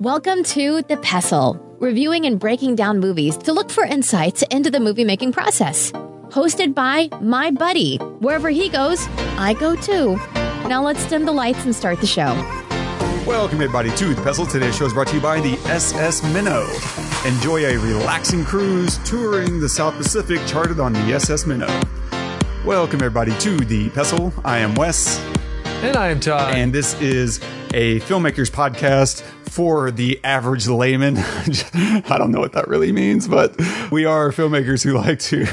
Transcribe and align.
Welcome 0.00 0.44
to 0.44 0.82
The 0.82 0.98
Pestle, 0.98 1.54
reviewing 1.78 2.26
and 2.26 2.38
breaking 2.38 2.76
down 2.76 3.00
movies 3.00 3.38
to 3.38 3.54
look 3.54 3.70
for 3.70 3.82
insights 3.82 4.42
into 4.50 4.70
the 4.70 4.78
movie 4.78 5.04
making 5.04 5.32
process. 5.32 5.90
Hosted 6.28 6.74
by 6.74 7.08
my 7.22 7.50
buddy. 7.50 7.96
Wherever 8.18 8.50
he 8.50 8.68
goes, 8.68 9.08
I 9.38 9.56
go 9.58 9.74
too. 9.74 10.16
Now 10.68 10.82
let's 10.82 11.08
dim 11.08 11.24
the 11.24 11.32
lights 11.32 11.64
and 11.64 11.74
start 11.74 12.02
the 12.02 12.06
show. 12.06 12.34
Welcome, 13.26 13.62
everybody, 13.62 13.88
to 13.96 14.12
The 14.12 14.20
Pestle. 14.20 14.44
Today's 14.44 14.76
show 14.76 14.84
is 14.84 14.92
brought 14.92 15.06
to 15.06 15.14
you 15.14 15.22
by 15.22 15.40
the 15.40 15.54
SS 15.64 16.22
Minnow. 16.24 16.68
Enjoy 17.24 17.64
a 17.64 17.78
relaxing 17.78 18.44
cruise 18.44 18.98
touring 19.08 19.60
the 19.60 19.68
South 19.68 19.94
Pacific 19.94 20.40
charted 20.46 20.78
on 20.78 20.92
the 20.92 21.14
SS 21.14 21.46
Minnow. 21.46 21.80
Welcome, 22.66 23.00
everybody, 23.00 23.32
to 23.38 23.56
The 23.56 23.88
Pestle. 23.88 24.30
I 24.44 24.58
am 24.58 24.74
Wes, 24.74 25.24
And 25.82 25.96
I 25.96 26.08
am 26.08 26.20
Todd. 26.20 26.54
and 26.54 26.72
this 26.72 27.00
is 27.00 27.38
a 27.72 28.00
filmmaker's 28.00 28.50
podcast 28.50 29.20
for 29.48 29.90
the 29.90 30.18
average 30.24 30.66
layman. 30.66 31.16
I 31.18 32.16
don't 32.18 32.30
know 32.32 32.40
what 32.40 32.52
that 32.54 32.66
really 32.66 32.92
means, 32.92 33.28
but 33.28 33.56
we 33.90 34.04
are 34.04 34.30
filmmakers 34.30 34.82
who 34.82 34.94
like 34.94 35.18
to 35.20 35.46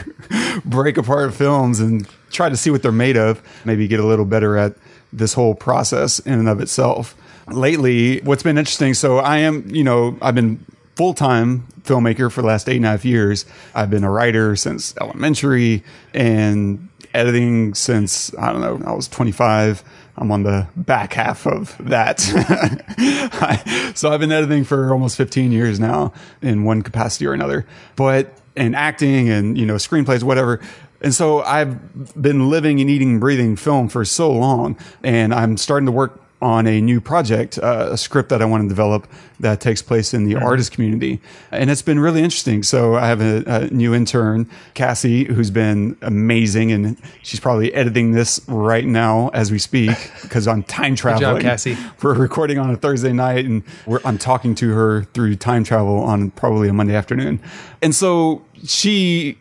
break 0.65 0.97
apart 0.97 1.33
films 1.33 1.79
and 1.79 2.07
try 2.31 2.49
to 2.49 2.57
see 2.57 2.71
what 2.71 2.81
they're 2.81 2.91
made 2.91 3.17
of, 3.17 3.41
maybe 3.65 3.87
get 3.87 3.99
a 3.99 4.05
little 4.05 4.25
better 4.25 4.57
at 4.57 4.75
this 5.11 5.33
whole 5.33 5.53
process 5.53 6.19
in 6.19 6.33
and 6.33 6.49
of 6.49 6.59
itself. 6.59 7.15
Lately, 7.47 8.19
what's 8.21 8.43
been 8.43 8.57
interesting, 8.57 8.93
so 8.93 9.17
I 9.19 9.39
am, 9.39 9.67
you 9.69 9.83
know, 9.83 10.17
I've 10.21 10.35
been 10.35 10.65
full 10.95 11.13
time 11.13 11.67
filmmaker 11.83 12.31
for 12.31 12.41
the 12.41 12.47
last 12.47 12.67
eight 12.69 12.77
and 12.77 12.85
a 12.85 12.89
half 12.89 13.05
years. 13.05 13.45
I've 13.75 13.89
been 13.89 14.03
a 14.03 14.09
writer 14.11 14.55
since 14.55 14.95
elementary 14.99 15.83
and 16.13 16.89
editing 17.13 17.73
since, 17.75 18.35
I 18.37 18.51
don't 18.51 18.61
know, 18.61 18.89
I 18.89 18.93
was 18.93 19.07
25. 19.07 19.83
I'm 20.15 20.31
on 20.31 20.43
the 20.43 20.67
back 20.75 21.13
half 21.13 21.47
of 21.47 21.75
that. 21.79 22.19
so 23.95 24.11
I've 24.11 24.19
been 24.19 24.31
editing 24.31 24.63
for 24.63 24.91
almost 24.93 25.17
15 25.17 25.51
years 25.51 25.79
now 25.79 26.13
in 26.41 26.63
one 26.63 26.81
capacity 26.81 27.25
or 27.25 27.33
another. 27.33 27.65
But 27.95 28.37
in 28.55 28.75
acting 28.75 29.29
and, 29.29 29.57
you 29.57 29.65
know, 29.65 29.75
screenplays, 29.75 30.21
whatever. 30.23 30.61
And 31.01 31.13
so 31.13 31.41
I've 31.41 32.21
been 32.21 32.49
living 32.49 32.79
and 32.79 32.89
eating 32.89 33.11
and 33.11 33.19
breathing 33.19 33.55
film 33.55 33.89
for 33.89 34.05
so 34.05 34.31
long 34.31 34.77
and 35.03 35.33
I'm 35.33 35.57
starting 35.57 35.87
to 35.87 35.91
work 35.91 36.22
on 36.43 36.67
a 36.67 36.81
new 36.81 36.99
project, 36.99 37.57
uh, 37.57 37.89
a 37.91 37.97
script 37.97 38.29
that 38.29 38.41
I 38.41 38.45
want 38.45 38.63
to 38.63 38.69
develop 38.69 39.07
that 39.39 39.61
takes 39.61 39.81
place 39.81 40.13
in 40.13 40.25
the 40.25 40.35
artist 40.35 40.71
community. 40.71 41.21
And 41.51 41.69
it's 41.69 41.81
been 41.81 41.99
really 41.99 42.21
interesting. 42.21 42.63
So 42.63 42.95
I 42.95 43.07
have 43.07 43.21
a, 43.21 43.43
a 43.45 43.67
new 43.69 43.95
intern, 43.95 44.49
Cassie, 44.73 45.23
who's 45.23 45.49
been 45.49 45.97
amazing. 46.01 46.71
And 46.71 47.01
she's 47.23 47.39
probably 47.39 47.73
editing 47.73 48.11
this 48.11 48.41
right 48.47 48.85
now 48.85 49.29
as 49.29 49.51
we 49.51 49.57
speak 49.57 49.97
because 50.21 50.47
I'm 50.47 50.63
time 50.63 50.95
traveling. 50.95 51.41
Cassie. 51.41 51.77
We're 52.03 52.13
recording 52.13 52.59
on 52.59 52.69
a 52.69 52.77
Thursday 52.77 53.13
night 53.13 53.45
and 53.45 53.63
we're, 53.85 54.01
I'm 54.03 54.17
talking 54.17 54.55
to 54.55 54.73
her 54.73 55.03
through 55.13 55.37
time 55.37 55.63
travel 55.63 55.99
on 55.99 56.31
probably 56.31 56.67
a 56.67 56.73
Monday 56.73 56.95
afternoon. 56.95 57.39
And 57.81 57.95
so 57.95 58.43
she 58.65 59.37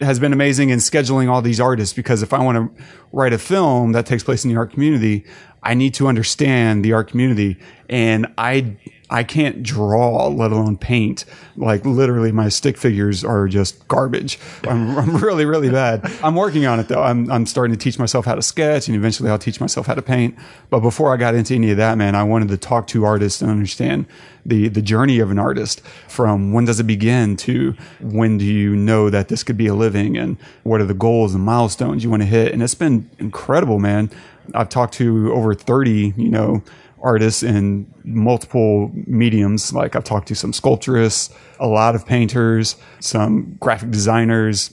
has 0.00 0.18
been 0.18 0.32
amazing 0.32 0.70
in 0.70 0.78
scheduling 0.78 1.28
all 1.28 1.42
these 1.42 1.60
artists 1.60 1.94
because 1.94 2.22
if 2.22 2.32
I 2.32 2.42
want 2.42 2.76
to 2.76 2.84
write 3.12 3.32
a 3.32 3.38
film 3.38 3.92
that 3.92 4.06
takes 4.06 4.22
place 4.22 4.44
in 4.44 4.50
the 4.50 4.56
art 4.56 4.72
community, 4.72 5.24
I 5.62 5.74
need 5.74 5.94
to 5.94 6.06
understand 6.06 6.84
the 6.84 6.92
art 6.92 7.08
community 7.08 7.58
and 7.88 8.26
I 8.36 8.76
I 9.10 9.24
can't 9.24 9.62
draw, 9.62 10.26
let 10.28 10.52
alone 10.52 10.76
paint. 10.76 11.24
Like 11.56 11.84
literally 11.86 12.30
my 12.30 12.50
stick 12.50 12.76
figures 12.76 13.24
are 13.24 13.48
just 13.48 13.88
garbage. 13.88 14.38
I'm, 14.64 14.96
I'm 14.98 15.16
really, 15.16 15.46
really 15.46 15.70
bad. 15.70 16.10
I'm 16.22 16.34
working 16.34 16.66
on 16.66 16.78
it 16.78 16.88
though. 16.88 17.02
I'm, 17.02 17.30
I'm 17.30 17.46
starting 17.46 17.74
to 17.74 17.82
teach 17.82 17.98
myself 17.98 18.26
how 18.26 18.34
to 18.34 18.42
sketch 18.42 18.86
and 18.86 18.96
eventually 18.96 19.30
I'll 19.30 19.38
teach 19.38 19.60
myself 19.60 19.86
how 19.86 19.94
to 19.94 20.02
paint. 20.02 20.36
But 20.68 20.80
before 20.80 21.12
I 21.12 21.16
got 21.16 21.34
into 21.34 21.54
any 21.54 21.70
of 21.70 21.78
that, 21.78 21.96
man, 21.96 22.14
I 22.14 22.22
wanted 22.22 22.48
to 22.48 22.58
talk 22.58 22.86
to 22.88 23.04
artists 23.04 23.40
and 23.40 23.50
understand 23.50 24.06
the, 24.44 24.68
the 24.68 24.82
journey 24.82 25.20
of 25.20 25.30
an 25.30 25.38
artist 25.38 25.80
from 26.08 26.52
when 26.52 26.66
does 26.66 26.78
it 26.78 26.86
begin 26.86 27.36
to 27.36 27.74
when 28.00 28.38
do 28.38 28.44
you 28.44 28.76
know 28.76 29.10
that 29.10 29.28
this 29.28 29.42
could 29.42 29.56
be 29.56 29.66
a 29.66 29.74
living 29.74 30.16
and 30.16 30.36
what 30.64 30.80
are 30.80 30.86
the 30.86 30.94
goals 30.94 31.34
and 31.34 31.44
milestones 31.44 32.04
you 32.04 32.10
want 32.10 32.22
to 32.22 32.26
hit. 32.28 32.52
And 32.52 32.62
it's 32.62 32.74
been 32.74 33.08
incredible, 33.18 33.78
man. 33.78 34.10
I've 34.54 34.68
talked 34.68 34.94
to 34.94 35.32
over 35.32 35.54
30, 35.54 36.14
you 36.16 36.30
know, 36.30 36.62
artists 37.02 37.42
in 37.42 37.92
multiple 38.04 38.90
mediums. 38.94 39.72
Like 39.72 39.96
I've 39.96 40.04
talked 40.04 40.28
to 40.28 40.34
some 40.34 40.52
sculpturists, 40.52 41.32
a 41.58 41.66
lot 41.66 41.94
of 41.94 42.06
painters, 42.06 42.76
some 43.00 43.56
graphic 43.60 43.90
designers, 43.90 44.72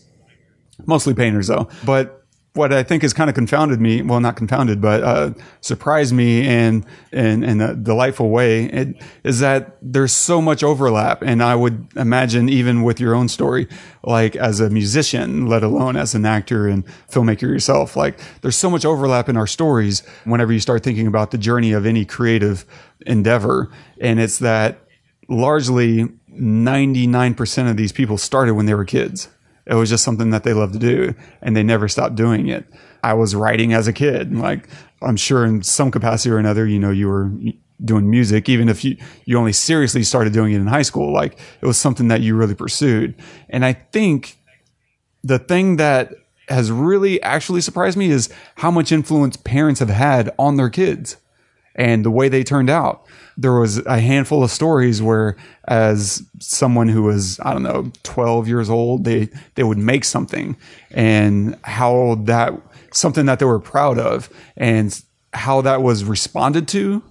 mostly 0.85 1.13
painters 1.13 1.47
though. 1.47 1.69
But 1.85 2.14
what 2.55 2.71
I 2.71 2.83
think 2.83 3.03
has 3.03 3.13
kind 3.13 3.29
of 3.29 3.35
confounded 3.35 3.81
me, 3.81 4.01
well, 4.01 4.21
not 4.21 4.37
confounded, 4.37 4.79
but 4.79 5.03
uh, 5.03 5.33
surprised 5.59 6.13
me 6.13 6.47
in, 6.47 6.85
in 7.11 7.43
in 7.43 7.59
a 7.59 7.75
delightful 7.75 8.29
way, 8.29 8.65
it, 8.65 8.95
is 9.23 9.39
that 9.41 9.77
there's 9.81 10.13
so 10.13 10.41
much 10.41 10.63
overlap. 10.63 11.21
And 11.21 11.43
I 11.43 11.55
would 11.55 11.87
imagine 11.97 12.47
even 12.47 12.83
with 12.83 12.99
your 12.99 13.13
own 13.13 13.27
story, 13.27 13.67
like 14.03 14.37
as 14.37 14.61
a 14.61 14.69
musician, 14.69 15.47
let 15.47 15.63
alone 15.63 15.97
as 15.97 16.15
an 16.15 16.25
actor 16.25 16.67
and 16.67 16.85
filmmaker 17.11 17.41
yourself, 17.41 17.97
like 17.97 18.19
there's 18.41 18.55
so 18.55 18.69
much 18.69 18.85
overlap 18.85 19.27
in 19.27 19.35
our 19.35 19.47
stories 19.47 20.01
whenever 20.23 20.53
you 20.53 20.61
start 20.61 20.81
thinking 20.81 21.07
about 21.07 21.31
the 21.31 21.37
journey 21.37 21.73
of 21.73 21.85
any 21.85 22.05
creative 22.05 22.65
endeavor. 23.05 23.69
And 23.99 24.19
it's 24.19 24.39
that 24.39 24.79
largely 25.27 26.05
99% 26.31 27.69
of 27.69 27.77
these 27.77 27.91
people 27.91 28.17
started 28.17 28.53
when 28.53 28.65
they 28.65 28.73
were 28.73 28.85
kids. 28.85 29.27
It 29.65 29.75
was 29.75 29.89
just 29.89 30.03
something 30.03 30.29
that 30.29 30.43
they 30.43 30.53
loved 30.53 30.73
to 30.73 30.79
do 30.79 31.15
and 31.41 31.55
they 31.55 31.63
never 31.63 31.87
stopped 31.87 32.15
doing 32.15 32.47
it. 32.47 32.65
I 33.03 33.13
was 33.13 33.35
writing 33.35 33.73
as 33.73 33.87
a 33.87 33.93
kid. 33.93 34.35
Like 34.35 34.67
I'm 35.01 35.17
sure 35.17 35.45
in 35.45 35.63
some 35.63 35.91
capacity 35.91 36.29
or 36.31 36.37
another, 36.37 36.67
you 36.67 36.79
know, 36.79 36.91
you 36.91 37.07
were 37.07 37.31
doing 37.83 38.09
music, 38.09 38.47
even 38.47 38.69
if 38.69 38.85
you, 38.85 38.97
you 39.25 39.37
only 39.37 39.53
seriously 39.53 40.03
started 40.03 40.33
doing 40.33 40.53
it 40.53 40.57
in 40.57 40.67
high 40.67 40.81
school. 40.81 41.13
Like 41.13 41.37
it 41.61 41.65
was 41.65 41.77
something 41.77 42.07
that 42.09 42.21
you 42.21 42.35
really 42.35 42.55
pursued. 42.55 43.15
And 43.49 43.65
I 43.65 43.73
think 43.73 44.37
the 45.23 45.39
thing 45.39 45.77
that 45.77 46.13
has 46.47 46.71
really 46.71 47.21
actually 47.23 47.61
surprised 47.61 47.97
me 47.97 48.09
is 48.09 48.29
how 48.55 48.69
much 48.69 48.91
influence 48.91 49.35
parents 49.35 49.79
have 49.79 49.89
had 49.89 50.33
on 50.37 50.57
their 50.57 50.69
kids 50.69 51.17
and 51.75 52.05
the 52.05 52.11
way 52.11 52.29
they 52.29 52.43
turned 52.43 52.69
out. 52.69 53.05
There 53.37 53.53
was 53.53 53.85
a 53.85 53.99
handful 53.99 54.43
of 54.43 54.51
stories 54.51 55.01
where 55.01 55.35
as 55.67 56.23
someone 56.39 56.87
who 56.87 57.03
was, 57.03 57.39
I 57.41 57.53
don't 57.53 57.63
know, 57.63 57.91
12 58.03 58.47
years 58.47 58.69
old, 58.69 59.03
they, 59.03 59.29
they 59.55 59.63
would 59.63 59.77
make 59.77 60.05
something 60.05 60.55
and 60.91 61.57
how 61.63 62.15
that, 62.23 62.53
something 62.91 63.25
that 63.25 63.39
they 63.39 63.45
were 63.45 63.59
proud 63.59 63.99
of 63.99 64.29
and 64.55 65.01
how 65.33 65.61
that 65.61 65.81
was 65.81 66.03
responded 66.05 66.67
to 66.69 67.03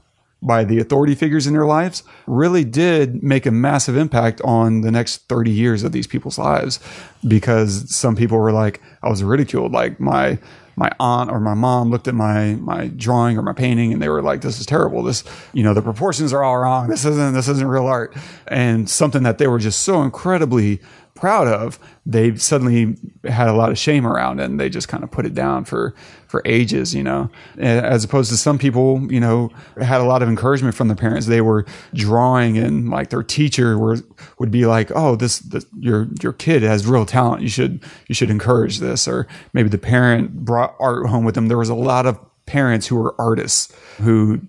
by 0.45 0.63
the 0.63 0.79
authority 0.79 1.15
figures 1.15 1.47
in 1.47 1.55
their 1.55 1.65
lives 1.65 2.03
really 2.27 2.65
did 2.65 3.23
make 3.23 3.47
a 3.47 3.51
massive 3.51 3.97
impact 3.97 4.41
on 4.43 4.83
the 4.83 4.91
next 4.91 5.27
30 5.29 5.51
years 5.51 5.83
of 5.83 5.93
these 5.93 6.07
people's 6.07 6.39
lives 6.39 6.79
because 7.27 7.95
some 7.95 8.15
people 8.15 8.39
were 8.39 8.53
like 8.53 8.81
I 9.03 9.09
was 9.09 9.25
ridiculed. 9.25 9.73
Like 9.73 9.99
my 9.99 10.39
my 10.77 10.91
aunt 10.99 11.31
or 11.31 11.41
my 11.41 11.55
mom 11.55 11.91
looked 11.91 12.09
at 12.09 12.15
my 12.15 12.55
my 12.55 12.89
drawing 12.89 13.39
or 13.39 13.43
my 13.43 13.53
painting 13.53 13.93
and 13.93 14.03
they 14.03 14.09
were 14.09 14.23
like 14.23 14.41
this 14.41 14.61
is 14.61 14.67
terrible. 14.67 15.03
This 15.03 15.25
you 15.53 15.63
know 15.63 15.75
the 15.75 15.83
proportions 15.83 16.33
are 16.33 16.43
all 16.43 16.59
wrong. 16.59 16.89
This 16.89 17.05
isn't 17.05 17.35
this 17.35 17.49
isn't 17.49 17.67
real 17.67 17.87
art. 17.87 18.17
And 18.49 18.89
something 18.89 19.23
that 19.23 19.39
they 19.39 19.47
were 19.47 19.59
just 19.59 19.83
so 19.83 20.03
incredibly 20.03 20.81
proud 21.15 21.47
of 21.47 21.79
they 22.05 22.35
suddenly 22.37 22.97
had 23.25 23.49
a 23.49 23.53
lot 23.53 23.71
of 23.71 23.79
shame 23.79 24.07
around 24.07 24.41
and 24.41 24.59
they 24.59 24.69
just 24.69 24.89
kind 24.89 25.05
of 25.05 25.11
put 25.11 25.25
it 25.25 25.33
down 25.33 25.65
for 25.65 25.95
for 26.27 26.43
ages 26.45 26.95
you 26.95 27.03
know? 27.03 27.31
As 27.57 28.03
opposed 28.03 28.31
to 28.31 28.37
some 28.37 28.59
people 28.59 29.11
you 29.13 29.21
know 29.21 29.51
had 29.81 30.01
a 30.01 30.05
lot 30.05 30.23
of 30.23 30.29
encouragement 30.29 30.75
from 30.75 30.89
their 30.89 30.97
parents. 30.97 31.27
They 31.27 31.41
were 31.41 31.67
drawing 31.95 32.59
and 32.59 32.91
like 32.91 33.11
their 33.11 33.23
teacher 33.23 33.79
were 33.79 33.99
would 34.39 34.51
be 34.51 34.67
like 34.67 34.91
oh 34.95 35.17
this, 35.17 35.39
this 35.39 35.67
your 35.79 36.09
your 36.21 36.33
kid 36.33 36.63
has 36.63 36.87
real 36.87 37.07
talent. 37.07 37.43
You 37.43 37.49
should 37.49 37.83
you 38.09 38.15
should 38.15 38.31
encourage 38.31 38.79
this. 38.81 39.07
Or 39.07 39.27
maybe 39.53 39.69
the 39.69 39.79
parent 39.79 40.45
brought 40.45 40.75
art 40.81 41.07
home 41.07 41.25
with 41.25 41.37
them. 41.37 41.49
There 41.49 41.59
was 41.59 41.69
a 41.69 41.75
lot 41.75 42.07
of 42.07 42.19
parents 42.47 42.87
who 42.87 42.97
were 42.97 43.15
artists 43.19 43.73
who 43.99 44.41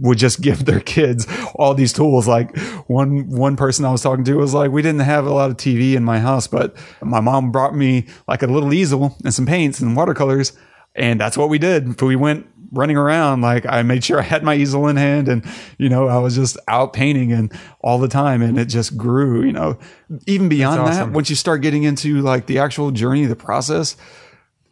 would 0.00 0.18
just 0.18 0.40
give 0.40 0.64
their 0.64 0.80
kids 0.80 1.26
all 1.54 1.74
these 1.74 1.92
tools. 1.92 2.26
Like 2.26 2.56
one 2.86 3.28
one 3.28 3.56
person 3.56 3.84
I 3.84 3.92
was 3.92 4.02
talking 4.02 4.24
to 4.24 4.34
was 4.36 4.54
like, 4.54 4.70
we 4.70 4.82
didn't 4.82 5.00
have 5.00 5.26
a 5.26 5.32
lot 5.32 5.50
of 5.50 5.56
TV 5.56 5.94
in 5.94 6.04
my 6.04 6.18
house, 6.18 6.46
but 6.46 6.76
my 7.02 7.20
mom 7.20 7.52
brought 7.52 7.74
me 7.74 8.06
like 8.28 8.42
a 8.42 8.46
little 8.46 8.72
easel 8.72 9.16
and 9.24 9.32
some 9.32 9.46
paints 9.46 9.80
and 9.80 9.96
watercolors, 9.96 10.52
and 10.94 11.20
that's 11.20 11.36
what 11.36 11.48
we 11.48 11.58
did. 11.58 12.00
We 12.00 12.16
went 12.16 12.46
running 12.72 12.96
around 12.96 13.40
like 13.42 13.64
I 13.66 13.82
made 13.82 14.04
sure 14.04 14.18
I 14.18 14.22
had 14.22 14.42
my 14.42 14.54
easel 14.54 14.88
in 14.88 14.96
hand 14.96 15.28
and 15.28 15.44
you 15.78 15.88
know 15.88 16.08
I 16.08 16.18
was 16.18 16.34
just 16.34 16.58
out 16.68 16.92
painting 16.92 17.32
and 17.32 17.52
all 17.80 17.98
the 17.98 18.08
time 18.08 18.42
and 18.42 18.58
it 18.58 18.66
just 18.66 18.96
grew 18.96 19.44
you 19.44 19.52
know 19.52 19.78
even 20.26 20.48
beyond 20.48 20.80
awesome. 20.80 21.10
that 21.10 21.14
once 21.14 21.30
you 21.30 21.36
start 21.36 21.62
getting 21.62 21.84
into 21.84 22.22
like 22.22 22.46
the 22.46 22.58
actual 22.58 22.90
journey 22.90 23.24
the 23.24 23.36
process 23.36 23.96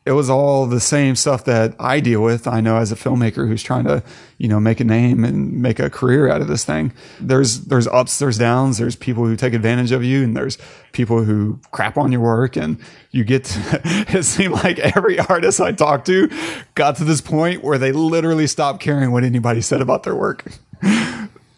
it 0.07 0.13
was 0.13 0.29
all 0.29 0.67
the 0.67 0.81
same 0.81 1.17
stuff 1.17 1.45
that 1.45 1.75
I 1.79 2.01
deal 2.01 2.23
with. 2.23 2.47
I 2.47 2.61
know 2.61 2.77
as 2.77 2.93
a 2.93 2.95
filmmaker 2.95 3.49
who's 3.49 3.63
trying 3.63 3.85
to, 3.85 4.03
you 4.37 4.49
know, 4.49 4.61
make 4.61 4.81
a 4.81 4.85
name 4.85 5.25
and 5.25 5.63
make 5.63 5.79
a 5.79 5.89
career 5.89 6.29
out 6.29 6.43
of 6.43 6.49
this 6.49 6.63
thing. 6.65 6.93
There's 7.21 7.63
there's 7.63 7.87
ups, 7.87 8.19
there's 8.19 8.37
downs, 8.37 8.77
there's 8.77 8.97
people 8.97 9.25
who 9.25 9.35
take 9.35 9.55
advantage 9.55 9.93
of 9.93 10.05
you, 10.05 10.23
and 10.23 10.37
there's 10.37 10.59
people 10.93 11.25
who 11.25 11.59
crap 11.71 11.97
on 11.97 12.13
your 12.13 12.21
work. 12.21 12.55
And 12.57 12.79
you 13.13 13.25
get 13.25 13.45
to, 13.45 13.81
it 14.19 14.25
seemed 14.25 14.53
like 14.53 14.79
every 14.79 15.19
artist 15.19 15.61
I 15.61 15.73
talked 15.73 16.07
to 16.07 16.31
got 16.75 16.97
to 16.97 17.05
this 17.05 17.23
point 17.23 17.65
where 17.65 17.79
they 17.79 17.93
literally 17.93 18.47
stopped 18.47 18.81
caring 18.81 19.11
what 19.11 19.25
anybody 19.25 19.63
said 19.63 19.81
about 19.81 20.03
their 20.03 20.15
work. 20.15 20.53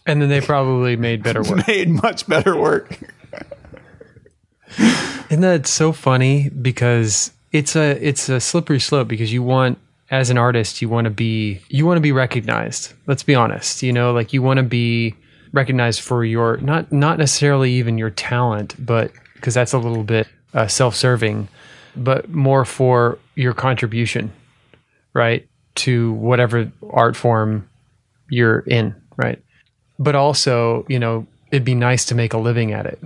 And 0.09 0.23
then 0.23 0.29
they 0.29 0.41
probably 0.41 0.95
made 0.95 1.25
better 1.25 1.43
work. 1.43 1.67
made 1.67 1.89
much 1.89 2.29
better 2.29 2.57
work. 2.57 2.97
Isn't 4.79 5.41
that 5.41 5.67
so 5.67 5.91
funny? 5.91 6.49
Because 6.49 7.33
it's 7.57 7.75
a 7.75 8.07
it's 8.07 8.29
a 8.29 8.39
slippery 8.39 8.81
slope 8.81 9.09
because 9.09 9.33
you 9.33 9.43
want 9.43 9.79
as 10.11 10.31
an 10.31 10.39
artist 10.39 10.83
you 10.83 10.89
want 10.89 11.07
to 11.07 11.11
be 11.11 11.61
you 11.69 11.87
want 11.87 11.97
to 11.97 12.03
be 12.03 12.13
recognized. 12.13 12.93
Let's 13.07 13.23
be 13.23 13.35
honest. 13.35 13.83
You 13.83 13.93
know, 13.93 14.13
like 14.13 14.33
you 14.33 14.43
want 14.43 14.59
to 14.59 14.63
be 14.63 15.15
recognized 15.53 16.01
for 16.03 16.25
your 16.25 16.59
not 16.59 16.93
not 16.93 17.19
necessarily 17.19 17.73
even 17.73 17.99
your 17.99 18.11
talent, 18.11 18.75
but 18.79 19.11
because 19.35 19.55
that's 19.55 19.73
a 19.73 19.79
little 19.79 20.05
bit 20.05 20.29
uh, 20.55 20.67
self-serving, 20.67 21.49
but 21.97 22.29
more 22.29 22.65
for 22.65 23.19
your 23.35 23.53
contribution, 23.53 24.33
right, 25.13 25.47
to 25.77 26.13
whatever 26.15 26.71
art 26.91 27.17
form 27.17 27.69
you're 28.31 28.61
in, 28.61 28.95
right? 29.17 29.43
But 29.99 30.15
also, 30.15 30.85
you 30.89 30.99
know, 30.99 31.27
it'd 31.51 31.65
be 31.65 31.75
nice 31.75 32.05
to 32.07 32.15
make 32.15 32.33
a 32.33 32.39
living 32.39 32.73
at 32.73 32.87
it 32.87 32.99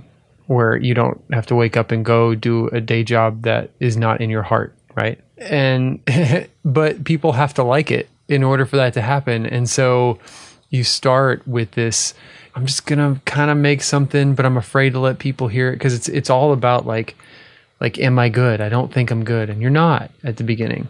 where 0.51 0.75
you 0.75 0.93
don't 0.93 1.23
have 1.31 1.45
to 1.47 1.55
wake 1.55 1.77
up 1.77 1.91
and 1.91 2.03
go 2.03 2.35
do 2.35 2.67
a 2.67 2.81
day 2.81 3.03
job 3.03 3.43
that 3.43 3.71
is 3.79 3.95
not 3.95 4.19
in 4.19 4.29
your 4.29 4.43
heart, 4.43 4.75
right? 4.95 5.19
And 5.37 5.99
but 6.65 7.03
people 7.05 7.31
have 7.31 7.53
to 7.55 7.63
like 7.63 7.89
it 7.89 8.09
in 8.27 8.43
order 8.43 8.65
for 8.65 8.75
that 8.75 8.93
to 8.93 9.01
happen. 9.01 9.45
And 9.45 9.69
so 9.69 10.19
you 10.69 10.83
start 10.83 11.47
with 11.47 11.71
this 11.71 12.13
I'm 12.53 12.65
just 12.65 12.85
going 12.85 12.99
to 12.99 13.21
kind 13.23 13.49
of 13.49 13.55
make 13.55 13.81
something 13.81 14.35
but 14.35 14.45
I'm 14.45 14.57
afraid 14.57 14.91
to 14.91 14.99
let 14.99 15.19
people 15.19 15.47
hear 15.47 15.69
it 15.69 15.77
because 15.77 15.93
it's 15.93 16.09
it's 16.09 16.29
all 16.29 16.51
about 16.51 16.85
like 16.85 17.15
like 17.79 17.97
am 17.97 18.19
I 18.19 18.27
good? 18.27 18.59
I 18.59 18.67
don't 18.67 18.93
think 18.93 19.09
I'm 19.09 19.23
good 19.23 19.49
and 19.49 19.61
you're 19.61 19.71
not 19.71 20.11
at 20.23 20.35
the 20.35 20.43
beginning. 20.43 20.89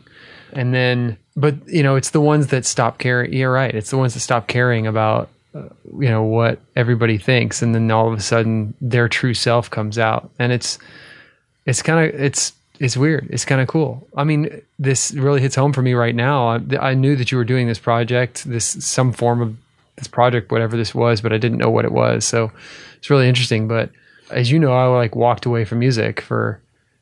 And 0.54 0.74
then 0.74 1.18
but 1.36 1.68
you 1.68 1.84
know, 1.84 1.98
it's 1.98 2.10
the 2.10 2.22
ones 2.22 2.48
that 2.48 2.66
stop 2.66 2.98
caring. 2.98 3.32
You're 3.32 3.54
right. 3.54 3.74
It's 3.74 3.92
the 3.92 3.98
ones 3.98 4.16
that 4.16 4.22
stop 4.22 4.48
caring 4.48 4.88
about 4.88 5.30
you 5.54 6.10
know 6.10 6.24
what 6.24 6.60
everybody 6.76 7.18
thinks 7.18 7.62
and 7.62 7.76
then 7.76 7.92
all 7.92 8.12
of 8.12 8.18
a 8.18 8.22
sudden 8.22 8.74
their 8.80 9.10
true 9.10 9.34
self 9.34 9.70
comes 9.70 9.98
out. 10.00 10.30
And 10.40 10.52
it's 10.52 10.80
it's 11.66 11.82
kind 11.82 12.14
of 12.14 12.20
it's 12.20 12.54
it's 12.80 12.98
weird. 12.98 13.28
It's 13.30 13.46
kind 13.46 13.62
of 13.62 13.68
cool. 13.68 14.08
I 14.16 14.24
mean 14.24 14.62
this 14.80 15.12
really 15.12 15.42
hits 15.42 15.56
home 15.56 15.74
for 15.74 15.82
me 15.82 15.94
right 15.94 16.16
now. 16.16 16.48
I, 16.48 16.62
I, 16.80 16.94
knew 16.96 17.16
that 17.16 17.32
you 17.32 17.38
were 17.38 17.44
doing 17.44 17.68
this 17.68 17.80
project 17.80 18.46
this 18.46 18.66
some 18.66 19.14
form 19.14 19.42
of 19.42 19.56
this 19.98 20.08
project 20.08 20.52
whatever 20.52 20.78
this 20.78 20.96
was 20.96 21.22
but 21.22 21.34
i 21.34 21.38
didn't 21.38 21.58
know 21.58 21.70
what 21.70 21.86
it 21.86 21.92
was. 21.92 22.26
So 22.26 22.52
it's 22.98 23.10
really 23.10 23.28
interesting. 23.28 23.68
But 23.68 23.90
as 24.30 24.50
you 24.50 24.60
know 24.60 24.72
i 24.72 24.86
like 24.88 25.16
walked 25.16 25.46
away 25.46 25.66
from 25.66 25.80
music 25.80 26.22
for 26.22 26.62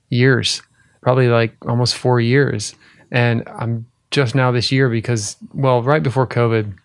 years 0.10 0.64
probably 1.02 1.28
like 1.28 1.56
almost 1.68 1.96
four 1.96 2.20
years. 2.20 2.74
And 3.12 3.48
i'm 3.48 3.86
just 4.12 4.34
now 4.34 4.52
this 4.52 4.72
year 4.72 4.90
because 4.90 5.38
well 5.54 5.84
right 5.84 6.02
before 6.02 6.26
covid 6.26 6.76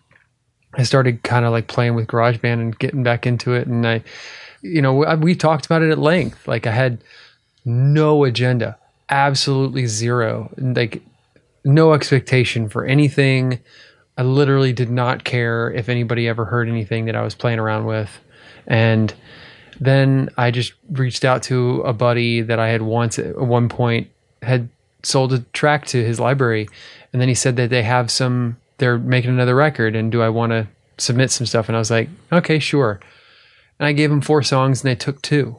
I 0.76 0.82
started 0.82 1.22
kind 1.22 1.44
of 1.44 1.52
like 1.52 1.68
playing 1.68 1.94
with 1.94 2.06
GarageBand 2.06 2.54
and 2.54 2.78
getting 2.78 3.02
back 3.02 3.26
into 3.26 3.54
it. 3.54 3.66
And 3.66 3.86
I, 3.86 4.02
you 4.62 4.82
know, 4.82 4.94
we 5.16 5.34
talked 5.34 5.66
about 5.66 5.82
it 5.82 5.90
at 5.90 5.98
length. 5.98 6.48
Like 6.48 6.66
I 6.66 6.72
had 6.72 6.98
no 7.64 8.24
agenda, 8.24 8.78
absolutely 9.08 9.86
zero, 9.86 10.52
like 10.58 11.02
no 11.64 11.92
expectation 11.92 12.68
for 12.68 12.84
anything. 12.84 13.60
I 14.16 14.22
literally 14.22 14.72
did 14.72 14.90
not 14.90 15.24
care 15.24 15.70
if 15.70 15.88
anybody 15.88 16.28
ever 16.28 16.44
heard 16.44 16.68
anything 16.68 17.06
that 17.06 17.16
I 17.16 17.22
was 17.22 17.34
playing 17.34 17.58
around 17.58 17.86
with. 17.86 18.10
And 18.66 19.12
then 19.80 20.28
I 20.36 20.50
just 20.50 20.72
reached 20.90 21.24
out 21.24 21.42
to 21.44 21.80
a 21.82 21.92
buddy 21.92 22.40
that 22.42 22.58
I 22.58 22.68
had 22.68 22.82
once 22.82 23.18
at 23.18 23.36
one 23.36 23.68
point 23.68 24.08
had 24.42 24.68
sold 25.02 25.32
a 25.32 25.40
track 25.52 25.86
to 25.86 26.04
his 26.04 26.20
library. 26.20 26.68
And 27.12 27.20
then 27.20 27.28
he 27.28 27.34
said 27.34 27.56
that 27.56 27.70
they 27.70 27.82
have 27.82 28.10
some 28.10 28.56
they're 28.78 28.98
making 28.98 29.30
another 29.30 29.54
record 29.54 29.96
and 29.96 30.10
do 30.10 30.22
I 30.22 30.28
want 30.28 30.50
to 30.50 30.66
submit 30.98 31.30
some 31.30 31.46
stuff? 31.46 31.68
And 31.68 31.76
I 31.76 31.78
was 31.78 31.90
like, 31.90 32.08
okay, 32.32 32.58
sure. 32.58 33.00
And 33.78 33.86
I 33.86 33.92
gave 33.92 34.10
them 34.10 34.20
four 34.20 34.42
songs 34.42 34.82
and 34.82 34.90
they 34.90 34.96
took 34.96 35.20
two. 35.22 35.56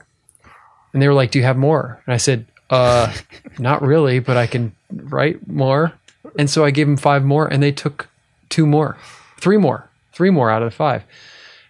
And 0.94 1.02
they 1.02 1.08
were 1.08 1.14
like, 1.14 1.32
do 1.32 1.40
you 1.40 1.46
have 1.46 1.58
more? 1.58 2.02
And 2.06 2.14
I 2.14 2.18
said, 2.18 2.46
uh, 2.70 3.14
not 3.60 3.82
really, 3.82 4.20
but 4.20 4.38
I 4.38 4.48
can 4.48 4.74
write 4.92 5.48
more. 5.48 5.94
And 6.38 6.50
so 6.50 6.66
I 6.66 6.72
gave 6.72 6.88
them 6.88 6.98
five 6.98 7.24
more 7.24 7.48
and 7.48 7.62
they 7.62 7.72
took 7.72 8.10
two 8.50 8.66
more, 8.66 8.98
three 9.38 9.58
more, 9.58 9.90
three 10.14 10.30
more 10.30 10.50
out 10.50 10.64
of 10.64 10.72
the 10.72 10.76
five. 10.76 11.04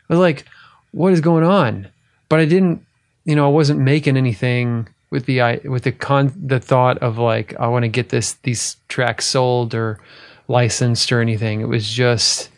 I 0.10 0.14
was 0.14 0.20
like, 0.20 0.46
what 0.92 1.14
is 1.14 1.22
going 1.22 1.44
on? 1.44 1.90
But 2.30 2.40
I 2.40 2.46
didn't, 2.46 2.86
you 3.26 3.36
know, 3.36 3.46
I 3.46 3.52
wasn't 3.52 3.80
making 3.80 4.18
anything 4.18 4.88
with 5.10 5.26
the 5.26 5.62
with 5.66 5.84
the 5.84 5.92
con 5.92 6.34
the 6.36 6.60
thought 6.60 6.98
of 7.00 7.18
like 7.18 7.56
I 7.60 7.68
want 7.68 7.84
to 7.84 7.90
get 7.90 8.10
this 8.10 8.34
these 8.44 8.78
tracks 8.88 9.26
sold 9.26 9.74
or 9.74 10.00
licensed 10.48 11.12
or 11.12 11.22
anything. 11.22 11.62
It 11.62 11.68
was 11.68 11.90
just 11.90 12.50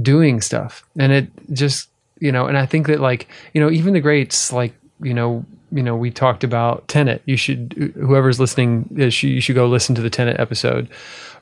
doing 0.00 0.40
stuff. 0.40 0.84
And 0.98 1.12
it 1.12 1.28
just, 1.52 1.88
you 2.20 2.32
know, 2.32 2.46
and 2.46 2.56
I 2.56 2.66
think 2.66 2.86
that 2.86 3.00
like, 3.00 3.28
you 3.52 3.60
know, 3.60 3.70
even 3.70 3.94
the 3.94 4.00
greats, 4.00 4.52
like, 4.52 4.74
you 5.00 5.14
know, 5.14 5.44
you 5.70 5.82
know, 5.82 5.96
we 5.96 6.10
talked 6.10 6.44
about 6.44 6.88
Tenet. 6.88 7.22
You 7.26 7.36
should, 7.36 7.92
whoever's 7.94 8.40
listening, 8.40 8.88
uh, 8.98 9.04
you 9.04 9.40
should 9.40 9.54
go 9.54 9.66
listen 9.66 9.94
to 9.96 10.02
the 10.02 10.10
Tenet 10.10 10.40
episode, 10.40 10.88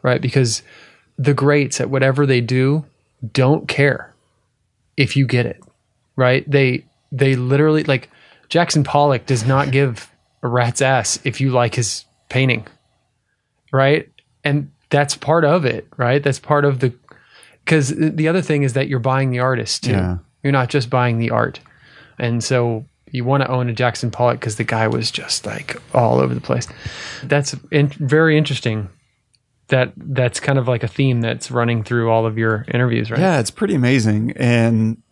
right? 0.02 0.20
Because 0.20 0.62
the 1.16 1.34
greats 1.34 1.80
at 1.80 1.90
whatever 1.90 2.26
they 2.26 2.40
do 2.40 2.84
don't 3.32 3.68
care 3.68 4.12
if 4.96 5.16
you 5.16 5.26
get 5.26 5.46
it, 5.46 5.62
right? 6.16 6.48
They, 6.50 6.86
they 7.12 7.36
literally, 7.36 7.84
like, 7.84 8.10
Jackson 8.48 8.84
Pollock 8.84 9.26
does 9.26 9.46
not 9.46 9.70
give 9.70 10.10
a 10.42 10.48
rat's 10.48 10.82
ass 10.82 11.18
if 11.24 11.40
you 11.40 11.50
like 11.50 11.74
his 11.74 12.04
painting, 12.28 12.66
right? 13.72 14.08
And 14.44 14.70
that's 14.90 15.16
part 15.16 15.44
of 15.44 15.64
it, 15.64 15.86
right? 15.96 16.22
That's 16.22 16.38
part 16.38 16.64
of 16.64 16.80
the 16.80 16.92
because 17.64 17.88
the 17.96 18.28
other 18.28 18.42
thing 18.42 18.62
is 18.62 18.74
that 18.74 18.88
you're 18.88 19.00
buying 19.00 19.30
the 19.30 19.40
artist 19.40 19.84
too. 19.84 19.90
Yeah. 19.90 20.18
You're 20.42 20.52
not 20.52 20.68
just 20.68 20.88
buying 20.88 21.18
the 21.18 21.30
art, 21.30 21.60
and 22.18 22.42
so 22.42 22.84
you 23.10 23.24
want 23.24 23.42
to 23.42 23.50
own 23.50 23.68
a 23.68 23.72
Jackson 23.72 24.10
Pollock 24.10 24.38
because 24.38 24.56
the 24.56 24.64
guy 24.64 24.86
was 24.86 25.10
just 25.10 25.46
like 25.46 25.80
all 25.94 26.20
over 26.20 26.34
the 26.34 26.40
place. 26.40 26.68
That's 27.24 27.56
in, 27.72 27.88
very 27.88 28.38
interesting. 28.38 28.88
That 29.68 29.92
that's 29.96 30.38
kind 30.38 30.58
of 30.58 30.68
like 30.68 30.84
a 30.84 30.88
theme 30.88 31.20
that's 31.20 31.50
running 31.50 31.82
through 31.82 32.08
all 32.10 32.26
of 32.26 32.38
your 32.38 32.64
interviews, 32.72 33.10
right? 33.10 33.18
Yeah, 33.18 33.40
it's 33.40 33.50
pretty 33.50 33.74
amazing, 33.74 34.32
and 34.36 35.02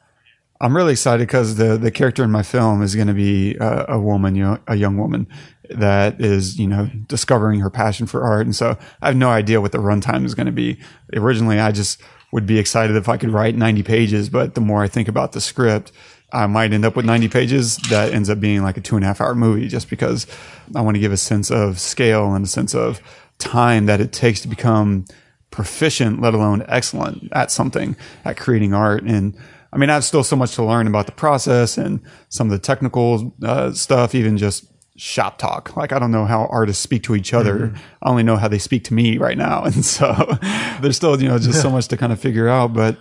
I'm 0.65 0.75
really 0.75 0.93
excited 0.93 1.27
because 1.29 1.57
the 1.57 1.77
the 1.77 1.91
character 1.91 2.25
in 2.25 2.31
my 2.31 2.43
film 2.43 2.83
is 2.83 2.95
going 2.95 3.09
to 3.09 3.15
be 3.15 3.55
a, 3.57 3.85
a 3.91 4.01
woman, 4.01 4.35
you 4.35 4.45
know, 4.45 4.59
a 4.67 4.77
young 4.77 4.97
woman, 4.97 5.27
that 5.69 6.23
is, 6.23 6.59
you 6.59 6.67
know, 6.67 6.89
discovering 7.07 7.61
her 7.61 7.69
passion 7.69 8.07
for 8.07 8.23
art. 8.23 8.47
And 8.47 8.57
so 8.57 8.79
I 9.03 9.09
have 9.09 9.17
no 9.17 9.29
idea 9.29 9.61
what 9.61 9.73
the 9.73 9.79
runtime 9.79 10.25
is 10.25 10.35
going 10.35 10.47
to 10.47 10.53
be. 10.53 10.79
Originally, 11.13 11.61
I 11.61 11.71
just 11.71 12.01
would 12.33 12.47
be 12.47 12.59
excited 12.59 12.97
if 12.97 13.11
I 13.11 13.19
could 13.19 13.29
write 13.29 13.57
90 13.57 13.83
pages, 13.83 14.31
but 14.31 14.55
the 14.55 14.63
more 14.63 14.83
I 14.83 14.89
think 14.89 15.07
about 15.07 15.33
the 15.33 15.41
script, 15.43 15.93
I 16.33 16.47
might 16.47 16.73
end 16.73 16.87
up 16.87 16.97
with 16.97 17.05
90 17.05 17.29
pages 17.29 17.77
that 17.91 18.15
ends 18.15 18.31
up 18.31 18.41
being 18.41 18.63
like 18.63 18.79
a 18.79 18.81
two 18.81 18.97
and 18.97 19.05
a 19.05 19.09
half 19.09 19.21
hour 19.21 19.35
movie 19.35 19.69
just 19.69 19.91
because 19.91 20.27
I 20.75 20.81
want 20.81 20.95
to 20.95 21.01
give 21.01 21.13
a 21.13 21.19
sense 21.19 21.51
of 21.51 21.79
scale 21.79 22.33
and 22.35 22.43
a 22.43 22.49
sense 22.49 22.75
of 22.75 23.03
time 23.39 23.85
that 23.85 24.01
it 24.01 24.13
takes 24.13 24.41
to 24.41 24.49
become 24.49 25.05
proficient, 25.51 26.23
let 26.23 26.33
alone 26.33 26.65
excellent 26.69 27.29
at 27.33 27.51
something, 27.51 27.97
at 28.25 28.39
creating 28.39 28.73
art. 28.73 29.05
And 29.05 29.37
I 29.75 29.77
mean, 29.77 29.91
I 29.91 29.95
have 29.95 30.05
still 30.05 30.23
so 30.23 30.37
much 30.37 30.55
to 30.55 30.65
learn 30.65 30.87
about 30.87 31.07
the 31.07 31.13
process 31.13 31.77
and 31.77 32.01
some 32.29 32.47
of 32.47 32.53
the 32.53 32.61
technical 32.61 33.35
uh, 33.43 33.73
stuff, 33.73 34.15
even 34.15 34.39
just 34.39 34.67
shop 34.97 35.39
talk. 35.39 35.77
Like 35.77 35.93
I 35.93 35.99
don't 35.99 36.13
know 36.13 36.25
how 36.25 36.47
artists 36.47 36.81
speak 36.81 37.03
to 37.05 37.17
each 37.17 37.35
other. 37.35 37.69
Mm-hmm. 37.69 37.77
I 38.03 38.09
only 38.09 38.23
know 38.23 38.37
how 38.37 38.47
they 38.47 38.59
speak 38.59 38.85
to 38.85 38.95
me 38.95 39.19
right 39.19 39.37
now. 39.37 39.65
And 39.75 39.85
so 39.85 40.39
there's 40.81 40.97
still, 40.97 41.21
you 41.21 41.29
know, 41.29 41.39
just 41.39 41.61
so 41.61 41.71
much 41.71 41.89
to 41.89 41.97
kind 41.97 42.13
of 42.13 42.21
figure 42.21 42.49
out. 42.49 42.73
But 42.73 42.97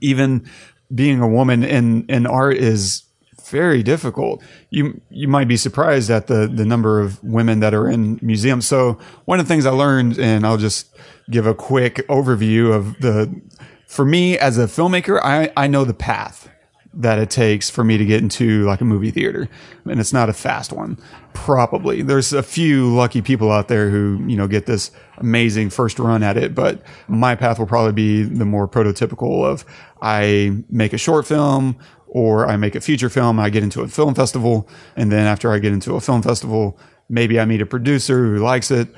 even 0.00 0.48
being 0.94 1.20
a 1.20 1.28
woman 1.28 1.62
in, 1.62 2.06
in 2.06 2.26
art 2.26 2.56
is 2.56 3.02
very 3.50 3.82
difficult. 3.82 4.42
You 4.70 5.00
you 5.10 5.28
might 5.28 5.46
be 5.46 5.56
surprised 5.56 6.10
at 6.10 6.26
the 6.26 6.48
the 6.48 6.64
number 6.64 7.00
of 7.00 7.22
women 7.22 7.60
that 7.60 7.74
are 7.74 7.88
in 7.88 8.18
museums. 8.22 8.66
So 8.66 8.98
one 9.24 9.38
of 9.38 9.46
the 9.46 9.52
things 9.52 9.66
I 9.66 9.70
learned, 9.70 10.18
and 10.18 10.46
I'll 10.46 10.56
just 10.56 10.96
give 11.30 11.46
a 11.46 11.54
quick 11.54 11.96
overview 12.08 12.74
of 12.74 12.98
the. 13.00 13.40
For 13.86 14.04
me 14.04 14.38
as 14.38 14.58
a 14.58 14.66
filmmaker, 14.66 15.20
I 15.22 15.52
I 15.56 15.66
know 15.66 15.84
the 15.84 15.94
path 15.94 16.50
that 16.96 17.18
it 17.18 17.28
takes 17.28 17.68
for 17.68 17.84
me 17.84 17.98
to 17.98 18.06
get 18.06 18.22
into 18.22 18.64
like 18.64 18.80
a 18.80 18.84
movie 18.84 19.10
theater. 19.10 19.48
And 19.84 20.00
it's 20.00 20.14
not 20.14 20.30
a 20.30 20.32
fast 20.32 20.72
one. 20.72 20.98
Probably. 21.34 22.00
There's 22.00 22.32
a 22.32 22.42
few 22.42 22.92
lucky 22.94 23.20
people 23.20 23.52
out 23.52 23.68
there 23.68 23.90
who, 23.90 24.24
you 24.26 24.34
know, 24.34 24.48
get 24.48 24.64
this 24.64 24.90
amazing 25.18 25.68
first 25.68 25.98
run 25.98 26.22
at 26.22 26.38
it, 26.38 26.54
but 26.54 26.82
my 27.06 27.34
path 27.34 27.58
will 27.58 27.66
probably 27.66 27.92
be 27.92 28.22
the 28.22 28.46
more 28.46 28.66
prototypical 28.66 29.44
of 29.44 29.64
I 30.00 30.64
make 30.70 30.94
a 30.94 30.98
short 30.98 31.26
film 31.26 31.76
or 32.06 32.46
I 32.46 32.56
make 32.56 32.74
a 32.74 32.80
feature 32.80 33.10
film, 33.10 33.38
I 33.38 33.50
get 33.50 33.62
into 33.62 33.82
a 33.82 33.88
film 33.88 34.14
festival, 34.14 34.66
and 34.96 35.12
then 35.12 35.26
after 35.26 35.52
I 35.52 35.58
get 35.58 35.72
into 35.72 35.96
a 35.96 36.00
film 36.00 36.22
festival, 36.22 36.78
maybe 37.10 37.38
I 37.38 37.44
meet 37.44 37.60
a 37.60 37.66
producer 37.66 38.24
who 38.24 38.38
likes 38.38 38.70
it. 38.70 38.88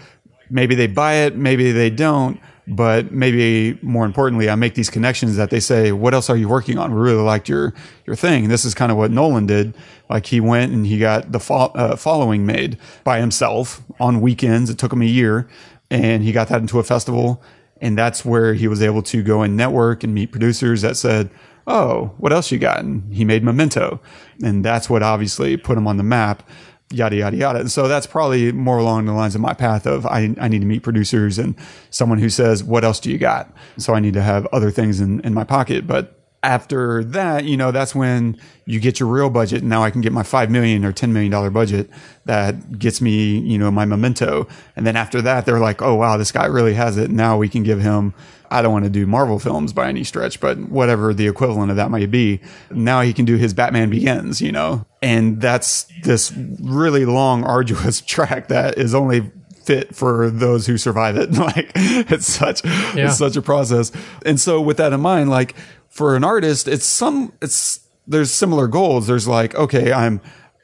Maybe 0.51 0.77
they 0.77 0.87
buy 0.87 1.15
it, 1.15 1.35
maybe 1.35 1.73
they 1.73 1.91
don't 1.91 2.41
but 2.69 3.11
maybe 3.13 3.79
more 3.83 4.05
importantly, 4.05 4.51
I 4.51 4.55
make 4.55 4.75
these 4.75 4.91
connections 4.91 5.37
that 5.37 5.51
they 5.51 5.61
say, 5.61 5.91
"What 5.93 6.15
else 6.15 6.29
are 6.29 6.37
you 6.37 6.49
working 6.49 6.79
on? 6.79 6.95
We 6.95 7.01
really 7.01 7.23
liked 7.23 7.49
your 7.49 7.75
your 8.07 8.17
thing." 8.17 8.45
And 8.45 8.53
this 8.53 8.65
is 8.65 8.75
kind 8.75 8.93
of 8.93 8.99
what 8.99 9.11
Nolan 9.11 9.47
did. 9.47 9.75
Like 10.11 10.27
he 10.27 10.41
went 10.41 10.73
and 10.73 10.87
he 10.87 10.99
got 10.99 11.33
the 11.33 11.41
fo- 11.41 11.73
uh, 11.75 11.97
following 11.97 12.47
made 12.47 12.79
by 13.05 13.21
himself 13.21 13.83
on 13.99 14.21
weekends. 14.21 14.71
It 14.71 14.79
took 14.79 14.93
him 14.93 15.03
a 15.03 15.07
year, 15.07 15.49
and 15.91 16.23
he 16.23 16.33
got 16.33 16.49
that 16.49 16.61
into 16.61 16.79
a 16.79 16.85
festival. 16.85 17.43
And 17.81 17.97
that's 17.97 18.25
where 18.25 18.55
he 18.55 18.67
was 18.67 18.83
able 18.83 19.03
to 19.05 19.23
go 19.23 19.43
and 19.43 19.57
network 19.57 20.03
and 20.03 20.13
meet 20.13 20.33
producers 20.33 20.83
that 20.83 20.97
said, 20.97 21.31
oh, 21.69 22.15
what 22.17 22.33
else 22.33 22.51
you 22.51 22.59
got? 22.59 22.81
And 22.81 23.15
he 23.15 23.25
made 23.25 23.45
Memento. 23.45 24.01
And 24.43 24.65
that's 24.65 24.91
what 24.91 25.03
obviously 25.03 25.57
put 25.57 25.79
him 25.79 25.87
on 25.87 25.99
the 25.99 26.03
map, 26.03 26.49
yada, 26.91 27.17
yada, 27.17 27.37
yada. 27.37 27.61
And 27.61 27.71
so 27.71 27.89
that's 27.89 28.07
probably 28.07 28.53
more 28.53 28.79
along 28.79 29.07
the 29.07 29.13
lines 29.13 29.35
of 29.35 29.41
my 29.41 29.55
path 29.55 29.87
of 29.87 30.07
I, 30.07 30.35
I 30.41 30.49
need 30.49 30.61
to 30.61 30.67
meet 30.67 30.83
producers 30.83 31.39
and 31.39 31.55
someone 31.91 32.19
who 32.19 32.31
says, 32.31 32.65
what 32.65 32.85
else 32.85 32.99
do 33.01 33.11
you 33.11 33.19
got? 33.19 33.53
So 33.77 33.95
I 33.95 34.01
need 34.01 34.15
to 34.15 34.23
have 34.23 34.47
other 34.47 34.71
things 34.71 35.01
in, 35.01 35.21
in 35.21 35.35
my 35.35 35.45
pocket. 35.45 35.87
But 35.87 36.18
after 36.43 37.03
that, 37.05 37.45
you 37.45 37.57
know, 37.57 37.71
that's 37.73 37.95
when 37.95 38.37
you 38.65 38.79
get 38.81 39.01
your 39.01 39.09
real 39.09 39.29
budget. 39.31 39.61
And 39.63 39.69
Now 39.71 39.83
I 39.83 39.91
can 39.91 40.01
get 40.01 40.13
my 40.13 40.23
five 40.23 40.51
million 40.51 40.85
or 40.85 40.93
ten 40.93 41.13
million 41.13 41.33
dollar 41.33 41.51
budget 41.51 41.91
that 42.27 42.79
gets 42.79 43.01
me, 43.01 43.39
you 43.39 43.59
know, 43.59 43.71
my 43.71 43.85
memento. 43.85 44.47
And 44.77 44.87
then 44.87 44.95
after 44.97 45.21
that, 45.23 45.47
they're 45.47 45.59
like, 45.59 45.83
oh 45.83 45.95
wow, 45.95 46.17
this 46.17 46.31
guy 46.33 46.47
really 46.47 46.75
has 46.75 46.97
it. 46.97 47.11
Now 47.11 47.37
we 47.37 47.49
can 47.49 47.63
give 47.65 47.81
him. 47.81 48.15
I 48.51 48.63
don't 48.63 48.73
want 48.73 48.85
to 48.87 48.91
do 48.91 49.07
Marvel 49.07 49.39
films 49.39 49.75
by 49.75 49.89
any 49.91 50.05
stretch, 50.05 50.41
but 50.41 50.59
whatever 50.59 51.13
the 51.13 51.27
equivalent 51.27 51.71
of 51.71 51.77
that 51.77 51.91
might 51.91 52.11
be. 52.11 52.41
Now 52.71 53.03
he 53.03 53.13
can 53.13 53.27
do 53.27 53.37
his 53.37 53.53
Batman 53.53 53.91
Begins, 53.91 54.41
you 54.41 54.53
know, 54.53 54.87
and 55.03 55.39
that's 55.39 55.87
this 56.03 56.33
really 56.63 57.05
long, 57.05 57.45
arduous 57.45 58.01
track 58.07 58.49
that 58.49 58.79
is 58.79 58.95
only 58.95 59.31
fit 59.65 59.95
for 59.95 60.31
those 60.31 60.67
who 60.67 60.79
survive 60.79 61.19
it. 61.19 61.31
like 61.35 61.73
it's 61.75 62.27
such, 62.27 62.65
Yeah. 62.65 63.09
it's 63.09 63.19
such 63.19 63.37
a 63.37 63.43
process. 63.43 63.93
And 64.25 64.41
so 64.41 64.63
with 64.63 64.79
that 64.79 64.95
in 64.95 65.01
mind, 65.03 65.29
like 65.29 65.55
for 65.89 66.17
an 66.17 66.25
artist, 66.25 66.69
it's 66.69 66.87
some, 66.87 67.33
it's, 67.43 67.81
there's 68.07 68.31
similar 68.31 68.67
goals. 68.67 69.07
There's 69.07 69.29
like, 69.29 69.55
okay, 69.55 69.93
I'm, 69.93 70.21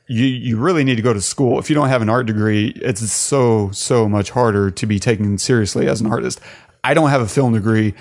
you, 0.06 0.24
you 0.24 0.56
really 0.58 0.84
need 0.84 0.96
to 0.96 1.02
go 1.02 1.12
to 1.12 1.20
school. 1.20 1.58
If 1.58 1.68
you 1.68 1.74
don't 1.74 1.88
have 1.88 2.02
an 2.02 2.08
art 2.08 2.26
degree, 2.26 2.68
it's 2.76 3.10
so, 3.12 3.70
so 3.72 4.08
much 4.08 4.30
harder 4.30 4.70
to 4.70 4.86
be 4.86 4.98
taken 4.98 5.38
seriously 5.38 5.88
as 5.88 6.00
an 6.00 6.06
artist. 6.06 6.40
I 6.82 6.94
don't 6.94 7.10
have 7.10 7.22
a 7.22 7.28
film 7.28 7.54
degree. 7.54 7.94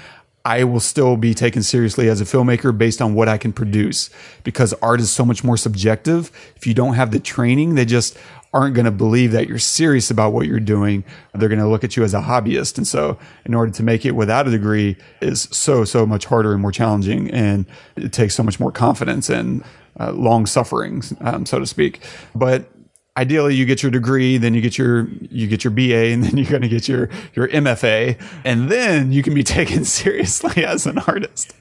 I 0.45 0.65
will 0.65 0.81
still 0.81 1.15
be 1.15 1.33
taken 1.33 1.63
seriously 1.63 2.09
as 2.09 2.19
a 2.19 2.25
filmmaker 2.25 2.77
based 2.77 3.01
on 3.01 3.13
what 3.13 3.29
I 3.29 3.37
can 3.37 3.53
produce 3.53 4.09
because 4.43 4.73
art 4.81 4.99
is 4.99 5.09
so 5.09 5.23
much 5.23 5.43
more 5.43 5.55
subjective. 5.55 6.31
If 6.57 6.67
you 6.67 6.73
don't 6.73 6.95
have 6.95 7.11
the 7.11 7.19
training, 7.19 7.75
they 7.75 7.85
just 7.85 8.17
aren't 8.53 8.75
going 8.75 8.85
to 8.85 8.91
believe 8.91 9.31
that 9.31 9.47
you're 9.47 9.59
serious 9.59 10.11
about 10.11 10.31
what 10.31 10.47
you're 10.47 10.59
doing. 10.59 11.03
They're 11.33 11.49
going 11.49 11.59
to 11.59 11.67
look 11.67 11.83
at 11.83 11.97
you 11.97 12.03
as 12.03 12.13
a 12.13 12.21
hobbyist. 12.21 12.77
And 12.77 12.87
so 12.87 13.17
in 13.45 13.53
order 13.53 13.71
to 13.71 13.83
make 13.83 14.05
it 14.05 14.11
without 14.11 14.47
a 14.47 14.51
degree 14.51 14.95
is 15.21 15.47
so, 15.51 15.83
so 15.85 16.05
much 16.05 16.25
harder 16.25 16.53
and 16.53 16.61
more 16.61 16.71
challenging. 16.71 17.31
And 17.31 17.65
it 17.95 18.13
takes 18.13 18.35
so 18.35 18.43
much 18.43 18.59
more 18.59 18.71
confidence 18.71 19.29
and 19.29 19.63
uh, 19.99 20.11
long 20.11 20.45
suffering, 20.45 21.03
um, 21.21 21.45
so 21.45 21.59
to 21.59 21.65
speak. 21.65 22.01
But 22.35 22.69
ideally 23.15 23.53
you 23.55 23.65
get 23.65 23.83
your 23.83 23.91
degree, 23.91 24.37
then 24.37 24.53
you 24.53 24.61
get 24.61 24.77
your 24.77 25.07
you 25.29 25.47
get 25.47 25.63
your 25.63 25.71
BA, 25.71 26.11
and 26.13 26.23
then 26.23 26.37
you're 26.37 26.49
going 26.49 26.61
to 26.61 26.69
get 26.69 26.87
your 26.87 27.09
your 27.33 27.47
MFA, 27.49 28.19
and 28.43 28.69
then 28.69 29.11
you 29.11 29.23
can 29.23 29.33
be 29.33 29.43
taken 29.43 29.85
seriously 29.85 30.65
as 30.65 30.85
an 30.85 30.99
artist. 30.99 31.53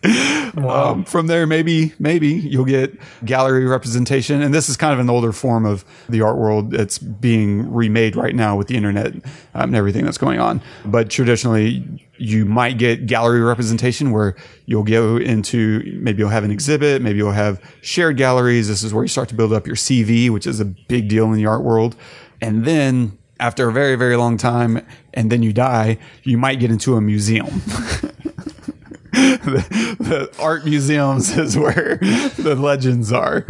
Um, 0.57 1.05
from 1.05 1.27
there, 1.27 1.47
maybe 1.47 1.93
maybe 1.99 2.29
you'll 2.29 2.65
get 2.65 2.99
gallery 3.25 3.67
representation, 3.67 4.43
and 4.43 4.55
this 4.55 4.69
is 4.69 4.77
kind 4.77 4.93
of 4.93 5.01
an 5.01 5.11
older 5.11 5.33
form 5.33 5.67
of 5.67 5.85
the 6.09 6.23
art 6.23 6.39
world. 6.39 6.71
that's 6.71 6.99
being 6.99 7.73
remade 7.73 8.17
right 8.17 8.35
now 8.35 8.57
with 8.57 8.69
the 8.69 8.77
internet 8.77 9.15
um, 9.15 9.23
and 9.55 9.77
everything 9.77 10.05
that's 10.05 10.19
going 10.19 10.39
on. 10.39 10.63
But 10.85 11.11
traditionally, 11.11 12.09
you 12.23 12.45
might 12.45 12.79
get 12.79 13.07
gallery 13.07 13.41
representation 13.41 14.13
where 14.13 14.37
you'll 14.67 14.85
go 14.85 15.17
into 15.17 15.99
maybe 16.01 16.21
you'll 16.21 16.29
have 16.31 16.45
an 16.45 16.51
exhibit, 16.51 17.03
maybe 17.03 17.19
you'll 17.19 17.33
have 17.33 17.61
shared 17.81 18.17
galleries. 18.17 18.69
This 18.69 18.83
is 18.83 18.95
where 18.95 19.03
you 19.03 19.09
start 19.09 19.29
to 19.31 19.35
build 19.35 19.53
up 19.53 19.67
your 19.67 19.77
CV, 19.77 20.31
which 20.31 20.47
is 20.47 20.61
a 20.61 20.65
big 20.65 21.09
deal 21.09 21.27
in 21.27 21.33
the 21.33 21.47
art 21.47 21.63
world. 21.63 21.97
And 22.41 22.65
then 22.65 23.19
after 23.41 23.69
a 23.69 23.73
very, 23.73 23.97
very 23.97 24.17
long 24.17 24.37
time, 24.37 24.87
and 25.13 25.33
then 25.33 25.43
you 25.43 25.53
die, 25.53 25.99
you 26.23 26.39
might 26.39 26.61
get 26.61 26.71
into 26.71 26.95
a 26.95 27.01
museum. 27.01 27.47
the, 29.13 29.97
the 29.99 30.33
art 30.41 30.65
museums 30.65 31.37
is 31.37 31.59
where 31.59 31.97
the 32.39 32.55
legends 32.57 33.13
are. 33.13 33.45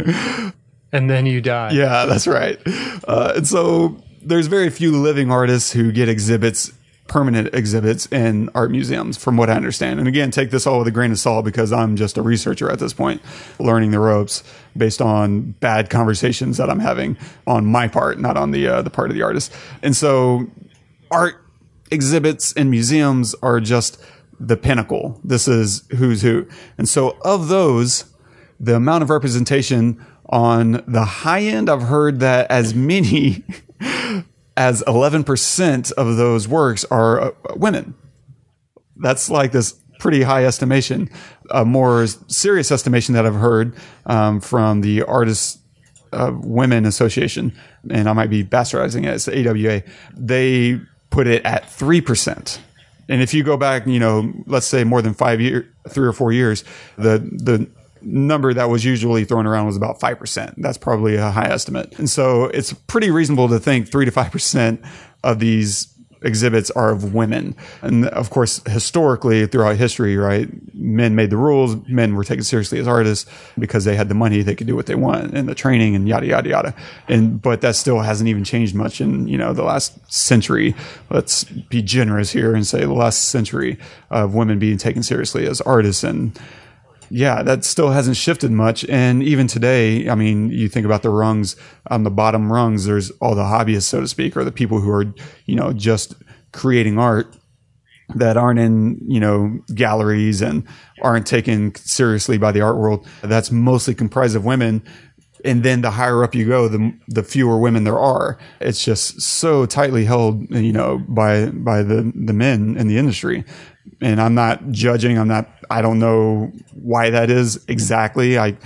And 0.91 1.09
then 1.09 1.27
you 1.27 1.41
die. 1.41 1.71
Yeah, 1.73 2.05
that's 2.05 2.25
right. 2.25 2.59
Uh, 3.07 3.33
and 3.37 3.47
so 3.47 4.01
there's 4.21 4.47
very 4.47 4.71
few 4.71 4.91
living 4.91 5.31
artists 5.31 5.71
who 5.71 5.91
get 5.91 6.09
exhibits, 6.09 6.71
permanent 7.07 7.53
exhibits 7.53 8.05
in 8.07 8.49
art 8.55 8.71
museums, 8.71 9.17
from 9.17 9.37
what 9.37 9.49
I 9.49 9.53
understand. 9.53 9.99
And 9.99 10.07
again, 10.07 10.31
take 10.31 10.51
this 10.51 10.65
all 10.65 10.79
with 10.79 10.87
a 10.87 10.91
grain 10.91 11.11
of 11.11 11.19
salt 11.19 11.45
because 11.45 11.73
I'm 11.73 11.95
just 11.95 12.17
a 12.17 12.21
researcher 12.21 12.71
at 12.71 12.79
this 12.79 12.93
point, 12.93 13.21
learning 13.59 13.91
the 13.91 13.99
ropes 13.99 14.43
based 14.75 15.01
on 15.01 15.51
bad 15.59 15.89
conversations 15.89 16.57
that 16.57 16.69
I'm 16.69 16.79
having 16.79 17.17
on 17.45 17.65
my 17.65 17.87
part, 17.87 18.19
not 18.19 18.37
on 18.37 18.51
the 18.51 18.67
uh, 18.67 18.81
the 18.81 18.89
part 18.89 19.09
of 19.09 19.15
the 19.15 19.21
artist. 19.21 19.53
And 19.81 19.95
so, 19.95 20.47
art 21.11 21.35
exhibits 21.91 22.53
in 22.53 22.69
museums 22.69 23.35
are 23.43 23.59
just 23.59 24.03
the 24.39 24.57
pinnacle. 24.57 25.19
This 25.23 25.47
is 25.47 25.83
who's 25.97 26.21
who. 26.21 26.47
And 26.77 26.87
so, 26.87 27.17
of 27.21 27.49
those, 27.49 28.05
the 28.59 28.75
amount 28.75 29.03
of 29.03 29.09
representation 29.09 30.03
on 30.27 30.83
the 30.87 31.05
high 31.05 31.41
end, 31.41 31.69
I've 31.69 31.83
heard 31.83 32.21
that 32.21 32.49
as 32.49 32.73
many 32.73 33.43
as 34.55 34.83
11% 34.83 35.91
of 35.93 36.17
those 36.17 36.47
works 36.47 36.85
are 36.85 37.21
uh, 37.21 37.31
women. 37.55 37.95
That's 38.97 39.29
like 39.29 39.51
this 39.51 39.73
pretty 39.99 40.21
high 40.23 40.45
estimation. 40.45 41.09
A 41.49 41.65
more 41.65 42.05
serious 42.07 42.71
estimation 42.71 43.15
that 43.15 43.25
I've 43.25 43.35
heard 43.35 43.75
um, 44.05 44.39
from 44.39 44.81
the 44.81 45.03
Artists 45.03 45.59
uh, 46.11 46.31
Women 46.35 46.85
Association, 46.85 47.53
and 47.89 48.07
I 48.07 48.13
might 48.13 48.29
be 48.29 48.43
bastardizing 48.43 49.05
it, 49.05 49.13
it's 49.13 49.25
the 49.25 49.49
AWA. 49.49 49.83
They 50.15 50.79
put 51.09 51.27
it 51.27 51.43
at 51.45 51.63
3%. 51.63 52.59
And 53.09 53.21
if 53.21 53.33
you 53.33 53.43
go 53.43 53.57
back, 53.57 53.85
you 53.85 53.99
know, 53.99 54.31
let's 54.45 54.67
say 54.67 54.83
more 54.83 55.01
than 55.01 55.13
five 55.13 55.41
years, 55.41 55.65
three 55.89 56.07
or 56.07 56.13
four 56.13 56.31
years, 56.31 56.63
the, 56.97 57.19
the, 57.19 57.69
number 58.03 58.53
that 58.53 58.69
was 58.69 58.85
usually 58.85 59.25
thrown 59.25 59.45
around 59.45 59.65
was 59.65 59.77
about 59.77 59.99
5%. 59.99 60.55
That's 60.57 60.77
probably 60.77 61.15
a 61.15 61.31
high 61.31 61.47
estimate. 61.47 61.97
And 61.97 62.09
so 62.09 62.45
it's 62.45 62.73
pretty 62.73 63.11
reasonable 63.11 63.47
to 63.49 63.59
think 63.59 63.89
3 63.89 64.05
to 64.05 64.11
5% 64.11 64.85
of 65.23 65.39
these 65.39 65.93
exhibits 66.23 66.71
are 66.71 66.91
of 66.91 67.13
women. 67.13 67.55
And 67.81 68.07
of 68.07 68.29
course, 68.29 68.61
historically 68.67 69.45
throughout 69.45 69.75
history, 69.75 70.17
right, 70.17 70.49
men 70.73 71.15
made 71.15 71.29
the 71.29 71.37
rules. 71.37 71.75
Men 71.87 72.15
were 72.15 72.23
taken 72.23 72.43
seriously 72.43 72.79
as 72.79 72.87
artists 72.87 73.29
because 73.59 73.85
they 73.85 73.95
had 73.95 74.09
the 74.09 74.15
money. 74.15 74.41
They 74.41 74.55
could 74.55 74.67
do 74.67 74.75
what 74.75 74.85
they 74.85 74.95
want 74.95 75.33
and 75.33 75.47
the 75.47 75.55
training 75.55 75.95
and 75.95 76.07
yada, 76.07 76.27
yada, 76.27 76.49
yada. 76.49 76.75
And, 77.07 77.41
but 77.41 77.61
that 77.61 77.75
still 77.75 77.99
hasn't 77.99 78.29
even 78.29 78.43
changed 78.43 78.73
much 78.73 79.01
in, 79.01 79.27
you 79.27 79.37
know, 79.37 79.53
the 79.53 79.63
last 79.63 80.11
century. 80.11 80.75
Let's 81.09 81.43
be 81.43 81.81
generous 81.81 82.31
here 82.31 82.55
and 82.55 82.65
say 82.65 82.81
the 82.81 82.93
last 82.93 83.29
century 83.29 83.77
of 84.09 84.33
women 84.33 84.59
being 84.59 84.77
taken 84.77 85.03
seriously 85.03 85.45
as 85.45 85.61
artists 85.61 86.03
and, 86.03 86.39
yeah, 87.09 87.43
that 87.43 87.65
still 87.65 87.91
hasn't 87.91 88.17
shifted 88.17 88.51
much. 88.51 88.85
And 88.85 89.23
even 89.23 89.47
today, 89.47 90.09
I 90.09 90.15
mean, 90.15 90.49
you 90.49 90.69
think 90.69 90.85
about 90.85 91.01
the 91.01 91.09
rungs 91.09 91.55
on 91.87 92.03
the 92.03 92.11
bottom 92.11 92.51
rungs, 92.51 92.85
there's 92.85 93.11
all 93.21 93.35
the 93.35 93.43
hobbyists, 93.43 93.83
so 93.83 94.01
to 94.01 94.07
speak, 94.07 94.35
or 94.35 94.43
the 94.43 94.51
people 94.51 94.79
who 94.79 94.91
are, 94.91 95.05
you 95.45 95.55
know, 95.55 95.73
just 95.73 96.15
creating 96.51 96.97
art 96.97 97.35
that 98.15 98.37
aren't 98.37 98.59
in, 98.59 98.99
you 99.07 99.19
know, 99.19 99.59
galleries 99.73 100.41
and 100.41 100.67
aren't 101.01 101.25
taken 101.25 101.73
seriously 101.75 102.37
by 102.37 102.51
the 102.51 102.61
art 102.61 102.77
world. 102.77 103.07
That's 103.21 103.51
mostly 103.51 103.95
comprised 103.95 104.35
of 104.35 104.45
women. 104.45 104.83
And 105.45 105.63
then 105.63 105.81
the 105.81 105.91
higher 105.91 106.23
up 106.23 106.35
you 106.35 106.47
go, 106.47 106.69
the 106.69 106.93
the 107.09 107.23
fewer 107.23 107.59
women 107.59 107.83
there 107.83 107.99
are. 107.99 108.37
It's 108.61 108.83
just 108.83 109.21
so 109.21 109.65
tightly 109.65 110.05
held, 110.05 110.49
you 110.51 110.71
know, 110.71 110.99
by 110.99 111.47
by 111.47 111.83
the 111.83 112.11
the 112.15 112.33
men 112.33 112.77
in 112.77 112.87
the 112.87 112.97
industry. 112.97 113.43
And 114.01 114.21
I'm 114.21 114.35
not 114.35 114.69
judging. 114.71 115.17
I'm 115.17 115.27
not. 115.27 115.49
I 115.73 115.81
don't 115.81 115.97
know 115.97 116.51
why 116.73 117.09
that 117.09 117.31
is 117.31 117.65
exactly. 117.67 118.37
I 118.37 118.57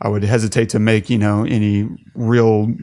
I 0.00 0.08
would 0.08 0.24
hesitate 0.24 0.70
to 0.70 0.78
make 0.78 1.10
you 1.10 1.18
know 1.18 1.44
any 1.44 1.86
real 2.14 2.74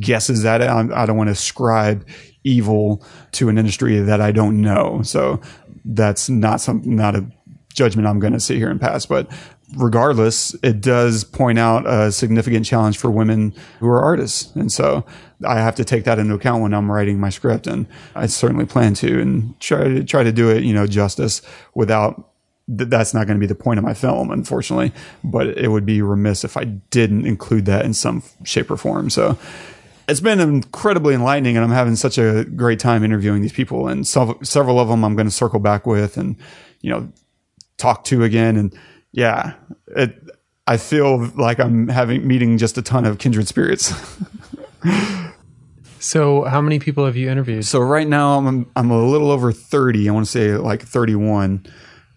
guesses 0.00 0.44
at 0.44 0.60
it. 0.60 0.64
I, 0.64 1.02
I 1.02 1.06
don't 1.06 1.16
want 1.16 1.28
to 1.28 1.32
ascribe 1.32 2.06
evil 2.42 3.04
to 3.32 3.48
an 3.48 3.58
industry 3.58 4.00
that 4.00 4.20
I 4.20 4.32
don't 4.32 4.60
know. 4.60 5.02
So 5.02 5.40
that's 5.84 6.28
not 6.28 6.60
some 6.60 6.82
not 6.84 7.14
a 7.14 7.30
judgment 7.72 8.08
I'm 8.08 8.18
going 8.18 8.32
to 8.32 8.40
sit 8.40 8.56
here 8.56 8.70
and 8.70 8.80
pass. 8.80 9.06
But 9.06 9.30
regardless, 9.76 10.54
it 10.64 10.80
does 10.80 11.22
point 11.22 11.60
out 11.60 11.86
a 11.86 12.10
significant 12.10 12.66
challenge 12.66 12.98
for 12.98 13.08
women 13.08 13.54
who 13.78 13.86
are 13.86 14.02
artists. 14.02 14.52
And 14.56 14.72
so 14.72 15.06
I 15.46 15.60
have 15.60 15.76
to 15.76 15.84
take 15.84 16.02
that 16.04 16.18
into 16.18 16.34
account 16.34 16.62
when 16.62 16.74
I'm 16.74 16.90
writing 16.90 17.20
my 17.20 17.30
script. 17.30 17.68
And 17.68 17.86
I 18.16 18.26
certainly 18.26 18.66
plan 18.66 18.94
to 18.94 19.20
and 19.20 19.58
try 19.60 19.84
to 19.84 20.02
try 20.02 20.24
to 20.24 20.32
do 20.32 20.50
it, 20.50 20.64
you 20.64 20.74
know, 20.74 20.88
justice 20.88 21.40
without 21.74 22.29
th- 22.76 22.90
that's 22.90 23.14
not 23.14 23.26
going 23.26 23.36
to 23.36 23.40
be 23.40 23.46
the 23.46 23.54
point 23.54 23.78
of 23.78 23.84
my 23.84 23.94
film, 23.94 24.30
unfortunately, 24.30 24.92
but 25.24 25.48
it 25.58 25.68
would 25.68 25.86
be 25.86 26.02
remiss 26.02 26.44
if 26.44 26.56
I 26.56 26.64
didn't 26.64 27.26
include 27.26 27.66
that 27.66 27.84
in 27.84 27.94
some 27.94 28.22
shape 28.44 28.70
or 28.70 28.76
form. 28.76 29.10
So 29.10 29.38
it's 30.08 30.20
been 30.20 30.40
incredibly 30.40 31.14
enlightening 31.14 31.56
and 31.56 31.64
I'm 31.64 31.70
having 31.70 31.96
such 31.96 32.18
a 32.18 32.44
great 32.44 32.78
time 32.78 33.04
interviewing 33.04 33.42
these 33.42 33.52
people 33.52 33.88
and 33.88 34.06
sev- 34.06 34.38
several 34.42 34.80
of 34.80 34.88
them 34.88 35.04
I'm 35.04 35.14
going 35.14 35.28
to 35.28 35.32
circle 35.32 35.60
back 35.60 35.86
with 35.86 36.16
and, 36.16 36.36
you 36.80 36.90
know, 36.90 37.12
talk 37.76 38.04
to 38.04 38.24
again. 38.24 38.56
And 38.56 38.76
yeah, 39.12 39.54
it, 39.88 40.16
I 40.66 40.76
feel 40.76 41.26
like 41.36 41.58
I'm 41.58 41.88
having 41.88 42.26
meeting 42.26 42.58
just 42.58 42.78
a 42.78 42.82
ton 42.82 43.04
of 43.04 43.18
kindred 43.18 43.48
spirits. 43.48 43.92
So, 46.02 46.44
how 46.44 46.62
many 46.62 46.78
people 46.78 47.04
have 47.04 47.14
you 47.14 47.28
interviewed? 47.28 47.66
so 47.66 47.78
right 47.78 48.08
now 48.08 48.38
I'm, 48.38 48.70
I'm 48.74 48.90
a 48.90 49.04
little 49.04 49.30
over 49.30 49.52
30. 49.52 50.08
I 50.08 50.12
want 50.12 50.24
to 50.24 50.32
say 50.32 50.56
like 50.56 50.82
31 50.82 51.66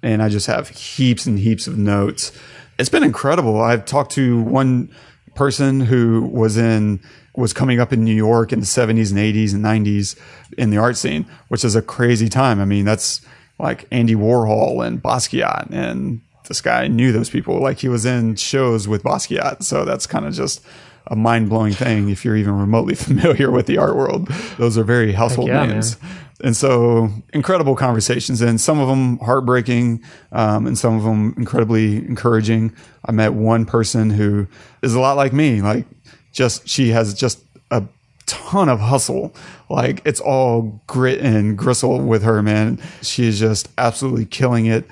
and 0.04 0.22
I 0.22 0.30
just 0.30 0.48
have 0.48 0.70
heaps 0.70 1.26
and 1.26 1.40
heaps 1.40 1.66
of 1.66 1.78
notes. 1.78 2.32
It's 2.78 2.90
been 2.90 3.04
incredible. 3.04 3.62
I've 3.62 3.86
talked 3.86 4.12
to 4.14 4.42
one 4.42 4.94
person 5.36 5.80
who 5.80 6.30
was 6.32 6.58
in 6.58 7.00
was 7.36 7.54
coming 7.54 7.80
up 7.80 7.92
in 7.92 8.04
New 8.04 8.14
York 8.14 8.54
in 8.54 8.60
the 8.60 8.66
70s 8.66 9.10
and 9.10 9.20
80s 9.20 9.56
and 9.56 9.66
90s 9.66 10.16
in 10.56 10.70
the 10.70 10.78
art 10.78 10.98
scene, 10.98 11.26
which 11.48 11.66
is 11.66 11.76
a 11.76 11.82
crazy 11.82 12.30
time. 12.30 12.62
I 12.62 12.66
mean, 12.66 12.86
that's 12.86 13.22
like 13.58 13.88
Andy 13.92 14.14
Warhol 14.14 14.86
and 14.86 15.02
Basquiat 15.02 15.72
and 15.72 16.22
this 16.48 16.62
guy 16.62 16.88
knew 16.88 17.12
those 17.12 17.30
people. 17.30 17.60
Like 17.60 17.80
he 17.80 17.88
was 17.88 18.06
in 18.06 18.36
shows 18.36 18.88
with 18.88 19.04
Basquiat. 19.04 19.64
So 19.64 19.86
that's 19.86 20.06
kind 20.06 20.26
of 20.26 20.34
just 20.34 20.64
a 21.08 21.16
mind 21.16 21.50
blowing 21.50 21.74
thing 21.74 22.10
if 22.10 22.24
you're 22.24 22.36
even 22.36 22.58
remotely 22.58 22.96
familiar 22.96 23.50
with 23.52 23.66
the 23.66 23.78
art 23.78 23.96
world. 23.96 24.28
Those 24.58 24.78
are 24.78 24.84
very 24.84 25.14
household 25.14 25.50
yeah, 25.50 25.66
names. 25.66 25.98
And 26.44 26.58
so 26.58 27.10
incredible 27.34 27.76
conversations 27.76 28.42
and 28.42 28.60
some 28.60 28.78
of 28.78 28.90
them 28.90 29.18
heartbreaking 29.20 30.04
um, 30.34 30.68
and 30.68 30.78
some 30.78 30.98
of 30.98 31.04
them 31.04 31.34
incredibly 31.38 31.98
encouraging. 31.98 32.76
I 33.06 33.14
met 33.14 33.34
one 33.34 33.66
person 33.66 34.10
who 34.10 34.48
is 34.82 34.94
a 34.94 35.00
lot 35.00 35.16
like 35.16 35.32
me. 35.32 35.62
Like 35.62 35.86
just, 36.34 36.68
she 36.68 36.90
has 36.90 37.14
just 37.14 37.40
a 37.72 37.84
ton 38.26 38.68
of 38.68 38.82
hustle. 38.82 39.34
Like 39.70 40.02
it's 40.06 40.20
all 40.20 40.82
grit 40.86 41.22
and 41.22 41.58
gristle 41.58 42.00
with 42.00 42.24
her, 42.24 42.44
man. 42.44 42.78
She 43.02 43.26
is 43.26 43.40
just 43.40 43.70
absolutely 43.78 44.26
killing 44.26 44.66
it 44.66 44.86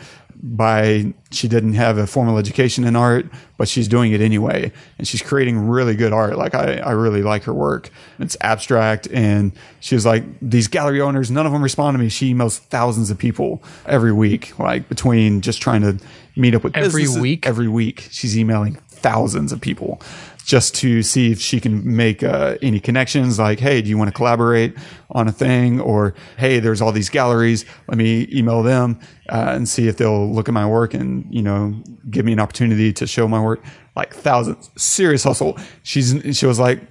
by 0.43 1.13
she 1.31 1.48
didn't 1.48 1.74
have 1.74 1.98
a 1.98 2.07
formal 2.07 2.38
education 2.38 2.83
in 2.83 2.95
art, 2.95 3.27
but 3.57 3.67
she's 3.67 3.88
doing 3.88 4.12
it 4.12 4.21
anyway. 4.21 4.71
And 4.98 5.07
she's 5.07 5.21
creating 5.21 5.67
really 5.67 5.95
good 5.95 6.13
art. 6.13 6.38
Like 6.38 6.55
I, 6.55 6.77
I 6.77 6.91
really 6.91 7.21
like 7.21 7.43
her 7.43 7.53
work. 7.53 7.89
It's 8.19 8.36
abstract. 8.41 9.07
And 9.12 9.51
she 9.79 9.95
was 9.95 10.05
like, 10.05 10.24
these 10.41 10.67
gallery 10.67 11.00
owners, 11.00 11.29
none 11.29 11.45
of 11.45 11.51
them 11.51 11.62
respond 11.62 11.95
to 11.95 12.00
me. 12.00 12.10
She 12.10 12.33
emails 12.33 12.57
thousands 12.57 13.12
of 13.12 13.17
people 13.17 13.62
every 13.86 14.12
week, 14.12 14.57
like 14.57 14.89
between 14.89 15.41
just 15.41 15.62
trying 15.62 15.81
to 15.81 16.00
meet 16.36 16.55
up 16.55 16.63
with 16.63 16.75
Every 16.75 17.07
week? 17.07 17.45
Every 17.45 17.67
week. 17.67 18.07
She's 18.10 18.38
emailing 18.38 18.75
thousands 18.88 19.51
of 19.51 19.62
people 19.62 20.01
just 20.43 20.75
to 20.75 21.03
see 21.03 21.31
if 21.31 21.39
she 21.39 21.60
can 21.60 21.95
make 21.95 22.24
uh, 22.24 22.57
any 22.62 22.79
connections 22.79 23.39
like 23.39 23.60
hey 23.60 23.81
do 23.81 23.89
you 23.89 23.98
want 23.98 24.07
to 24.07 24.13
collaborate 24.13 24.75
on 25.12 25.27
a 25.27 25.31
thing 25.31 25.79
or 25.79 26.13
hey 26.38 26.60
there's 26.60 26.81
all 26.81 26.91
these 26.91 27.10
galleries 27.10 27.65
let 27.88 27.98
me 27.98 28.27
email 28.31 28.63
them 28.63 29.00
uh, 29.29 29.51
and 29.53 29.67
see 29.69 29.88
if 29.88 29.98
they'll 29.98 30.31
look 30.31 30.48
at 30.48 30.53
my 30.53 30.67
work 30.67 30.93
and 30.93 31.25
you 31.33 31.41
know 31.41 31.74
give 32.10 32.25
me 32.25 32.33
an 32.33 32.39
opportunity 32.39 32.91
to 32.91 33.05
show 33.05 33.27
my 33.27 33.41
work 33.41 33.63
like 33.95 34.13
thousands 34.13 34.69
serious 34.77 35.24
hustle 35.24 35.57
she's 35.83 36.15
she 36.36 36.45
was 36.45 36.60
like 36.60 36.81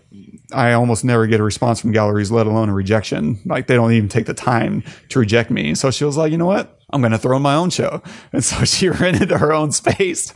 I 0.52 0.72
almost 0.72 1.04
never 1.04 1.26
get 1.26 1.40
a 1.40 1.44
response 1.44 1.80
from 1.80 1.92
galleries, 1.92 2.30
let 2.30 2.46
alone 2.46 2.68
a 2.68 2.74
rejection. 2.74 3.38
Like 3.44 3.66
they 3.66 3.74
don't 3.74 3.92
even 3.92 4.08
take 4.08 4.26
the 4.26 4.34
time 4.34 4.82
to 5.10 5.18
reject 5.18 5.50
me. 5.50 5.74
So 5.74 5.90
she 5.90 6.04
was 6.04 6.16
like, 6.16 6.32
you 6.32 6.38
know 6.38 6.46
what? 6.46 6.79
I'm 6.92 7.00
going 7.00 7.12
to 7.12 7.18
throw 7.18 7.38
my 7.38 7.54
own 7.54 7.70
show. 7.70 8.02
And 8.32 8.44
so 8.44 8.64
she 8.64 8.88
rented 9.02 9.30
her 9.30 9.52
own 9.52 9.72
space, 9.72 10.32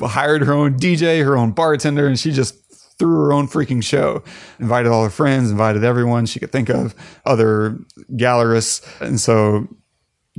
hired 0.00 0.42
her 0.42 0.52
own 0.52 0.78
DJ, 0.78 1.24
her 1.24 1.36
own 1.36 1.52
bartender, 1.52 2.06
and 2.06 2.18
she 2.18 2.30
just 2.32 2.54
threw 2.98 3.24
her 3.24 3.32
own 3.32 3.48
freaking 3.48 3.82
show. 3.82 4.22
Invited 4.58 4.90
all 4.90 5.04
her 5.04 5.10
friends, 5.10 5.50
invited 5.50 5.84
everyone 5.84 6.26
she 6.26 6.40
could 6.40 6.52
think 6.52 6.68
of, 6.68 6.94
other 7.24 7.78
gallerists. 8.12 8.84
And 9.00 9.20
so 9.20 9.66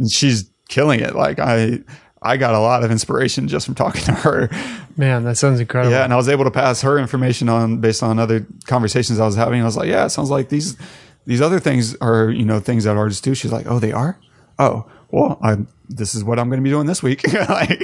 she's 0.08 0.50
killing 0.68 1.00
it. 1.00 1.16
Like 1.16 1.40
I, 1.40 1.80
I 2.22 2.38
got 2.38 2.54
a 2.54 2.60
lot 2.60 2.84
of 2.84 2.92
inspiration 2.92 3.48
just 3.48 3.66
from 3.66 3.76
talking 3.76 4.04
to 4.04 4.12
her. 4.12 4.50
Man, 4.98 5.24
that 5.24 5.38
sounds 5.38 5.60
incredible. 5.60 5.92
Yeah, 5.92 6.04
and 6.04 6.14
I 6.14 6.18
was 6.18 6.28
able 6.28 6.44
to 6.44 6.52
pass 6.52 6.82
her 6.82 7.00
information 7.00 7.50
on 7.50 7.80
based 7.80 8.04
on 8.04 8.20
other 8.20 8.46
conversations 8.66 9.20
I 9.20 9.26
was 9.26 9.36
having. 9.36 9.62
I 9.62 9.66
was 9.66 9.78
like, 9.78 9.88
yeah, 9.88 10.06
it 10.06 10.10
sounds 10.10 10.30
like 10.30 10.50
these 10.50 10.78
these 11.26 11.42
other 11.42 11.60
things 11.60 11.96
are 11.98 12.30
you 12.30 12.46
know 12.46 12.60
things 12.60 12.84
that 12.84 12.98
artists 12.98 13.22
do. 13.22 13.34
She's 13.34 13.52
like, 13.52 13.66
oh, 13.68 13.80
they 13.80 13.92
are. 13.92 14.20
Oh, 14.58 14.90
well, 15.12 15.40
I 15.42 15.58
this 15.90 16.14
is 16.14 16.24
what 16.24 16.38
I'm 16.40 16.50
going 16.50 16.60
to 16.60 16.64
be 16.64 16.70
doing 16.70 16.86
this 16.86 17.02
week. 17.02 17.24
like, 17.50 17.82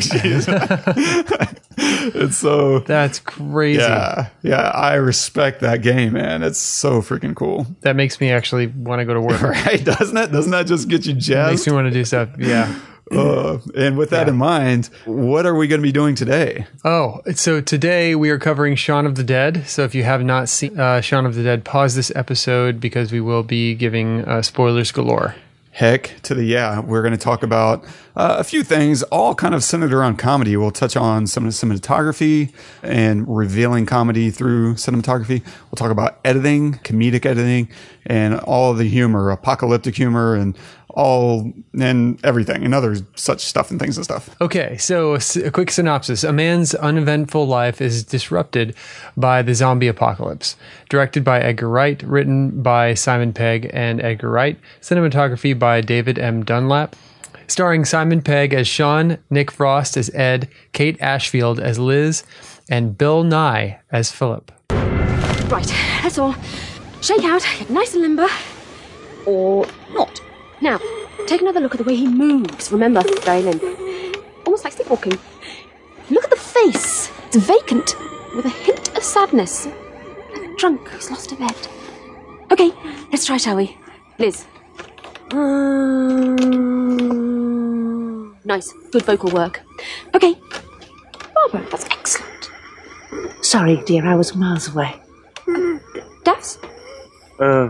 and 2.16 2.34
so 2.34 2.80
That's 2.80 3.20
crazy. 3.20 3.80
yeah, 3.80 4.30
yeah, 4.44 4.70
I 4.70 4.96
respect 4.96 5.62
that 5.62 5.82
game, 5.82 6.14
man. 6.14 6.44
It's 6.44 6.60
so 6.60 7.02
freaking 7.02 7.36
cool, 7.36 7.66
That 7.82 7.96
makes 7.96 8.22
me 8.22 8.32
actually 8.32 8.68
want 8.68 9.00
to 9.00 9.06
go 9.06 9.16
to 9.16 9.22
work. 9.22 9.42
right? 9.66 9.84
Doesn't 9.84 10.16
it? 10.16 10.32
Doesn't 10.32 10.52
that 10.52 10.68
just 10.68 10.88
get 10.88 11.06
you 11.06 11.16
makes 11.16 11.26
jazzed? 11.26 11.68
me 11.68 11.74
want 11.74 11.88
to 11.88 11.92
do 11.92 12.06
stuff. 12.06 12.30
Yeah. 12.38 12.80
Uh, 13.12 13.60
and 13.76 14.00
with 14.00 14.10
that 14.10 14.28
in 14.28 14.36
mind, 14.36 14.90
what 15.06 15.46
are 15.46 15.54
we 15.54 15.68
going 15.68 15.80
to 15.80 15.84
be 15.84 15.92
doing 15.92 16.16
today? 16.16 16.66
Oh, 16.84 17.22
so 17.36 17.62
today 17.62 18.16
we 18.16 18.32
are 18.32 18.40
covering 18.40 18.76
Shaun 18.76 19.06
of 19.06 19.14
the 19.14 19.24
Dead. 19.24 19.68
So 19.68 19.84
if 19.84 19.94
you 19.94 20.04
have 20.04 20.24
not 20.24 20.50
seen 20.50 20.80
uh, 20.80 21.02
Shaun 21.02 21.28
of 21.28 21.36
the 21.36 21.44
Dead, 21.44 21.64
pause 21.64 21.94
this 21.94 22.12
episode 22.16 22.80
because 22.80 23.12
we 23.12 23.22
will 23.22 23.44
be 23.44 23.76
giving 23.76 24.26
uh, 24.26 24.42
spoilers 24.42 24.92
galore. 24.92 25.36
Heck 25.76 26.22
to 26.22 26.34
the 26.34 26.46
yeah. 26.46 26.80
We're 26.80 27.02
going 27.02 27.12
to 27.12 27.18
talk 27.18 27.44
about 27.44 27.84
uh, 28.16 28.38
a 28.40 28.46
few 28.46 28.64
things, 28.64 29.04
all 29.04 29.36
kind 29.36 29.54
of 29.54 29.62
centered 29.62 29.92
around 29.92 30.16
comedy. 30.16 30.56
We'll 30.56 30.72
touch 30.72 30.96
on 30.96 31.28
some 31.28 31.50
cinematography 31.50 32.54
and 32.82 33.26
revealing 33.28 33.86
comedy 33.86 34.32
through 34.32 34.76
cinematography. 34.76 35.44
We'll 35.44 35.76
talk 35.76 35.92
about 35.92 36.18
editing, 36.24 36.76
comedic 36.76 37.26
editing, 37.26 37.68
and 38.06 38.40
all 38.40 38.74
the 38.74 38.86
humor, 38.86 39.30
apocalyptic 39.32 39.98
humor, 39.98 40.34
and 40.34 40.58
all 40.96 41.52
and 41.78 42.24
everything, 42.26 42.64
and 42.64 42.74
other 42.74 42.96
such 43.16 43.42
stuff 43.42 43.70
and 43.70 43.80
things 43.80 43.98
and 43.98 44.06
stuff. 44.06 44.30
Okay, 44.42 44.78
so 44.78 45.18
a, 45.44 45.52
quick 45.52 45.70
synopsis. 45.70 46.24
A 46.24 46.32
man's 46.32 46.74
uneventful 46.74 47.46
life 47.46 47.82
is 47.82 48.04
disrupted 48.04 48.74
by 49.18 49.42
the 49.42 49.54
zombie 49.54 49.90
apocalypse. 49.90 50.56
Directed 50.90 51.24
by 51.24 51.42
Edgar 51.42 51.70
Wright, 51.70 52.02
written 52.04 52.64
by 52.64 52.94
Simon 52.94 53.34
Pegg 53.34 53.70
and 53.74 54.02
Edgar 54.02 54.30
Wright, 54.30 54.58
cinematography 54.82 55.58
by 55.58 55.82
David 55.82 56.18
M. 56.18 56.44
Dunlop. 56.44 56.96
Starring 57.48 57.86
Simon 57.86 58.22
Pegg 58.22 58.54
as 58.54 58.68
Shaun, 58.68 59.20
Nick 59.30 59.52
Frost 59.52 59.98
as 59.98 60.10
Ed, 60.16 60.50
Kate 60.72 61.00
Ashfield 61.00 61.60
as 61.60 61.78
Liz, 61.78 62.24
and 62.70 62.98
Bill 62.98 63.24
Nighy 63.24 63.78
as 63.92 64.12
Philip. 64.12 64.52
Right, 64.72 65.68
that's 66.02 66.18
all. 66.18 66.36
Shake 67.02 67.24
out, 67.24 67.46
get 67.60 67.70
nice 67.70 67.94
and 67.94 68.02
limber. 68.02 68.28
Or 69.28 69.68
not. 69.92 70.22
Now, 70.62 70.80
take 71.28 71.42
another 71.42 71.60
look 71.60 71.74
at 71.74 71.80
the 71.80 71.84
way 71.84 71.96
he 71.96 72.08
moves. 72.08 72.72
Remember, 72.72 73.02
very 73.22 73.42
limp. 73.42 73.64
Almost 74.46 74.64
like 74.64 74.74
sleepwalking. 74.74 75.18
Look 76.10 76.24
at 76.24 76.30
the 76.30 76.36
face. 76.36 77.12
It's 77.28 77.36
vacant, 77.38 77.96
with 78.36 78.46
a 78.46 78.50
hint 78.50 78.96
of 78.98 79.04
sadness. 79.04 79.68
Like 80.34 80.44
a 80.50 80.56
drunk 80.56 80.88
who's 80.90 81.10
lost 81.12 81.32
a 81.32 81.36
bet. 81.36 81.70
Okay, 82.52 82.72
let's 83.12 83.26
try, 83.26 83.38
shall 83.38 83.56
we? 83.58 83.78
Liz. 84.20 84.46
Um, 86.66 88.38
nice, 88.46 88.72
good 88.92 89.04
vocal 89.04 89.32
work. 89.32 89.62
Okay. 90.14 90.36
Barbara, 91.34 91.66
that's 91.70 91.86
excellent. 91.86 92.52
Sorry, 93.42 93.82
dear, 93.86 94.06
I 94.06 94.16
was 94.16 94.36
miles 94.36 94.68
away. 94.74 94.96
Daphs? 96.24 96.58
Uh, 97.40 97.70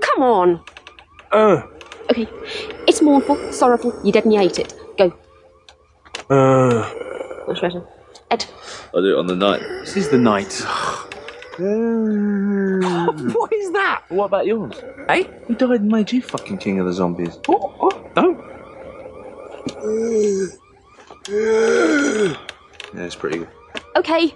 Come 0.00 0.22
on. 0.22 0.60
uh, 1.32 1.62
Okay, 2.10 2.28
it's 2.86 3.00
mournful, 3.02 3.52
sorrowful. 3.52 3.98
You 4.04 4.12
definitely 4.12 4.44
ate 4.44 4.58
it. 4.58 4.74
Go. 4.98 5.12
uh. 6.30 6.90
Much 7.46 7.60
better. 7.60 7.86
Ed. 8.30 8.44
I'll 8.94 9.02
do 9.02 9.16
it 9.16 9.18
on 9.18 9.26
the 9.26 9.36
night. 9.36 9.60
This 9.80 9.96
is 9.96 10.08
the 10.08 10.18
night. 10.18 10.52
what 11.58 13.52
is 13.52 13.70
that? 13.72 14.02
What 14.08 14.24
about 14.24 14.44
yours? 14.44 14.74
Hey? 15.08 15.30
Who 15.46 15.54
died 15.54 15.82
and 15.82 15.88
made 15.88 16.10
you 16.10 16.20
fucking 16.20 16.58
king 16.58 16.80
of 16.80 16.86
the 16.86 16.92
zombies? 16.92 17.38
Oh, 17.48 17.74
oh, 17.80 18.10
no. 18.16 18.54
Yeah, 22.92 23.04
it's 23.04 23.14
pretty 23.14 23.38
good. 23.38 23.48
Okay. 23.96 24.34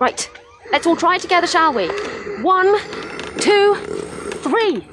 Right. 0.00 0.30
Let's 0.70 0.86
all 0.86 0.96
try 0.96 1.16
it 1.16 1.22
together, 1.22 1.48
shall 1.48 1.72
we? 1.72 1.88
One, 2.42 2.78
two, 3.40 3.74
three. 4.44 4.86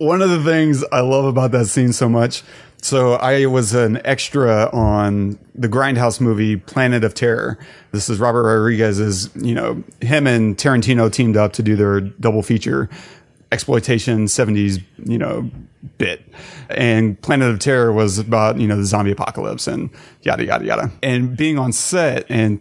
One 0.00 0.22
of 0.22 0.30
the 0.30 0.42
things 0.42 0.82
I 0.92 1.00
love 1.00 1.26
about 1.26 1.50
that 1.50 1.66
scene 1.66 1.92
so 1.92 2.08
much. 2.08 2.42
So 2.80 3.16
I 3.16 3.44
was 3.44 3.74
an 3.74 4.00
extra 4.06 4.70
on 4.72 5.38
the 5.54 5.68
Grindhouse 5.68 6.22
movie 6.22 6.56
Planet 6.56 7.04
of 7.04 7.12
Terror. 7.12 7.58
This 7.92 8.08
is 8.08 8.18
Robert 8.18 8.44
Rodriguez's, 8.44 9.28
you 9.34 9.54
know, 9.54 9.84
him 10.00 10.26
and 10.26 10.56
Tarantino 10.56 11.12
teamed 11.12 11.36
up 11.36 11.52
to 11.52 11.62
do 11.62 11.76
their 11.76 12.00
double 12.00 12.42
feature 12.42 12.88
exploitation 13.52 14.24
70s, 14.24 14.82
you 15.04 15.18
know, 15.18 15.50
bit. 15.98 16.22
And 16.70 17.20
Planet 17.20 17.50
of 17.50 17.58
Terror 17.58 17.92
was 17.92 18.18
about, 18.18 18.58
you 18.58 18.66
know, 18.66 18.76
the 18.76 18.86
zombie 18.86 19.10
apocalypse 19.10 19.66
and 19.66 19.90
yada 20.22 20.46
yada 20.46 20.64
yada. 20.64 20.90
And 21.02 21.36
being 21.36 21.58
on 21.58 21.72
set 21.72 22.24
and 22.30 22.58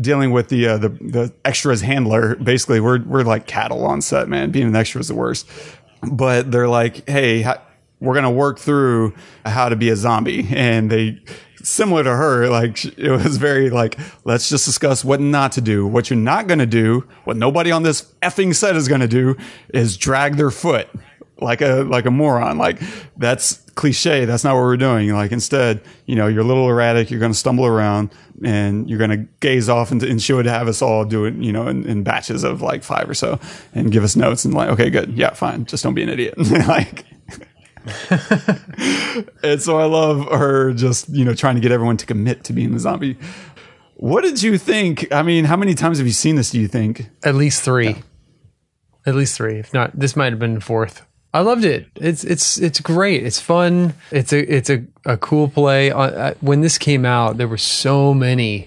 dealing 0.00 0.30
with 0.30 0.48
the 0.48 0.68
uh, 0.68 0.78
the 0.78 0.90
the 0.90 1.34
extras 1.44 1.80
handler, 1.80 2.36
basically 2.36 2.80
we're 2.80 3.02
we're 3.02 3.22
like 3.22 3.46
cattle 3.46 3.84
on 3.84 4.00
set, 4.00 4.28
man. 4.28 4.50
Being 4.50 4.68
an 4.68 4.76
extra 4.76 5.00
is 5.00 5.08
the 5.08 5.14
worst. 5.14 5.48
But 6.02 6.50
they're 6.50 6.68
like, 6.68 7.08
hey, 7.08 7.44
we're 8.00 8.14
gonna 8.14 8.30
work 8.30 8.58
through 8.58 9.14
how 9.44 9.68
to 9.68 9.76
be 9.76 9.90
a 9.90 9.96
zombie, 9.96 10.46
and 10.50 10.90
they 10.90 11.20
similar 11.62 12.04
to 12.04 12.14
her, 12.14 12.48
like 12.48 12.84
it 12.98 13.10
was 13.10 13.36
very 13.36 13.70
like, 13.70 13.98
let's 14.24 14.48
just 14.48 14.64
discuss 14.64 15.04
what 15.04 15.20
not 15.20 15.52
to 15.52 15.60
do. 15.60 15.86
What 15.86 16.10
you're 16.10 16.18
not 16.18 16.46
gonna 16.46 16.66
do, 16.66 17.06
what 17.24 17.36
nobody 17.36 17.70
on 17.70 17.82
this 17.82 18.12
effing 18.22 18.54
set 18.54 18.76
is 18.76 18.88
gonna 18.88 19.08
do, 19.08 19.36
is 19.74 19.96
drag 19.96 20.36
their 20.36 20.50
foot 20.50 20.88
like 21.40 21.60
a 21.60 21.82
like 21.82 22.06
a 22.06 22.10
moron. 22.10 22.58
Like 22.58 22.80
that's 23.16 23.58
cliche. 23.74 24.24
That's 24.24 24.44
not 24.44 24.54
what 24.54 24.62
we're 24.62 24.76
doing. 24.76 25.12
Like 25.12 25.32
instead, 25.32 25.82
you 26.06 26.16
know, 26.16 26.26
you're 26.26 26.42
a 26.42 26.46
little 26.46 26.68
erratic. 26.68 27.10
You're 27.10 27.20
going 27.20 27.32
to 27.32 27.38
stumble 27.38 27.66
around 27.66 28.10
and 28.44 28.88
you're 28.88 28.98
going 28.98 29.10
to 29.10 29.28
gaze 29.40 29.68
off 29.68 29.90
and, 29.90 30.02
and 30.02 30.22
she 30.22 30.32
would 30.32 30.46
have 30.46 30.68
us 30.68 30.82
all 30.82 31.04
do 31.04 31.24
it, 31.24 31.34
you 31.34 31.52
know, 31.52 31.66
in, 31.66 31.84
in 31.86 32.02
batches 32.02 32.44
of 32.44 32.62
like 32.62 32.82
five 32.82 33.08
or 33.08 33.14
so 33.14 33.38
and 33.74 33.90
give 33.90 34.04
us 34.04 34.16
notes 34.16 34.44
and 34.44 34.54
like, 34.54 34.70
okay, 34.70 34.90
good. 34.90 35.12
Yeah, 35.12 35.32
fine. 35.32 35.64
Just 35.64 35.82
don't 35.82 35.94
be 35.94 36.02
an 36.02 36.08
idiot. 36.08 36.38
like, 36.68 37.04
and 39.42 39.62
so 39.62 39.78
I 39.78 39.84
love 39.84 40.26
her 40.30 40.72
just, 40.72 41.08
you 41.08 41.24
know, 41.24 41.34
trying 41.34 41.54
to 41.54 41.60
get 41.60 41.72
everyone 41.72 41.96
to 41.98 42.06
commit 42.06 42.44
to 42.44 42.52
being 42.52 42.72
the 42.72 42.78
zombie. 42.78 43.16
What 43.96 44.22
did 44.22 44.42
you 44.42 44.58
think? 44.58 45.10
I 45.12 45.22
mean, 45.22 45.44
how 45.44 45.56
many 45.56 45.74
times 45.74 45.98
have 45.98 46.06
you 46.06 46.12
seen 46.12 46.36
this, 46.36 46.50
do 46.50 46.60
you 46.60 46.68
think? 46.68 47.08
At 47.24 47.34
least 47.34 47.62
three. 47.62 47.96
At 49.04 49.14
least 49.14 49.36
three. 49.36 49.58
If 49.58 49.72
not, 49.72 49.98
this 49.98 50.14
might 50.14 50.32
have 50.32 50.38
been 50.38 50.60
fourth. 50.60 51.04
I 51.38 51.42
loved 51.42 51.64
it. 51.64 51.86
It's 51.94 52.24
it's 52.24 52.58
it's 52.58 52.80
great. 52.80 53.24
It's 53.24 53.38
fun. 53.38 53.94
It's 54.10 54.32
a 54.32 54.56
it's 54.56 54.68
a, 54.70 54.84
a 55.04 55.16
cool 55.16 55.46
play. 55.46 55.90
When 56.40 56.62
this 56.62 56.78
came 56.78 57.04
out, 57.04 57.36
there 57.36 57.46
were 57.46 57.56
so 57.56 58.12
many, 58.12 58.66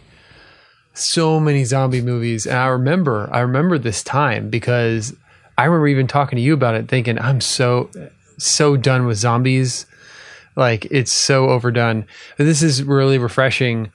so 0.93 1.37
many 1.37 1.65
zombie 1.65 2.01
movies, 2.01 2.45
and 2.45 2.57
I 2.57 2.67
remember 2.67 3.29
I 3.29 3.41
remember 3.41 3.77
this 3.77 4.01
time 4.01 4.49
because 4.49 5.13
I 5.57 5.65
remember 5.65 5.89
even 5.89 6.07
talking 6.07 6.37
to 6.37 6.41
you 6.41 6.53
about 6.53 6.75
it, 6.75 6.87
thinking 6.87 7.19
I'm 7.19 7.41
so 7.41 7.89
so 8.37 8.77
done 8.77 9.05
with 9.05 9.17
zombies. 9.17 9.85
Like 10.55 10.85
it's 10.85 11.11
so 11.11 11.49
overdone. 11.49 12.05
But 12.37 12.45
this 12.45 12.63
is 12.63 12.83
really 12.83 13.17
refreshing. 13.17 13.91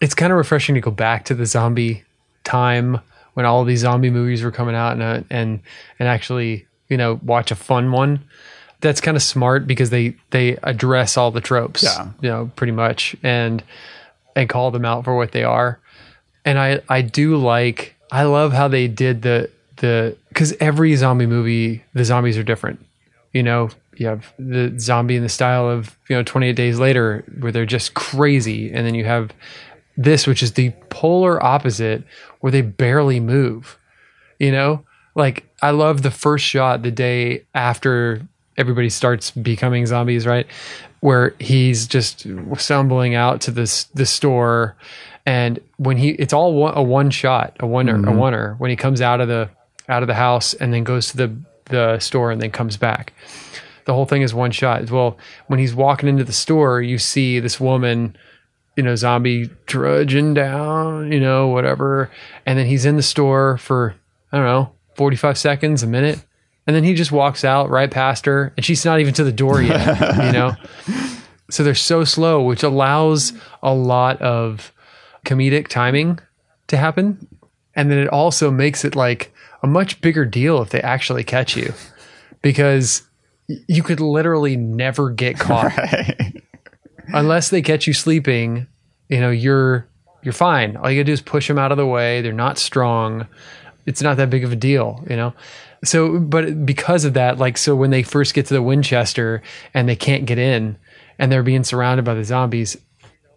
It's 0.00 0.16
kind 0.16 0.32
of 0.32 0.38
refreshing 0.38 0.74
to 0.74 0.80
go 0.80 0.90
back 0.90 1.26
to 1.26 1.34
the 1.36 1.46
zombie 1.46 2.02
time 2.42 2.98
when 3.34 3.46
all 3.46 3.62
these 3.62 3.80
zombie 3.80 4.10
movies 4.10 4.42
were 4.42 4.50
coming 4.50 4.74
out 4.74 4.94
and 4.94 5.02
uh, 5.04 5.22
and 5.30 5.60
and 6.00 6.08
actually 6.08 6.66
you 6.94 6.98
know 6.98 7.18
watch 7.24 7.50
a 7.50 7.56
fun 7.56 7.90
one. 7.90 8.20
That's 8.80 9.00
kind 9.00 9.16
of 9.16 9.22
smart 9.24 9.66
because 9.66 9.90
they 9.90 10.14
they 10.30 10.58
address 10.62 11.16
all 11.16 11.32
the 11.32 11.40
tropes. 11.40 11.82
Yeah. 11.82 12.10
you 12.20 12.28
know, 12.28 12.52
pretty 12.54 12.72
much 12.72 13.16
and 13.24 13.64
and 14.36 14.48
call 14.48 14.70
them 14.70 14.84
out 14.84 15.02
for 15.02 15.16
what 15.16 15.32
they 15.32 15.42
are. 15.42 15.80
And 16.44 16.56
I 16.56 16.82
I 16.88 17.02
do 17.02 17.36
like 17.36 17.96
I 18.12 18.22
love 18.22 18.52
how 18.52 18.68
they 18.68 18.86
did 18.86 19.22
the 19.22 19.50
the 19.78 20.16
because 20.28 20.52
every 20.60 20.94
zombie 20.94 21.26
movie 21.26 21.82
the 21.94 22.04
zombies 22.04 22.38
are 22.38 22.44
different. 22.44 22.78
You 23.32 23.42
know, 23.42 23.70
you 23.96 24.06
have 24.06 24.32
the 24.38 24.72
zombie 24.78 25.16
in 25.16 25.24
the 25.24 25.28
style 25.28 25.68
of 25.68 25.98
you 26.08 26.14
know 26.14 26.22
28 26.22 26.54
days 26.54 26.78
later 26.78 27.24
where 27.40 27.50
they're 27.50 27.66
just 27.66 27.94
crazy 27.94 28.72
and 28.72 28.86
then 28.86 28.94
you 28.94 29.04
have 29.04 29.32
this 29.96 30.28
which 30.28 30.44
is 30.44 30.52
the 30.52 30.70
polar 30.90 31.42
opposite 31.42 32.04
where 32.38 32.52
they 32.52 32.62
barely 32.62 33.18
move 33.18 33.78
you 34.38 34.52
know 34.52 34.84
like 35.14 35.44
i 35.62 35.70
love 35.70 36.02
the 36.02 36.10
first 36.10 36.44
shot 36.44 36.82
the 36.82 36.90
day 36.90 37.44
after 37.54 38.20
everybody 38.56 38.88
starts 38.88 39.30
becoming 39.30 39.86
zombies 39.86 40.26
right? 40.26 40.46
Where 41.00 41.34
he's 41.38 41.86
just 41.86 42.26
stumbling 42.56 43.14
out 43.14 43.40
to 43.42 43.50
this 43.50 43.84
the 43.84 44.06
store. 44.06 44.76
And 45.26 45.60
when 45.76 45.96
he 45.96 46.10
it's 46.10 46.32
all 46.32 46.54
one, 46.54 46.76
a 46.76 46.82
one 46.82 47.10
shot 47.10 47.56
a 47.60 47.66
one 47.66 47.88
a 47.88 47.94
mm-hmm. 47.94 48.18
oner. 48.18 48.54
When 48.58 48.70
he 48.70 48.76
comes 48.76 49.00
out 49.00 49.20
of 49.20 49.28
the 49.28 49.50
out 49.88 50.02
of 50.02 50.06
the 50.06 50.14
house 50.14 50.54
and 50.54 50.72
then 50.72 50.84
goes 50.84 51.10
to 51.10 51.16
the 51.16 51.36
the 51.66 51.98
store 51.98 52.30
and 52.30 52.40
then 52.40 52.50
comes 52.50 52.76
back. 52.76 53.12
The 53.86 53.92
whole 53.92 54.06
thing 54.06 54.22
is 54.22 54.32
one 54.32 54.50
shot. 54.50 54.90
Well, 54.90 55.18
when 55.46 55.58
he's 55.58 55.74
walking 55.74 56.08
into 56.08 56.24
the 56.24 56.32
store, 56.32 56.80
you 56.80 56.98
see 56.98 57.38
this 57.38 57.60
woman, 57.60 58.16
you 58.76 58.82
know, 58.82 58.96
zombie 58.96 59.50
trudging 59.66 60.32
down, 60.32 61.12
you 61.12 61.20
know, 61.20 61.48
whatever. 61.48 62.10
And 62.46 62.58
then 62.58 62.64
he's 62.64 62.86
in 62.86 62.96
the 62.96 63.02
store 63.02 63.58
for, 63.58 63.94
I 64.32 64.38
don't 64.38 64.46
know, 64.46 64.73
45 64.96 65.38
seconds, 65.38 65.82
a 65.82 65.86
minute. 65.86 66.24
And 66.66 66.74
then 66.74 66.84
he 66.84 66.94
just 66.94 67.12
walks 67.12 67.44
out 67.44 67.68
right 67.68 67.90
past 67.90 68.24
her 68.26 68.52
and 68.56 68.64
she's 68.64 68.84
not 68.84 69.00
even 69.00 69.12
to 69.14 69.24
the 69.24 69.32
door 69.32 69.60
yet, 69.62 70.00
you 70.26 70.32
know? 70.32 70.54
So 71.50 71.62
they're 71.62 71.74
so 71.74 72.04
slow, 72.04 72.42
which 72.42 72.62
allows 72.62 73.34
a 73.62 73.74
lot 73.74 74.20
of 74.22 74.72
comedic 75.26 75.68
timing 75.68 76.18
to 76.68 76.78
happen. 76.78 77.28
And 77.76 77.90
then 77.90 77.98
it 77.98 78.08
also 78.08 78.50
makes 78.50 78.82
it 78.82 78.96
like 78.96 79.32
a 79.62 79.66
much 79.66 80.00
bigger 80.00 80.24
deal 80.24 80.62
if 80.62 80.70
they 80.70 80.80
actually 80.80 81.22
catch 81.22 81.54
you 81.54 81.72
because 82.42 83.02
you 83.48 83.82
could 83.82 84.00
literally 84.00 84.56
never 84.56 85.10
get 85.10 85.38
caught 85.38 85.72
unless 87.08 87.50
they 87.50 87.62
catch 87.62 87.86
you 87.86 87.92
sleeping 87.92 88.66
you 89.08 89.18
know 89.20 89.30
you're 89.30 89.86
you're 90.22 90.32
fine 90.32 90.76
all 90.76 90.90
you 90.90 90.98
gotta 91.00 91.04
do 91.04 91.12
is 91.12 91.22
push 91.22 91.48
them 91.48 91.58
out 91.58 91.72
of 91.72 91.78
the 91.78 91.86
way 91.86 92.20
they're 92.20 92.32
not 92.32 92.58
strong 92.58 93.26
it's 93.86 94.02
not 94.02 94.16
that 94.16 94.30
big 94.30 94.44
of 94.44 94.52
a 94.52 94.56
deal 94.56 95.04
you 95.08 95.16
know 95.16 95.32
so 95.84 96.18
but 96.18 96.64
because 96.64 97.04
of 97.04 97.14
that 97.14 97.38
like 97.38 97.56
so 97.56 97.74
when 97.74 97.90
they 97.90 98.02
first 98.02 98.34
get 98.34 98.46
to 98.46 98.54
the 98.54 98.62
winchester 98.62 99.42
and 99.72 99.88
they 99.88 99.96
can't 99.96 100.26
get 100.26 100.38
in 100.38 100.76
and 101.18 101.30
they're 101.30 101.42
being 101.42 101.64
surrounded 101.64 102.04
by 102.04 102.14
the 102.14 102.24
zombies 102.24 102.76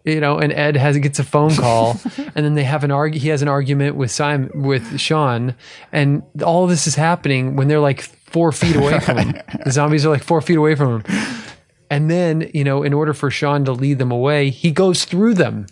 you 0.04 0.20
know 0.20 0.38
and 0.38 0.52
ed 0.52 0.76
has 0.76 0.96
gets 0.98 1.18
a 1.18 1.24
phone 1.24 1.54
call 1.54 2.00
and 2.16 2.44
then 2.44 2.54
they 2.54 2.64
have 2.64 2.84
an 2.84 2.90
argue 2.90 3.20
he 3.20 3.28
has 3.28 3.42
an 3.42 3.48
argument 3.48 3.96
with 3.96 4.10
simon 4.10 4.50
with 4.62 4.98
shaun 4.98 5.54
and 5.92 6.22
all 6.44 6.66
this 6.66 6.86
is 6.86 6.94
happening 6.94 7.56
when 7.56 7.68
they're 7.68 7.80
like 7.80 8.02
four 8.02 8.52
feet 8.52 8.76
away 8.76 8.98
from 9.00 9.18
him 9.18 9.42
the 9.64 9.72
zombies 9.72 10.04
are 10.04 10.10
like 10.10 10.22
four 10.22 10.40
feet 10.40 10.56
away 10.56 10.74
from 10.74 11.00
him 11.00 11.44
and 11.90 12.10
then, 12.10 12.50
you 12.52 12.64
know, 12.64 12.82
in 12.82 12.92
order 12.92 13.14
for 13.14 13.30
Shaun 13.30 13.64
to 13.64 13.72
lead 13.72 13.98
them 13.98 14.12
away, 14.12 14.50
he 14.50 14.70
goes 14.70 15.04
through 15.04 15.34
them. 15.34 15.66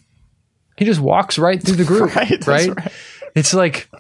He 0.77 0.85
just 0.85 1.01
walks 1.01 1.39
right 1.39 1.63
through 1.63 1.77
the 1.77 1.85
group. 1.85 2.15
Right, 2.17 2.47
right, 2.47 2.77
right. 2.77 2.93
It's 3.37 3.53
like 3.53 3.91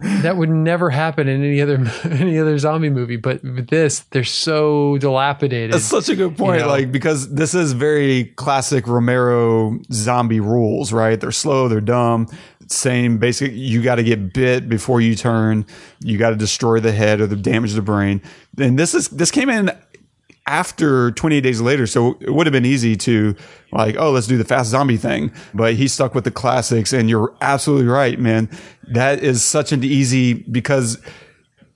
that 0.00 0.38
would 0.38 0.48
never 0.48 0.88
happen 0.88 1.28
in 1.28 1.44
any 1.44 1.60
other 1.60 1.74
any 2.04 2.38
other 2.38 2.56
zombie 2.56 2.88
movie, 2.88 3.16
but 3.16 3.42
with 3.42 3.68
this, 3.68 4.00
they're 4.10 4.24
so 4.24 4.96
dilapidated. 4.98 5.74
That's 5.74 5.84
such 5.84 6.08
a 6.08 6.16
good 6.16 6.36
point. 6.36 6.60
You 6.60 6.66
know? 6.66 6.72
Like 6.72 6.90
because 6.90 7.32
this 7.34 7.54
is 7.54 7.72
very 7.72 8.24
classic 8.36 8.86
Romero 8.86 9.78
zombie 9.92 10.40
rules, 10.40 10.94
right? 10.94 11.20
They're 11.20 11.30
slow, 11.30 11.68
they're 11.68 11.82
dumb. 11.82 12.26
Same 12.68 13.18
basic. 13.18 13.52
You 13.52 13.82
got 13.82 13.96
to 13.96 14.02
get 14.02 14.32
bit 14.32 14.68
before 14.68 15.00
you 15.00 15.14
turn. 15.14 15.66
You 16.00 16.18
got 16.18 16.30
to 16.30 16.36
destroy 16.36 16.80
the 16.80 16.90
head 16.90 17.20
or 17.20 17.26
the 17.26 17.36
damage 17.36 17.74
the 17.74 17.82
brain. 17.82 18.22
And 18.58 18.78
this 18.78 18.94
is 18.94 19.08
this 19.08 19.30
came 19.30 19.50
in 19.50 19.70
after 20.46 21.10
28 21.12 21.40
days 21.40 21.60
later. 21.60 21.86
So 21.86 22.16
it 22.20 22.30
would 22.32 22.46
have 22.46 22.52
been 22.52 22.64
easy 22.66 22.96
to 22.98 23.34
like, 23.72 23.96
oh, 23.98 24.10
let's 24.12 24.26
do 24.26 24.36
the 24.38 24.44
fast 24.44 24.70
zombie 24.70 24.96
thing. 24.96 25.32
But 25.54 25.74
he 25.74 25.88
stuck 25.88 26.14
with 26.14 26.24
the 26.24 26.30
classics. 26.30 26.92
And 26.92 27.10
you're 27.10 27.34
absolutely 27.40 27.86
right, 27.86 28.18
man. 28.18 28.48
That 28.88 29.22
is 29.22 29.44
such 29.44 29.72
an 29.72 29.82
easy 29.82 30.34
because 30.34 30.98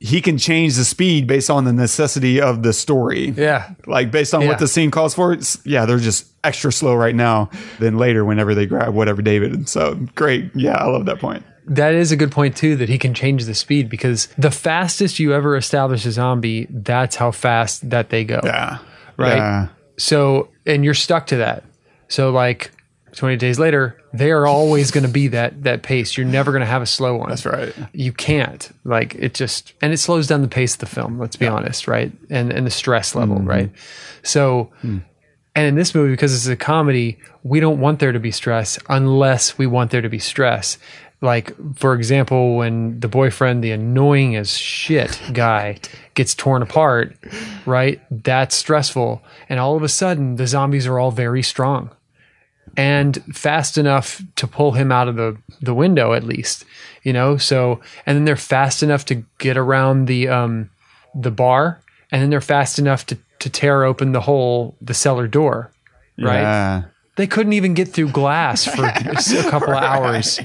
he 0.02 0.22
can 0.22 0.38
change 0.38 0.76
the 0.76 0.84
speed 0.84 1.26
based 1.26 1.50
on 1.50 1.64
the 1.64 1.72
necessity 1.74 2.40
of 2.40 2.62
the 2.62 2.72
story. 2.72 3.30
Yeah. 3.36 3.74
Like 3.86 4.10
based 4.10 4.32
on 4.32 4.42
Yeah. 4.42 4.48
what 4.48 4.58
the 4.58 4.68
scene 4.68 4.90
calls 4.90 5.14
for. 5.14 5.36
Yeah, 5.64 5.84
they're 5.84 5.98
just 5.98 6.26
extra 6.42 6.72
slow 6.72 6.94
right 6.94 7.14
now 7.14 7.50
than 7.80 7.98
later 7.98 8.24
whenever 8.24 8.54
they 8.54 8.64
grab 8.66 8.94
whatever 8.94 9.20
David. 9.20 9.52
And 9.52 9.68
so 9.68 9.96
great. 10.14 10.50
Yeah, 10.54 10.72
I 10.76 10.86
love 10.86 11.04
that 11.06 11.18
point. 11.18 11.44
That 11.70 11.94
is 11.94 12.12
a 12.12 12.16
good 12.16 12.30
point 12.32 12.56
too 12.56 12.76
that 12.76 12.88
he 12.88 12.98
can 12.98 13.14
change 13.14 13.44
the 13.46 13.54
speed 13.54 13.88
because 13.88 14.26
the 14.36 14.50
fastest 14.50 15.18
you 15.18 15.32
ever 15.32 15.56
establish 15.56 16.04
a 16.04 16.10
zombie, 16.12 16.66
that's 16.68 17.16
how 17.16 17.30
fast 17.30 17.88
that 17.90 18.10
they 18.10 18.24
go. 18.24 18.40
Yeah. 18.44 18.78
Right. 19.16 19.36
Yeah. 19.36 19.68
So, 19.96 20.48
and 20.66 20.84
you're 20.84 20.94
stuck 20.94 21.26
to 21.28 21.36
that. 21.36 21.64
So, 22.08 22.30
like 22.30 22.70
20 23.12 23.36
days 23.36 23.58
later, 23.58 23.96
they 24.12 24.30
are 24.32 24.46
always 24.46 24.90
going 24.90 25.04
to 25.04 25.10
be 25.10 25.28
that 25.28 25.62
that 25.62 25.82
pace. 25.82 26.16
You're 26.16 26.26
never 26.26 26.50
going 26.50 26.60
to 26.60 26.66
have 26.66 26.82
a 26.82 26.86
slow 26.86 27.16
one. 27.16 27.28
That's 27.28 27.46
right. 27.46 27.72
You 27.92 28.12
can't. 28.12 28.68
Like 28.84 29.14
it 29.14 29.34
just 29.34 29.72
and 29.80 29.92
it 29.92 29.98
slows 29.98 30.26
down 30.26 30.42
the 30.42 30.48
pace 30.48 30.74
of 30.74 30.80
the 30.80 30.86
film. 30.86 31.18
Let's 31.18 31.36
be 31.36 31.46
honest, 31.46 31.86
right? 31.86 32.10
And 32.30 32.52
and 32.52 32.66
the 32.66 32.70
stress 32.70 33.14
level, 33.14 33.36
Mm-hmm. 33.36 33.48
right? 33.48 33.70
So. 34.22 34.70
Hmm. 34.82 34.98
And 35.56 35.66
in 35.66 35.74
this 35.74 35.96
movie, 35.96 36.12
because 36.12 36.32
it's 36.32 36.46
a 36.46 36.54
comedy, 36.54 37.18
we 37.42 37.58
don't 37.58 37.80
want 37.80 37.98
there 37.98 38.12
to 38.12 38.20
be 38.20 38.30
stress 38.30 38.78
unless 38.88 39.58
we 39.58 39.66
want 39.66 39.90
there 39.90 40.00
to 40.00 40.08
be 40.08 40.20
stress. 40.20 40.78
Like, 41.22 41.54
for 41.76 41.94
example, 41.94 42.56
when 42.56 42.98
the 43.00 43.08
boyfriend, 43.08 43.62
the 43.62 43.72
annoying 43.72 44.36
as 44.36 44.56
shit 44.56 45.20
guy, 45.32 45.78
gets 46.14 46.34
torn 46.34 46.62
apart, 46.62 47.14
right? 47.66 48.00
That's 48.10 48.56
stressful. 48.56 49.22
And 49.48 49.60
all 49.60 49.76
of 49.76 49.82
a 49.82 49.88
sudden, 49.88 50.36
the 50.36 50.46
zombies 50.46 50.86
are 50.86 50.98
all 50.98 51.10
very 51.10 51.42
strong 51.42 51.90
and 52.76 53.22
fast 53.34 53.76
enough 53.78 54.22
to 54.36 54.46
pull 54.46 54.72
him 54.72 54.92
out 54.92 55.08
of 55.08 55.16
the, 55.16 55.36
the 55.60 55.74
window, 55.74 56.12
at 56.12 56.24
least, 56.24 56.64
you 57.02 57.12
know? 57.12 57.36
So, 57.36 57.80
and 58.06 58.16
then 58.16 58.24
they're 58.24 58.36
fast 58.36 58.82
enough 58.82 59.04
to 59.06 59.24
get 59.38 59.56
around 59.56 60.06
the, 60.06 60.28
um, 60.28 60.70
the 61.14 61.30
bar, 61.30 61.80
and 62.10 62.22
then 62.22 62.30
they're 62.30 62.40
fast 62.40 62.78
enough 62.78 63.06
to, 63.06 63.18
to 63.40 63.50
tear 63.50 63.84
open 63.84 64.12
the 64.12 64.20
whole, 64.20 64.76
the 64.80 64.94
cellar 64.94 65.26
door, 65.26 65.72
right? 66.18 66.40
Yeah. 66.40 66.82
They 67.16 67.26
couldn't 67.26 67.52
even 67.52 67.74
get 67.74 67.88
through 67.88 68.10
glass 68.10 68.64
for 68.64 68.84
a 68.86 69.50
couple 69.50 69.74
of 69.74 69.82
hours. 69.82 70.40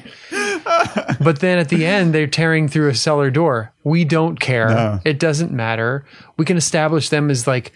But 0.65 1.39
then 1.39 1.57
at 1.59 1.69
the 1.69 1.85
end, 1.85 2.13
they're 2.13 2.27
tearing 2.27 2.67
through 2.67 2.89
a 2.89 2.95
cellar 2.95 3.29
door. 3.29 3.71
We 3.83 4.03
don't 4.05 4.39
care. 4.39 4.69
No. 4.69 4.99
It 5.05 5.19
doesn't 5.19 5.51
matter. 5.51 6.05
We 6.37 6.45
can 6.45 6.57
establish 6.57 7.09
them 7.09 7.29
as 7.29 7.47
like, 7.47 7.71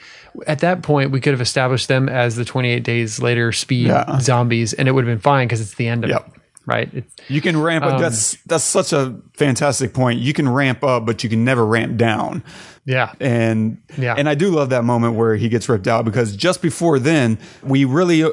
at 0.47 0.59
that 0.59 0.81
point, 0.83 1.11
we 1.11 1.21
could 1.21 1.33
have 1.33 1.41
established 1.41 1.87
them 1.87 2.09
as 2.09 2.35
the 2.35 2.45
28 2.45 2.83
days 2.83 3.21
later 3.21 3.51
speed 3.51 3.87
Yeah. 3.87 4.19
zombies, 4.19 4.73
and 4.73 4.87
it 4.87 4.91
would 4.91 5.05
have 5.05 5.11
been 5.11 5.21
fine 5.21 5.47
because 5.47 5.61
it's 5.61 5.75
the 5.75 5.87
end 5.87 6.03
of 6.03 6.09
Yep. 6.09 6.27
it. 6.27 6.33
right? 6.65 6.89
It's, 6.93 7.15
You 7.29 7.41
can 7.41 7.59
ramp 7.59 7.83
up. 7.83 7.93
Um, 7.95 8.01
that's 8.01 8.37
that's 8.45 8.63
such 8.63 8.93
a 8.93 9.15
fantastic 9.33 9.91
point. 9.93 10.19
You 10.19 10.33
can 10.33 10.47
ramp 10.47 10.83
up, 10.83 11.03
but 11.05 11.23
you 11.23 11.29
can 11.29 11.43
never 11.43 11.65
ramp 11.65 11.97
down. 11.97 12.43
yeah, 12.85 13.11
And 13.19 13.77
Yeah. 13.97 14.13
and 14.17 14.29
I 14.29 14.35
do 14.35 14.49
love 14.51 14.69
that 14.69 14.83
moment 14.83 15.15
where 15.15 15.35
he 15.35 15.49
gets 15.49 15.67
ripped 15.67 15.87
out 15.87 16.05
because 16.05 16.35
just 16.35 16.61
before 16.61 16.99
then 16.99 17.39
we 17.63 17.85
really 17.85 18.23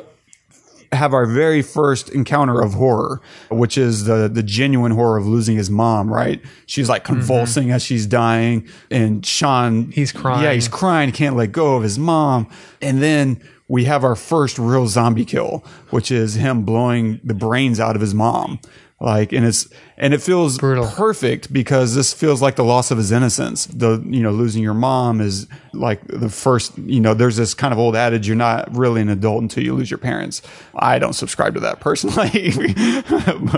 have 0.93 1.13
our 1.13 1.27
very 1.27 1.63
first 1.63 2.09
encounter 2.11 2.61
of 2.61 2.75
horror, 2.75 3.21
which 3.51 3.77
is 3.79 4.05
the 4.05 4.29
the 4.29 4.43
genuine 4.43 4.93
horror 4.93 5.17
of 5.17 5.27
losing 5.27 5.57
his 5.57 5.71
mom. 5.71 6.13
Right? 6.13 6.41
She's 6.67 6.89
like 6.89 7.05
convulsing 7.05 7.71
as 7.71 7.83
she's 7.83 8.07
dying, 8.07 8.69
and 8.91 9.25
Shaun 9.25 9.67
Mm-hmm. 9.67 9.91
He's 9.91 10.13
crying. 10.13 10.45
Yeah, 10.45 10.53
he's 10.53 10.69
crying. 10.69 11.13
Can't 11.13 11.37
let 11.37 11.53
go 11.53 11.77
of 11.77 11.83
his 11.83 11.99
mom, 11.99 12.49
and 12.81 13.03
then. 13.03 13.41
We 13.69 13.83
have 13.87 14.05
our 14.05 14.15
first 14.15 14.61
real 14.61 14.87
zombie 14.87 15.25
kill, 15.25 15.65
which 15.91 16.13
is 16.13 16.35
him 16.35 16.63
blowing 16.63 17.19
the 17.25 17.35
brains 17.35 17.81
out 17.81 17.97
of 17.97 18.01
his 18.01 18.15
mom. 18.15 18.61
Like, 18.99 19.33
and 19.33 19.45
it's, 19.45 19.69
and 19.99 20.15
it 20.15 20.23
feels 20.23 20.57
Brutal. 20.57 20.87
perfect 20.87 21.53
because 21.53 21.95
this 21.95 22.15
feels 22.15 22.41
like 22.41 22.57
the 22.57 22.65
loss 22.65 22.91
of 22.91 22.97
his 22.97 23.13
innocence. 23.13 23.67
The, 23.67 24.03
you 24.07 24.23
know, 24.23 24.31
losing 24.31 24.63
your 24.63 24.73
mom 24.73 25.21
is 25.21 25.47
like 25.75 26.07
the 26.07 26.31
first, 26.31 26.79
you 26.79 27.01
know, 27.01 27.13
there's 27.13 27.37
this 27.37 27.53
kind 27.53 27.75
of 27.75 27.79
old 27.79 27.95
adage, 27.95 28.27
you're 28.27 28.37
not 28.37 28.75
really 28.75 29.03
an 29.03 29.11
adult 29.11 29.43
until 29.43 29.63
you 29.65 29.75
lose 29.75 29.91
your 29.91 29.99
parents. 29.99 30.41
I 30.75 30.99
don't 30.99 31.13
subscribe 31.13 31.55
to 31.55 31.61
that 31.61 31.81
personally. 31.81 32.31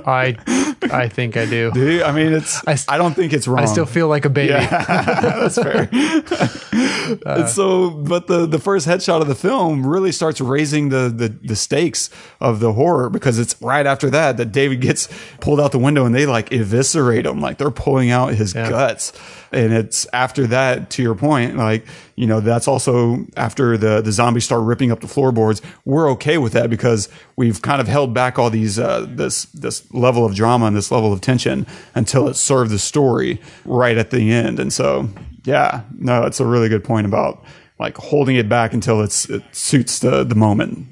I 0.07 0.68
I 0.83 1.09
think 1.09 1.37
I 1.37 1.47
do. 1.47 1.71
Do 1.73 1.91
you? 1.91 2.03
I 2.05 2.13
mean, 2.13 2.33
it's, 2.33 2.63
I 2.89 2.99
don't 2.99 3.15
think 3.15 3.33
it's 3.33 3.49
wrong. 3.49 3.61
I 3.61 3.65
still 3.67 3.87
feel 3.87 4.09
like 4.09 4.25
a 4.25 4.31
baby. 4.31 4.53
That's 4.53 5.57
fair. 5.57 5.89
Uh, 7.09 7.37
and 7.39 7.49
so, 7.49 7.89
but 7.91 8.27
the 8.27 8.45
the 8.45 8.59
first 8.59 8.87
headshot 8.87 9.23
of 9.23 9.29
the 9.29 9.35
film 9.35 9.87
really 9.87 10.13
starts 10.13 10.43
raising 10.43 10.91
the, 10.91 11.09
the 11.09 11.29
the 11.29 11.57
stakes 11.57 12.11
of 12.39 12.61
the 12.61 12.75
horror 12.75 13.09
because 13.09 13.39
it's 13.39 13.61
right 13.63 13.87
after 13.87 14.11
that 14.11 14.37
that 14.37 14.53
David 14.53 14.83
gets 14.83 15.09
pulled 15.41 15.59
out 15.59 15.73
the 15.73 15.79
window 15.79 16.05
and 16.05 16.15
they 16.15 16.27
like 16.27 16.53
eviscerate 16.53 17.25
him, 17.25 17.41
like 17.41 17.57
they're 17.57 17.71
pulling 17.71 18.11
out 18.11 18.35
his 18.35 18.53
guts. 18.53 19.15
And 19.53 19.73
it's 19.73 20.07
after 20.13 20.47
that, 20.49 20.91
to 20.91 21.03
your 21.03 21.15
point, 21.15 21.57
like 21.57 21.87
you 22.17 22.27
know, 22.27 22.41
that's 22.41 22.69
also 22.69 23.27
after 23.37 23.79
the 23.79 24.01
the 24.01 24.13
zombies 24.13 24.45
start 24.45 24.63
ripping 24.63 24.91
up 24.91 25.01
the 25.01 25.09
floorboards. 25.09 25.63
We're 25.85 26.11
okay 26.13 26.37
with 26.39 26.53
that 26.53 26.69
because 26.69 27.09
we've 27.37 27.63
kind 27.63 27.81
of 27.81 27.89
held 27.89 28.13
back 28.13 28.39
all 28.39 28.51
these 28.51 28.79
uh, 28.79 29.07
this 29.09 29.45
this 29.47 29.93
level 29.95 30.25
of 30.25 30.35
drama 30.35 30.67
and 30.67 30.77
this 30.77 30.91
level 30.91 31.13
of 31.13 31.21
tension 31.21 31.67
until 31.95 32.29
it 32.29 32.35
served 32.35 32.71
the 32.71 32.79
story 32.79 33.41
right 33.65 33.97
at 33.97 34.11
the 34.11 34.33
end. 34.33 34.59
And 34.59 34.73
so, 34.73 35.09
yeah, 35.45 35.83
no, 35.99 36.25
it's 36.25 36.41
a 36.41 36.47
really 36.47 36.69
good 36.69 36.85
point 36.85 37.07
about 37.07 37.43
like 37.79 37.97
holding 37.97 38.37
it 38.37 38.49
back 38.49 38.75
until 38.75 39.01
it's 39.01 39.29
it 39.31 39.43
suits 39.53 40.01
the 40.01 40.25
the 40.25 40.35
moment. 40.35 40.87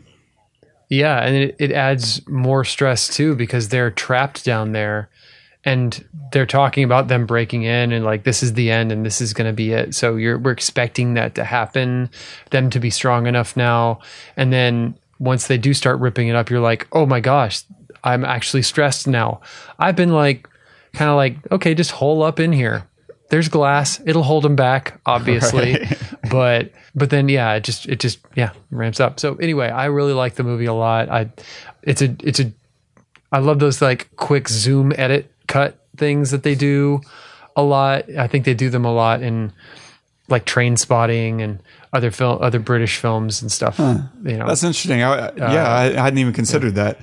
Yeah, 0.89 1.19
and 1.19 1.35
it, 1.35 1.57
it 1.59 1.73
adds 1.73 2.27
more 2.29 2.65
stress 2.65 3.09
too 3.09 3.35
because 3.35 3.69
they're 3.69 3.91
trapped 3.91 4.45
down 4.45 4.73
there 4.73 5.11
and 5.67 6.03
they're 6.33 6.47
talking 6.47 6.85
about 6.85 7.09
them 7.09 7.27
breaking 7.27 7.65
in 7.65 7.93
and 7.93 8.05
like 8.05 8.23
this 8.23 8.43
is 8.43 8.55
the 8.55 8.71
end 8.71 8.93
and 8.93 9.05
this 9.05 9.21
is 9.21 9.35
going 9.35 9.49
to 9.49 9.53
be 9.53 9.73
it. 9.73 9.95
So 9.95 10.15
you're 10.17 10.39
we're 10.39 10.53
expecting 10.53 11.15
that 11.15 11.35
to 11.35 11.45
happen, 11.45 12.09
them 12.51 12.71
to 12.71 12.81
be 12.81 12.89
strong 12.89 13.27
enough 13.27 13.57
now. 13.57 13.99
And 14.37 14.53
then 14.53 14.97
once 15.19 15.49
they 15.49 15.59
do 15.59 15.75
start 15.75 15.99
ripping 15.99 16.29
it 16.29 16.37
up, 16.37 16.51
you're 16.51 16.61
like, 16.61 16.87
"Oh 16.93 17.05
my 17.05 17.21
gosh, 17.21 17.63
I'm 18.05 18.25
actually 18.25 18.63
stressed 18.63 19.09
now." 19.09 19.41
I've 19.79 19.97
been 19.97 20.13
like 20.13 20.49
kind 20.95 21.11
of 21.11 21.17
like, 21.17 21.37
"Okay, 21.51 21.75
just 21.75 21.91
hole 21.91 22.23
up 22.23 22.39
in 22.39 22.53
here." 22.53 22.87
There's 23.29 23.49
glass. 23.49 24.01
It'll 24.07 24.23
hold 24.23 24.45
them 24.45 24.55
back, 24.55 25.01
obviously. 25.05 25.85
but 26.31 26.71
but 26.95 27.11
then 27.11 27.29
yeah, 27.29 27.55
it 27.55 27.65
just 27.65 27.87
it 27.87 27.99
just 27.99 28.21
yeah, 28.37 28.53
ramps 28.71 29.01
up. 29.01 29.19
So 29.19 29.35
anyway, 29.37 29.69
I 29.69 29.87
really 29.87 30.13
like 30.13 30.37
the 30.37 30.45
movie 30.45 30.67
a 30.67 30.75
lot. 30.75 31.09
I 31.09 31.31
it's 31.83 32.03
a 32.03 32.15
it's 32.23 32.39
a 32.39 32.53
I 33.33 33.41
love 33.41 33.59
those 33.59 33.83
like 33.83 34.15
quick 34.15 34.49
zoom 34.49 34.93
edit 34.97 35.33
cut 35.47 35.79
things 35.97 36.31
that 36.31 36.43
they 36.43 36.55
do 36.55 37.01
a 37.57 37.63
lot. 37.63 38.05
I 38.17 38.27
think 38.27 38.45
they 38.45 38.55
do 38.55 38.71
them 38.71 38.85
a 38.85 38.93
lot 38.93 39.23
in 39.23 39.53
like 40.29 40.45
Trainspotting 40.45 41.41
and 41.41 41.63
other 41.93 42.11
film 42.11 42.39
other 42.43 42.59
British 42.59 42.99
films 42.99 43.41
and 43.43 43.51
stuff. 43.51 43.79
You 43.79 44.37
know. 44.37 44.47
That's 44.47 44.63
interesting. 44.63 45.03
I, 45.03 45.19
uh, 45.29 45.33
yeah, 45.37 45.69
I, 45.69 45.85
I 45.85 46.03
hadn't 46.03 46.19
even 46.19 46.33
considered 46.33 46.75
that 46.75 47.01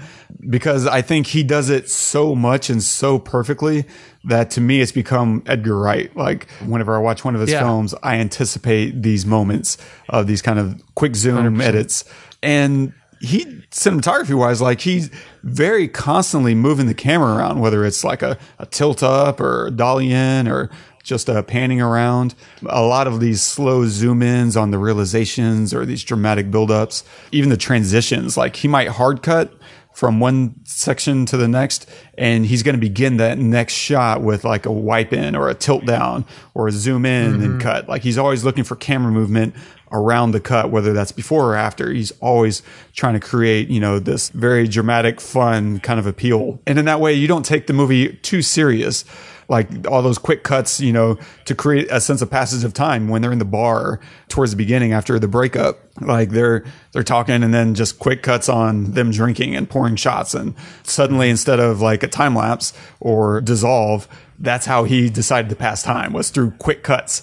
because 0.49 0.85
I 0.85 1.01
think 1.01 1.27
he 1.27 1.41
does 1.43 1.69
it 1.69 1.89
so 1.89 2.35
much 2.35 2.69
and 2.69 2.83
so 2.83 3.17
perfectly 3.17 3.85
that 4.25 4.51
to 4.51 4.61
me 4.61 4.81
it's 4.81 4.91
become 4.91 5.41
Edgar 5.45 5.79
Wright. 5.79 6.15
Like 6.15 6.49
whenever 6.65 6.95
I 6.95 6.99
watch 6.99 7.23
one 7.23 7.33
of 7.33 7.41
his 7.41 7.51
Yeah. 7.51 7.59
films, 7.59 7.95
I 8.03 8.17
anticipate 8.17 9.01
these 9.01 9.25
moments 9.25 9.77
of 10.09 10.27
these 10.27 10.41
kind 10.41 10.59
of 10.59 10.81
quick 10.95 11.15
zoom 11.15 11.61
edits. 11.61 12.03
And 12.41 12.93
he 13.21 13.62
cinematography 13.73 14.35
wise, 14.35 14.61
like 14.61 14.81
he's 14.81 15.09
very 15.41 15.87
constantly 15.87 16.53
moving 16.53 16.85
the 16.85 16.93
camera 16.93 17.35
around, 17.35 17.59
whether 17.59 17.83
it's 17.83 18.03
like 18.03 18.21
a, 18.21 18.37
a 18.59 18.67
tilt 18.67 19.01
up 19.01 19.41
or 19.41 19.67
a 19.67 19.71
dolly 19.71 20.11
in 20.11 20.47
or 20.47 20.69
just 21.03 21.29
uh, 21.29 21.43
panning 21.43 21.81
around. 21.81 22.33
A 22.65 22.81
lot 22.81 23.07
of 23.07 23.19
these 23.19 23.41
slow 23.41 23.85
zoom 23.85 24.21
ins 24.23 24.57
on 24.57 24.71
the 24.71 24.77
realizations 24.77 25.73
or 25.73 25.85
these 25.85 26.03
dramatic 26.03 26.49
buildups, 26.49 27.03
even 27.31 27.49
the 27.49 27.57
transitions. 27.57 28.37
Like 28.37 28.55
he 28.55 28.67
might 28.67 28.87
hard 28.87 29.21
cut 29.21 29.53
from 29.93 30.19
one 30.19 30.55
section 30.63 31.25
to 31.27 31.37
the 31.37 31.47
next, 31.47 31.87
and 32.17 32.45
he's 32.45 32.63
going 32.63 32.73
to 32.73 32.81
begin 32.81 33.17
that 33.17 33.37
next 33.37 33.73
shot 33.73 34.21
with 34.21 34.43
like 34.43 34.65
a 34.65 34.71
wipe 34.71 35.13
in 35.13 35.35
or 35.35 35.49
a 35.49 35.53
tilt 35.53 35.85
down 35.85 36.25
or 36.55 36.67
a 36.67 36.71
zoom 36.71 37.05
in 37.05 37.41
and 37.41 37.61
cut. 37.61 37.87
Like 37.87 38.01
he's 38.01 38.17
always 38.17 38.43
looking 38.43 38.63
for 38.63 38.75
camera 38.75 39.11
movement 39.11 39.53
around 39.91 40.31
the 40.31 40.39
cut, 40.39 40.71
whether 40.71 40.91
that's 40.91 41.11
before 41.11 41.51
or 41.51 41.55
after. 41.55 41.91
He's 41.91 42.11
always 42.19 42.63
trying 42.93 43.13
to 43.13 43.19
create, 43.19 43.69
you 43.69 43.79
know, 43.79 43.99
this 43.99 44.29
very 44.29 44.67
dramatic, 44.67 45.21
fun 45.21 45.79
kind 45.79 45.99
of 45.99 46.07
appeal. 46.07 46.59
And 46.65 46.79
in 46.79 46.85
that 46.85 46.99
way, 46.99 47.13
you 47.13 47.27
don't 47.27 47.45
take 47.45 47.67
the 47.67 47.73
movie 47.73 48.13
too 48.13 48.41
serious. 48.41 49.05
Like 49.53 49.87
all 49.87 50.01
those 50.01 50.17
quick 50.17 50.43
cuts, 50.43 50.79
you 50.79 50.91
know, 50.91 51.19
to 51.45 51.53
create 51.53 51.87
a 51.91 52.01
sense 52.01 52.23
of 52.23 52.31
passage 52.31 52.63
of 52.63 52.73
time 52.73 53.07
when 53.07 53.21
they're 53.21 53.31
in 53.31 53.37
the 53.37 53.45
bar 53.45 53.99
towards 54.27 54.51
the 54.51 54.57
beginning 54.57 54.93
after 54.93 55.19
the 55.19 55.27
breakup. 55.27 55.79
Like 56.01 56.31
they're 56.31 56.65
they're 56.91 57.03
talking 57.03 57.43
and 57.43 57.53
then 57.53 57.75
just 57.75 57.99
quick 57.99 58.23
cuts 58.23 58.49
on 58.49 58.93
them 58.93 59.11
drinking 59.11 59.55
and 59.55 59.69
pouring 59.69 59.95
shots 59.95 60.33
and 60.33 60.55
suddenly 60.81 61.29
instead 61.29 61.59
of 61.59 61.81
like 61.81 62.01
a 62.01 62.07
time 62.07 62.35
lapse 62.35 62.73
or 62.99 63.41
dissolve, 63.41 64.07
that's 64.39 64.65
how 64.65 64.85
he 64.85 65.07
decided 65.11 65.49
to 65.49 65.55
pass 65.55 65.83
time 65.83 66.13
was 66.13 66.31
through 66.31 66.49
quick 66.57 66.81
cuts. 66.81 67.21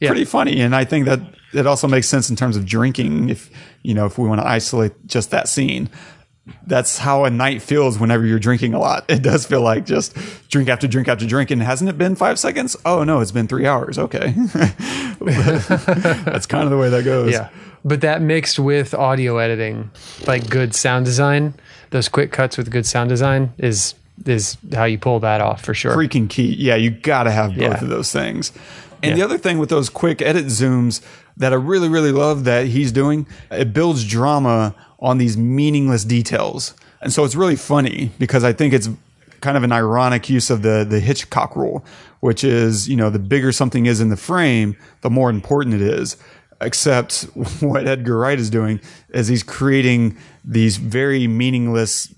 Pretty 0.00 0.24
funny. 0.24 0.60
And 0.62 0.74
I 0.74 0.84
think 0.84 1.04
that 1.04 1.20
it 1.52 1.66
also 1.66 1.88
makes 1.88 2.08
sense 2.08 2.30
in 2.30 2.36
terms 2.36 2.56
of 2.56 2.64
drinking 2.64 3.28
if 3.28 3.50
you 3.82 3.92
know, 3.92 4.06
if 4.06 4.16
we 4.16 4.26
want 4.26 4.40
to 4.40 4.46
isolate 4.46 4.92
just 5.06 5.30
that 5.30 5.46
scene 5.46 5.90
that's 6.66 6.98
how 6.98 7.24
a 7.24 7.30
night 7.30 7.60
feels 7.62 7.98
whenever 7.98 8.24
you're 8.26 8.38
drinking 8.38 8.74
a 8.74 8.78
lot. 8.78 9.04
It 9.10 9.22
does 9.22 9.46
feel 9.46 9.62
like 9.62 9.84
just 9.86 10.16
drink 10.48 10.68
after 10.68 10.86
drink 10.86 11.08
after 11.08 11.26
drink. 11.26 11.50
And 11.50 11.62
hasn't 11.62 11.88
it 11.90 11.98
been 11.98 12.14
five 12.16 12.38
seconds? 12.38 12.76
Oh 12.84 13.02
no, 13.04 13.20
it's 13.20 13.32
been 13.32 13.48
three 13.48 13.66
hours. 13.66 13.98
Okay. 13.98 14.34
that's 15.20 16.46
kind 16.46 16.64
of 16.64 16.70
the 16.70 16.76
way 16.78 16.88
that 16.90 17.04
goes. 17.04 17.32
Yeah. 17.32 17.48
But 17.84 18.00
that 18.00 18.20
mixed 18.20 18.58
with 18.58 18.94
audio 18.94 19.38
editing, 19.38 19.90
like 20.26 20.48
good 20.50 20.74
sound 20.74 21.04
design, 21.04 21.54
those 21.90 22.08
quick 22.08 22.32
cuts 22.32 22.56
with 22.56 22.70
good 22.70 22.86
sound 22.86 23.08
design 23.08 23.52
is 23.58 23.94
is 24.24 24.56
how 24.74 24.84
you 24.84 24.98
pull 24.98 25.20
that 25.20 25.40
off 25.40 25.62
for 25.62 25.74
sure. 25.74 25.94
Freaking 25.94 26.28
key. 26.28 26.54
Yeah, 26.54 26.74
you 26.76 26.90
got 26.90 27.24
to 27.24 27.30
have 27.30 27.50
both 27.50 27.58
Yeah. 27.60 27.82
of 27.82 27.88
those 27.88 28.10
things. 28.10 28.50
And 29.02 29.10
Yeah. 29.10 29.16
the 29.16 29.24
other 29.24 29.38
thing 29.38 29.58
with 29.58 29.68
those 29.68 29.88
quick 29.90 30.22
edit 30.22 30.46
zooms 30.46 31.02
that 31.36 31.52
I 31.52 31.56
really, 31.56 31.88
really 31.90 32.12
love 32.12 32.44
that 32.44 32.66
he's 32.66 32.92
doing, 32.92 33.26
it 33.50 33.74
builds 33.74 34.04
drama 34.04 34.74
on 35.00 35.18
these 35.18 35.36
meaningless 35.36 36.04
details. 36.04 36.74
And 37.00 37.12
so 37.12 37.24
it's 37.24 37.34
really 37.34 37.56
funny 37.56 38.10
because 38.18 38.44
I 38.44 38.52
think 38.52 38.72
it's 38.72 38.88
kind 39.40 39.56
of 39.56 39.62
an 39.62 39.72
ironic 39.72 40.28
use 40.28 40.50
of 40.50 40.62
the 40.62 40.86
the 40.88 41.00
Hitchcock 41.00 41.54
rule, 41.56 41.84
which 42.20 42.42
is, 42.42 42.88
you 42.88 42.96
know, 42.96 43.10
the 43.10 43.18
bigger 43.18 43.52
something 43.52 43.86
is 43.86 44.00
in 44.00 44.08
the 44.08 44.16
frame, 44.16 44.76
the 45.02 45.10
more 45.10 45.30
important 45.30 45.74
it 45.74 45.82
is. 45.82 46.16
Except 46.60 47.22
what 47.60 47.86
Edgar 47.86 48.18
Wright 48.18 48.38
is 48.38 48.50
doing 48.50 48.80
is 49.10 49.28
he's 49.28 49.42
creating 49.42 50.16
these 50.44 50.78
very 50.78 51.26
meaningless 51.26 52.12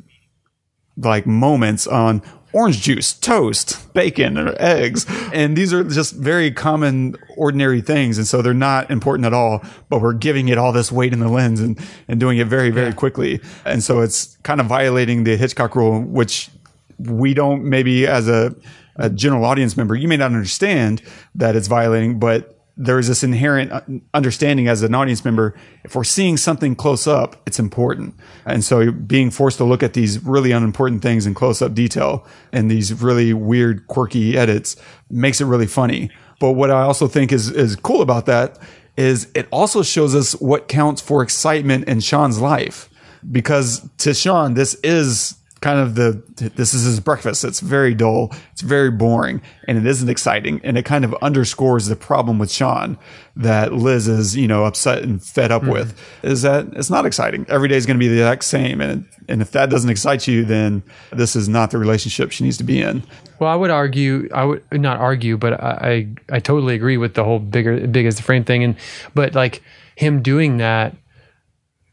like 0.96 1.26
moments 1.26 1.86
on 1.86 2.22
orange 2.52 2.80
juice, 2.80 3.12
toast, 3.12 3.92
bacon, 3.94 4.38
or 4.38 4.54
eggs. 4.58 5.06
And 5.32 5.56
these 5.56 5.72
are 5.72 5.84
just 5.84 6.14
very 6.14 6.50
common, 6.50 7.16
ordinary 7.36 7.80
things. 7.80 8.18
And 8.18 8.26
so 8.26 8.42
they're 8.42 8.54
not 8.54 8.90
important 8.90 9.26
at 9.26 9.34
all, 9.34 9.62
but 9.88 10.00
we're 10.00 10.14
giving 10.14 10.48
it 10.48 10.58
all 10.58 10.72
this 10.72 10.90
weight 10.90 11.12
in 11.12 11.20
the 11.20 11.28
lens 11.28 11.60
and, 11.60 11.78
and 12.08 12.18
doing 12.18 12.38
it 12.38 12.46
very, 12.46 12.70
very 12.70 12.92
quickly. 12.92 13.40
And 13.64 13.82
so 13.82 14.00
it's 14.00 14.36
kind 14.42 14.60
of 14.60 14.66
violating 14.66 15.24
the 15.24 15.36
Hitchcock 15.36 15.76
rule, 15.76 16.00
which 16.00 16.50
we 16.98 17.34
don't 17.34 17.64
maybe 17.64 18.06
as 18.06 18.28
a, 18.28 18.54
a 18.96 19.08
general 19.08 19.44
audience 19.44 19.76
member, 19.76 19.94
you 19.94 20.08
may 20.08 20.16
not 20.16 20.26
understand 20.26 21.02
that 21.34 21.54
it's 21.54 21.68
violating, 21.68 22.18
but 22.18 22.57
there's 22.78 23.08
this 23.08 23.24
inherent 23.24 23.72
uh, 23.72 23.80
understanding 24.14 24.68
as 24.68 24.82
an 24.82 24.94
audience 24.94 25.24
member. 25.24 25.54
If 25.84 25.96
we're 25.96 26.04
seeing 26.04 26.36
something 26.36 26.76
close 26.76 27.08
up, 27.08 27.42
it's 27.44 27.58
important. 27.58 28.14
And 28.46 28.62
so 28.64 28.92
being 28.92 29.30
forced 29.30 29.58
to 29.58 29.64
look 29.64 29.82
at 29.82 29.94
these 29.94 30.24
really 30.24 30.52
unimportant 30.52 31.02
things 31.02 31.26
in 31.26 31.34
close 31.34 31.60
up 31.60 31.74
detail 31.74 32.24
and 32.52 32.70
these 32.70 32.94
really 32.94 33.34
weird, 33.34 33.88
quirky 33.88 34.38
edits 34.38 34.76
makes 35.10 35.40
it 35.40 35.46
really 35.46 35.66
funny. 35.66 36.10
But 36.38 36.52
what 36.52 36.70
I 36.70 36.82
also 36.82 37.08
think 37.08 37.32
is, 37.32 37.50
is 37.50 37.74
cool 37.74 38.00
about 38.00 38.26
that 38.26 38.58
is 38.96 39.28
it 39.34 39.48
also 39.50 39.82
shows 39.82 40.14
us 40.14 40.32
what 40.40 40.68
counts 40.68 41.02
for 41.02 41.22
excitement 41.22 41.88
in 41.88 42.00
Shaun's 42.00 42.40
life. 42.40 42.88
Because 43.30 43.88
to 43.98 44.14
Sean, 44.14 44.54
this 44.54 44.74
is 44.84 45.37
kind 45.60 45.78
of 45.78 45.94
the 45.94 46.22
this 46.54 46.74
is 46.74 46.84
his 46.84 47.00
breakfast. 47.00 47.44
It's 47.44 47.60
very 47.60 47.94
dull. 47.94 48.32
It's 48.52 48.62
very 48.62 48.90
boring, 48.90 49.42
and 49.66 49.78
it 49.78 49.86
isn't 49.86 50.08
exciting. 50.08 50.60
And 50.64 50.78
it 50.78 50.84
kind 50.84 51.04
of 51.04 51.14
underscores 51.22 51.86
the 51.86 51.96
problem 51.96 52.38
with 52.38 52.50
Shaun 52.50 52.98
that 53.36 53.72
Liz 53.72 54.08
is 54.08 54.36
you 54.36 54.48
know 54.48 54.64
upset 54.64 55.02
and 55.02 55.22
fed 55.22 55.50
up 55.52 55.64
with 55.64 55.96
mm-hmm. 55.96 56.28
is 56.28 56.42
that 56.42 56.66
it's 56.74 56.90
not 56.90 57.06
exciting. 57.06 57.46
Every 57.48 57.68
day 57.68 57.76
is 57.76 57.86
going 57.86 57.96
to 57.96 57.98
be 57.98 58.08
the 58.08 58.16
exact 58.16 58.44
same, 58.44 58.80
and 58.80 59.06
and 59.28 59.42
if 59.42 59.50
that 59.52 59.68
doesn't 59.68 59.90
excite 59.90 60.26
you, 60.26 60.44
then 60.44 60.82
this 61.12 61.36
is 61.36 61.48
not 61.48 61.70
the 61.70 61.78
relationship 61.78 62.30
she 62.30 62.44
needs 62.44 62.56
to 62.56 62.64
be 62.64 62.80
in. 62.80 63.02
Well, 63.38 63.50
I 63.50 63.54
would 63.54 63.70
argue, 63.70 64.28
I 64.34 64.44
would 64.44 64.64
not 64.72 64.98
argue, 64.98 65.36
but 65.36 65.62
I, 65.62 66.14
I, 66.30 66.36
I 66.36 66.40
totally 66.40 66.74
agree 66.74 66.96
with 66.96 67.14
the 67.14 67.24
whole 67.24 67.38
bigger, 67.38 67.86
big 67.86 68.06
as 68.06 68.16
the 68.16 68.22
frame 68.22 68.44
thing. 68.44 68.64
And, 68.64 68.76
but 69.14 69.34
like 69.34 69.62
him 69.96 70.22
doing 70.22 70.56
that, 70.56 70.96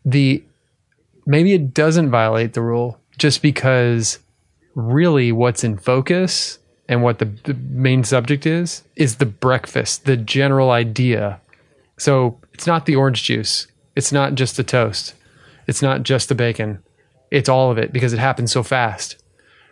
the, 0.05 0.43
maybe 1.25 1.53
it 1.53 1.73
doesn't 1.73 2.09
violate 2.09 2.53
the 2.53 2.61
rule 2.61 2.99
just 3.15 3.41
because 3.41 4.19
really 4.75 5.31
what's 5.31 5.63
in 5.63 5.77
focus 5.77 6.59
and 6.87 7.01
what 7.01 7.19
the, 7.19 7.25
the 7.25 7.53
main 7.53 8.03
subject 8.03 8.45
is, 8.45 8.83
is 8.95 9.15
the 9.15 9.25
breakfast, 9.25 10.05
the 10.05 10.17
general 10.17 10.71
idea. 10.71 11.39
So 11.97 12.37
it's 12.53 12.67
not 12.67 12.85
the 12.85 12.95
orange 12.95 13.23
juice. 13.23 13.67
It's 13.95 14.11
not 14.11 14.35
just 14.35 14.57
the 14.57 14.63
toast. 14.63 15.15
It's 15.67 15.81
not 15.81 16.03
just 16.03 16.29
the 16.29 16.35
bacon. 16.35 16.83
It's 17.31 17.49
all 17.49 17.71
of 17.71 17.77
it 17.77 17.91
because 17.91 18.13
it 18.13 18.19
happens 18.19 18.51
so 18.51 18.61
fast 18.63 19.21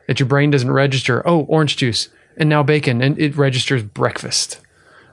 that 0.07 0.19
your 0.19 0.27
brain 0.27 0.49
doesn't 0.49 0.71
register, 0.71 1.27
oh, 1.27 1.41
orange 1.41 1.77
juice 1.77 2.09
and 2.37 2.49
now 2.49 2.63
bacon 2.63 3.01
and 3.01 3.19
it 3.19 3.37
registers 3.37 3.83
breakfast. 3.83 4.59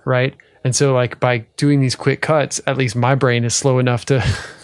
Right. 0.04 0.34
And 0.64 0.74
so 0.74 0.94
like 0.94 1.20
by 1.20 1.38
doing 1.56 1.80
these 1.80 1.96
quick 1.96 2.22
cuts, 2.22 2.60
at 2.66 2.78
least 2.78 2.96
my 2.96 3.14
brain 3.14 3.44
is 3.44 3.54
slow 3.54 3.78
enough 3.78 4.06
to 4.06 4.24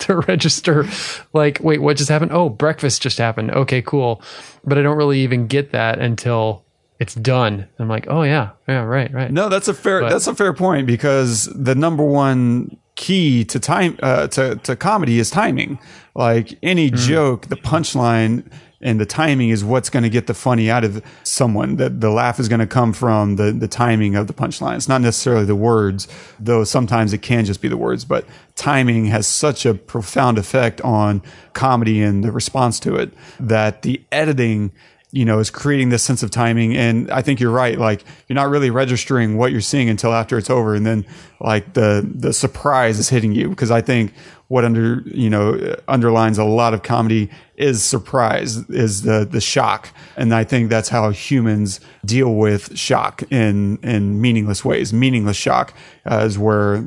to 0.06 0.16
register 0.16 0.86
like, 1.32 1.58
wait, 1.62 1.80
what 1.80 1.96
just 1.96 2.08
happened? 2.08 2.32
Oh, 2.32 2.48
breakfast 2.48 3.02
just 3.02 3.18
happened. 3.18 3.50
Okay, 3.50 3.82
cool. 3.82 4.22
But 4.64 4.78
I 4.78 4.82
don't 4.82 4.96
really 4.96 5.20
even 5.20 5.46
get 5.46 5.72
that 5.72 5.98
until 5.98 6.64
it's 6.98 7.14
done. 7.14 7.66
I'm 7.78 7.88
like, 7.88 8.06
oh 8.08 8.22
yeah, 8.22 8.50
yeah, 8.68 8.82
right, 8.82 9.12
right. 9.12 9.30
No, 9.30 9.48
that's 9.48 9.68
a 9.68 9.74
fair 9.74 10.00
But- 10.02 10.10
that's 10.10 10.26
a 10.26 10.34
fair 10.34 10.52
point 10.52 10.86
because 10.86 11.46
the 11.54 11.74
number 11.74 12.04
one 12.04 12.76
key 12.96 13.44
to 13.46 13.58
time 13.58 13.98
uh, 14.02 14.26
to 14.28 14.56
to 14.56 14.76
comedy 14.76 15.18
is 15.18 15.30
timing. 15.30 15.78
Like 16.14 16.58
any 16.62 16.90
joke, 16.90 17.46
the 17.46 17.56
punchline 17.56 18.50
and 18.80 18.98
the 18.98 19.06
timing 19.06 19.50
is 19.50 19.62
what's 19.62 19.90
going 19.90 20.02
to 20.02 20.08
get 20.08 20.26
the 20.26 20.34
funny 20.34 20.70
out 20.70 20.84
of 20.84 21.02
someone. 21.22 21.76
That 21.76 22.00
the 22.00 22.10
laugh 22.10 22.40
is 22.40 22.48
going 22.48 22.60
to 22.60 22.66
come 22.66 22.92
from 22.92 23.36
the 23.36 23.52
the 23.52 23.68
timing 23.68 24.16
of 24.16 24.26
the 24.26 24.32
punchline. 24.32 24.76
It's 24.76 24.88
not 24.88 25.00
necessarily 25.00 25.44
the 25.44 25.56
words, 25.56 26.08
though 26.38 26.64
sometimes 26.64 27.12
it 27.12 27.22
can 27.22 27.44
just 27.44 27.60
be 27.60 27.68
the 27.68 27.76
words. 27.76 28.04
But 28.04 28.26
timing 28.56 29.06
has 29.06 29.26
such 29.26 29.66
a 29.66 29.74
profound 29.74 30.38
effect 30.38 30.80
on 30.80 31.22
comedy 31.52 32.02
and 32.02 32.24
the 32.24 32.32
response 32.32 32.80
to 32.80 32.96
it 32.96 33.12
that 33.38 33.82
the 33.82 34.02
editing 34.10 34.72
you 35.12 35.24
know, 35.24 35.40
is 35.40 35.50
creating 35.50 35.88
this 35.88 36.02
sense 36.02 36.22
of 36.22 36.30
timing. 36.30 36.76
And 36.76 37.10
I 37.10 37.20
think 37.22 37.40
you're 37.40 37.50
right. 37.50 37.78
Like 37.78 38.04
you're 38.28 38.36
not 38.36 38.48
really 38.48 38.70
registering 38.70 39.36
what 39.36 39.50
you're 39.50 39.60
seeing 39.60 39.88
until 39.88 40.12
after 40.12 40.38
it's 40.38 40.50
over. 40.50 40.74
And 40.74 40.86
then 40.86 41.04
like 41.40 41.72
the, 41.72 42.08
the 42.08 42.32
surprise 42.32 42.98
is 42.98 43.08
hitting 43.08 43.32
you. 43.32 43.52
Cause 43.56 43.70
I 43.70 43.80
think 43.80 44.12
what 44.50 44.64
under, 44.64 45.00
you 45.06 45.30
know, 45.30 45.76
underlines 45.86 46.36
a 46.36 46.42
lot 46.42 46.74
of 46.74 46.82
comedy 46.82 47.30
is 47.54 47.84
surprise, 47.84 48.56
is 48.68 49.02
the, 49.02 49.24
the 49.24 49.40
shock. 49.40 49.90
And 50.16 50.34
I 50.34 50.42
think 50.42 50.70
that's 50.70 50.88
how 50.88 51.10
humans 51.10 51.78
deal 52.04 52.34
with 52.34 52.76
shock 52.76 53.22
in, 53.30 53.78
in 53.84 54.20
meaningless 54.20 54.64
ways. 54.64 54.92
Meaningless 54.92 55.36
shock 55.36 55.72
uh, 56.04 56.24
is 56.26 56.36
where 56.36 56.84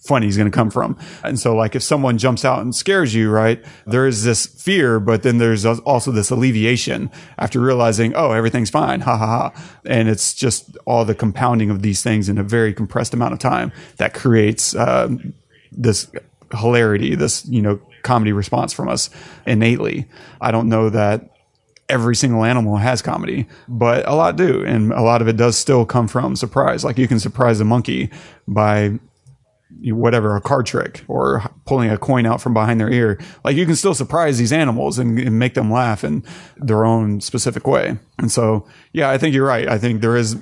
funny 0.00 0.26
is 0.26 0.36
going 0.36 0.50
to 0.50 0.56
come 0.56 0.72
from. 0.72 0.98
And 1.22 1.38
so 1.38 1.54
like 1.54 1.76
if 1.76 1.84
someone 1.84 2.18
jumps 2.18 2.44
out 2.44 2.62
and 2.62 2.74
scares 2.74 3.14
you, 3.14 3.30
right, 3.30 3.64
there 3.86 4.08
is 4.08 4.24
this 4.24 4.46
fear, 4.46 4.98
but 4.98 5.22
then 5.22 5.38
there's 5.38 5.64
also 5.64 6.10
this 6.10 6.30
alleviation 6.30 7.12
after 7.38 7.60
realizing, 7.60 8.12
oh, 8.16 8.32
everything's 8.32 8.70
fine. 8.70 9.02
Ha 9.02 9.16
ha 9.16 9.26
ha. 9.26 9.80
And 9.86 10.08
it's 10.08 10.34
just 10.34 10.76
all 10.84 11.04
the 11.04 11.14
compounding 11.14 11.70
of 11.70 11.82
these 11.82 12.02
things 12.02 12.28
in 12.28 12.38
a 12.38 12.42
very 12.42 12.74
compressed 12.74 13.14
amount 13.14 13.34
of 13.34 13.38
time 13.38 13.70
that 13.98 14.14
creates, 14.14 14.74
uh, 14.74 15.10
this 15.70 16.10
hilarity, 16.52 17.14
this, 17.14 17.46
you 17.46 17.62
know, 17.62 17.80
comedy 18.02 18.32
response 18.32 18.72
from 18.72 18.88
us 18.88 19.10
innately. 19.46 20.06
I 20.40 20.50
don't 20.50 20.68
know 20.68 20.90
that 20.90 21.30
every 21.88 22.14
single 22.14 22.44
animal 22.44 22.76
has 22.76 23.00
comedy, 23.00 23.46
but 23.66 24.06
a 24.06 24.14
lot 24.14 24.36
do. 24.36 24.64
And 24.64 24.92
a 24.92 25.00
lot 25.00 25.22
of 25.22 25.28
it 25.28 25.36
does 25.36 25.56
still 25.56 25.86
come 25.86 26.06
from 26.06 26.36
surprise. 26.36 26.84
Like 26.84 26.98
you 26.98 27.08
can 27.08 27.18
surprise 27.18 27.60
a 27.60 27.64
monkey 27.64 28.10
by 28.46 28.98
whatever 29.84 30.34
a 30.34 30.40
card 30.40 30.66
trick 30.66 31.04
or 31.08 31.42
pulling 31.66 31.90
a 31.90 31.98
coin 31.98 32.26
out 32.26 32.40
from 32.40 32.54
behind 32.54 32.80
their 32.80 32.90
ear 32.90 33.18
like 33.44 33.54
you 33.54 33.66
can 33.66 33.76
still 33.76 33.94
surprise 33.94 34.38
these 34.38 34.52
animals 34.52 34.98
and, 34.98 35.18
and 35.18 35.38
make 35.38 35.54
them 35.54 35.70
laugh 35.70 36.02
in 36.02 36.24
their 36.56 36.84
own 36.84 37.20
specific 37.20 37.66
way. 37.66 37.98
And 38.18 38.32
so 38.32 38.66
yeah 38.92 39.10
i 39.10 39.18
think 39.18 39.34
you're 39.34 39.46
right. 39.46 39.68
I 39.68 39.78
think 39.78 40.00
there 40.00 40.16
is 40.16 40.34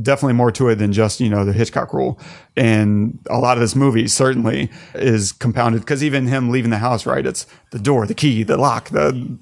definitely 0.00 0.34
more 0.34 0.50
to 0.52 0.68
it 0.68 0.76
than 0.76 0.92
just 0.92 1.20
you 1.20 1.28
know 1.28 1.44
the 1.44 1.52
hitchcock 1.52 1.92
rule. 1.92 2.18
And 2.56 3.18
a 3.30 3.38
lot 3.38 3.56
of 3.56 3.60
this 3.60 3.76
movie 3.76 4.08
certainly 4.08 4.70
is 4.94 5.32
compounded 5.32 5.82
because 5.82 6.02
even 6.02 6.26
him 6.26 6.50
leaving 6.50 6.70
the 6.70 6.78
house 6.78 7.06
right 7.06 7.26
it's 7.26 7.46
the 7.70 7.78
door 7.78 8.06
the 8.06 8.14
key 8.14 8.42
the 8.42 8.56
lock 8.56 8.88
the 8.90 9.38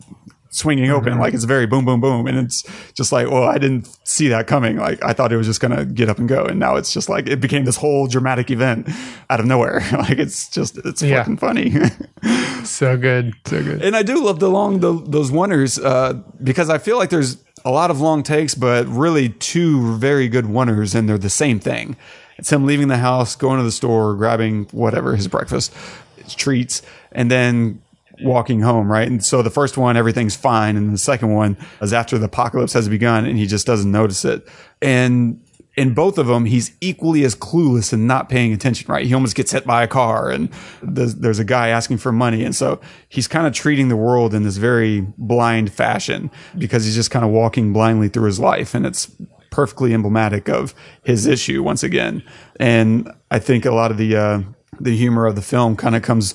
swinging 0.52 0.90
open 0.90 1.16
like 1.18 1.32
it's 1.32 1.44
very 1.44 1.64
boom 1.64 1.84
boom 1.84 2.00
boom 2.00 2.26
and 2.26 2.36
it's 2.36 2.64
just 2.94 3.12
like 3.12 3.30
well 3.30 3.44
i 3.44 3.56
didn't 3.56 3.88
see 4.04 4.26
that 4.26 4.48
coming 4.48 4.76
like 4.76 5.00
i 5.04 5.12
thought 5.12 5.32
it 5.32 5.36
was 5.36 5.46
just 5.46 5.60
gonna 5.60 5.84
get 5.84 6.08
up 6.08 6.18
and 6.18 6.28
go 6.28 6.44
and 6.44 6.58
now 6.58 6.74
it's 6.74 6.92
just 6.92 7.08
like 7.08 7.28
it 7.28 7.40
became 7.40 7.64
this 7.64 7.76
whole 7.76 8.08
dramatic 8.08 8.50
event 8.50 8.88
out 9.30 9.38
of 9.38 9.46
nowhere 9.46 9.80
like 9.92 10.18
it's 10.18 10.48
just 10.48 10.76
it's 10.84 11.02
Yeah. 11.02 11.18
fucking 11.18 11.36
funny 11.36 11.72
So 12.64 12.96
good. 12.96 13.32
So 13.46 13.62
good. 13.62 13.82
and 13.82 13.94
i 13.96 14.02
do 14.02 14.22
love 14.24 14.40
the 14.40 14.48
long 14.50 14.80
the, 14.80 14.92
those 15.06 15.30
oners 15.30 15.82
uh 15.82 16.14
because 16.42 16.68
i 16.68 16.78
feel 16.78 16.98
like 16.98 17.10
there's 17.10 17.36
a 17.64 17.70
lot 17.70 17.90
of 17.92 18.00
long 18.00 18.22
takes 18.22 18.54
but 18.54 18.86
really 18.88 19.28
two 19.28 19.96
very 19.98 20.28
good 20.28 20.46
oners 20.46 20.94
and 20.94 21.08
they're 21.08 21.16
the 21.18 21.30
same 21.30 21.60
thing 21.60 21.96
it's 22.38 22.50
him 22.50 22.66
leaving 22.66 22.88
the 22.88 22.96
house 22.98 23.36
going 23.36 23.58
to 23.58 23.64
the 23.64 23.70
store 23.72 24.14
grabbing 24.16 24.64
whatever 24.72 25.14
his 25.14 25.28
breakfast 25.28 25.72
his 26.16 26.34
treats 26.34 26.82
and 27.12 27.30
then 27.30 27.80
walking 28.22 28.60
home, 28.60 28.90
right? 28.90 29.08
And 29.08 29.24
so 29.24 29.42
the 29.42 29.50
first 29.50 29.76
one, 29.76 29.96
everything's 29.96 30.36
fine. 30.36 30.76
And 30.76 30.92
the 30.92 30.98
second 30.98 31.32
one 31.32 31.56
is 31.80 31.92
after 31.92 32.18
the 32.18 32.26
apocalypse 32.26 32.72
has 32.72 32.88
begun 32.88 33.26
and 33.26 33.38
he 33.38 33.46
just 33.46 33.66
doesn't 33.66 33.90
notice 33.90 34.24
it. 34.24 34.46
And 34.82 35.40
in 35.76 35.94
both 35.94 36.18
of 36.18 36.26
them, 36.26 36.44
he's 36.44 36.76
equally 36.80 37.24
as 37.24 37.34
clueless 37.34 37.92
and 37.92 38.06
not 38.06 38.28
paying 38.28 38.52
attention, 38.52 38.92
right? 38.92 39.06
He 39.06 39.14
almost 39.14 39.36
gets 39.36 39.52
hit 39.52 39.64
by 39.64 39.82
a 39.82 39.88
car 39.88 40.30
and 40.30 40.50
there's, 40.82 41.14
there's 41.16 41.38
a 41.38 41.44
guy 41.44 41.68
asking 41.68 41.98
for 41.98 42.12
money. 42.12 42.44
And 42.44 42.54
so 42.54 42.80
he's 43.08 43.28
kind 43.28 43.46
of 43.46 43.52
treating 43.52 43.88
the 43.88 43.96
world 43.96 44.34
in 44.34 44.42
this 44.42 44.56
very 44.56 45.02
blind 45.16 45.72
fashion 45.72 46.30
because 46.58 46.84
he's 46.84 46.96
just 46.96 47.10
kind 47.10 47.24
of 47.24 47.30
walking 47.30 47.72
blindly 47.72 48.08
through 48.08 48.26
his 48.26 48.40
life. 48.40 48.74
And 48.74 48.84
it's 48.84 49.10
perfectly 49.50 49.94
emblematic 49.94 50.48
of 50.48 50.74
his 51.02 51.26
issue 51.26 51.62
once 51.62 51.82
again. 51.82 52.22
And 52.58 53.10
I 53.30 53.38
think 53.38 53.64
a 53.64 53.72
lot 53.72 53.90
of 53.90 53.96
the, 53.96 54.16
uh, 54.16 54.42
the 54.80 54.96
humor 54.96 55.26
of 55.26 55.36
the 55.36 55.42
film 55.42 55.76
kind 55.76 55.94
of 55.94 56.02
comes 56.02 56.34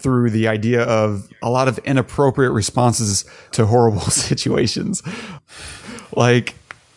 through 0.00 0.30
the 0.30 0.48
idea 0.48 0.82
of 0.82 1.28
a 1.42 1.50
lot 1.50 1.68
of 1.68 1.78
inappropriate 1.78 2.52
responses 2.52 3.24
to 3.52 3.66
horrible 3.66 4.00
situations. 4.10 5.02
Like 6.16 6.54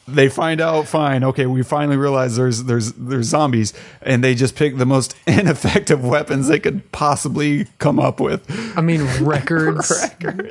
they 0.07 0.27
find 0.29 0.59
out 0.59 0.87
fine, 0.87 1.23
okay, 1.23 1.45
we 1.45 1.63
finally 1.63 1.97
realize 1.97 2.35
there's 2.35 2.63
there's 2.63 2.91
there's 2.93 3.27
zombies 3.27 3.73
and 4.01 4.23
they 4.23 4.35
just 4.35 4.55
pick 4.55 4.77
the 4.77 4.85
most 4.85 5.15
ineffective 5.27 6.03
weapons 6.03 6.47
they 6.47 6.59
could 6.59 6.91
possibly 6.91 7.67
come 7.79 7.99
up 7.99 8.19
with. 8.19 8.45
I 8.77 8.81
mean, 8.81 9.03
records. 9.21 9.91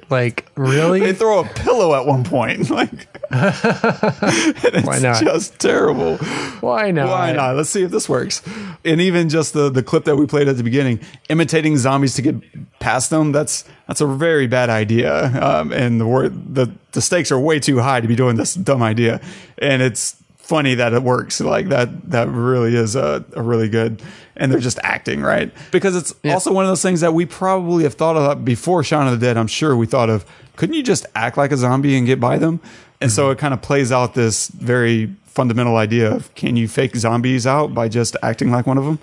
Like, 0.08 0.50
really? 0.56 1.00
They 1.00 1.12
throw 1.12 1.40
a 1.40 1.44
pillow 1.44 1.94
at 1.94 2.06
one 2.06 2.24
point. 2.24 2.62
Like 2.72 3.06
it's 3.34 4.86
Why 4.86 4.98
not? 4.98 5.22
just 5.22 5.58
terrible. 5.58 6.16
Why 6.60 6.90
not? 6.90 7.08
Why 7.08 7.32
not? 7.32 7.56
Let's 7.56 7.70
see 7.70 7.82
if 7.82 7.90
this 7.90 8.08
works. 8.08 8.42
And 8.84 9.00
even 9.00 9.28
just 9.28 9.52
the 9.52 9.70
the 9.70 9.82
clip 9.82 10.04
that 10.04 10.16
we 10.16 10.26
played 10.26 10.48
at 10.48 10.56
the 10.56 10.62
beginning, 10.62 11.00
imitating 11.28 11.76
zombies 11.76 12.14
to 12.14 12.22
get 12.22 12.34
past 12.78 13.10
them, 13.10 13.32
that's 13.32 13.64
that's 13.92 14.00
a 14.00 14.06
very 14.06 14.46
bad 14.46 14.70
idea. 14.70 15.26
Um, 15.42 15.70
and 15.70 16.00
the 16.00 16.06
word 16.06 16.54
the 16.54 16.72
the 16.92 17.02
stakes 17.02 17.30
are 17.30 17.38
way 17.38 17.60
too 17.60 17.78
high 17.78 18.00
to 18.00 18.08
be 18.08 18.16
doing 18.16 18.36
this 18.36 18.54
dumb 18.54 18.82
idea. 18.82 19.20
And 19.58 19.82
it's 19.82 20.16
funny 20.38 20.74
that 20.76 20.94
it 20.94 21.02
works. 21.02 21.42
Like 21.42 21.68
that 21.68 22.10
that 22.10 22.28
really 22.28 22.74
is 22.74 22.96
a, 22.96 23.22
a 23.34 23.42
really 23.42 23.68
good 23.68 24.00
and 24.34 24.50
they're 24.50 24.60
just 24.60 24.78
acting, 24.82 25.20
right? 25.20 25.52
Because 25.72 25.94
it's 25.94 26.14
also 26.24 26.54
one 26.54 26.64
of 26.64 26.70
those 26.70 26.80
things 26.80 27.02
that 27.02 27.12
we 27.12 27.26
probably 27.26 27.84
have 27.84 27.92
thought 27.92 28.16
of 28.16 28.46
before 28.46 28.82
Shaun 28.82 29.06
of 29.08 29.20
the 29.20 29.26
Dead. 29.26 29.36
I'm 29.36 29.46
sure 29.46 29.76
we 29.76 29.84
thought 29.84 30.08
of, 30.08 30.24
couldn't 30.56 30.74
you 30.74 30.82
just 30.82 31.04
act 31.14 31.36
like 31.36 31.52
a 31.52 31.58
zombie 31.58 31.94
and 31.98 32.06
get 32.06 32.18
by 32.18 32.38
them? 32.38 32.60
And 32.98 33.12
so 33.12 33.28
it 33.28 33.36
kind 33.36 33.52
of 33.52 33.60
plays 33.60 33.92
out 33.92 34.14
this 34.14 34.48
very 34.48 35.14
fundamental 35.26 35.76
idea 35.76 36.10
of 36.10 36.34
can 36.34 36.56
you 36.56 36.66
fake 36.66 36.96
zombies 36.96 37.46
out 37.46 37.74
by 37.74 37.88
just 37.88 38.16
acting 38.22 38.50
like 38.50 38.66
one 38.66 38.78
of 38.78 38.84
them? 38.84 38.98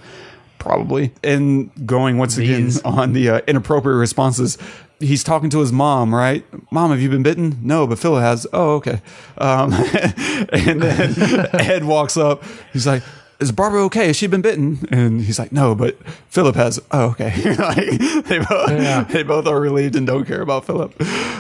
Probably. 0.59 1.11
And 1.23 1.71
going 1.87 2.17
once 2.17 2.35
These. 2.35 2.77
again 2.79 2.85
on 2.99 3.13
the 3.13 3.29
uh, 3.29 3.41
inappropriate 3.47 3.97
responses, 3.97 4.57
he's 4.99 5.23
talking 5.23 5.49
to 5.51 5.59
his 5.59 5.71
mom, 5.71 6.13
right? 6.13 6.45
Mom, 6.71 6.91
have 6.91 7.01
you 7.01 7.09
been 7.09 7.23
bitten? 7.23 7.57
No, 7.63 7.87
but 7.87 7.97
Phil 7.97 8.17
has. 8.17 8.45
Oh, 8.53 8.75
okay. 8.75 9.01
Um, 9.37 9.73
and 10.53 10.81
then 10.81 11.47
Ed 11.53 11.85
walks 11.85 12.17
up. 12.17 12.43
He's 12.73 12.85
like, 12.85 13.01
is 13.39 13.53
Barbara 13.53 13.85
okay? 13.85 14.07
Has 14.07 14.17
she 14.17 14.27
been 14.27 14.41
bitten? 14.41 14.85
And 14.91 15.21
he's 15.21 15.39
like, 15.39 15.53
no, 15.53 15.73
but 15.73 15.95
Philip 16.27 16.55
has. 16.57 16.77
Oh, 16.91 17.11
okay. 17.11 17.31
like, 17.55 17.77
they, 18.25 18.39
both, 18.39 18.69
Yeah. 18.71 19.03
they 19.05 19.23
both 19.23 19.47
are 19.47 19.61
relieved 19.61 19.95
and 19.95 20.05
don't 20.05 20.25
care 20.25 20.41
about 20.41 20.65
Philip. 20.65 20.93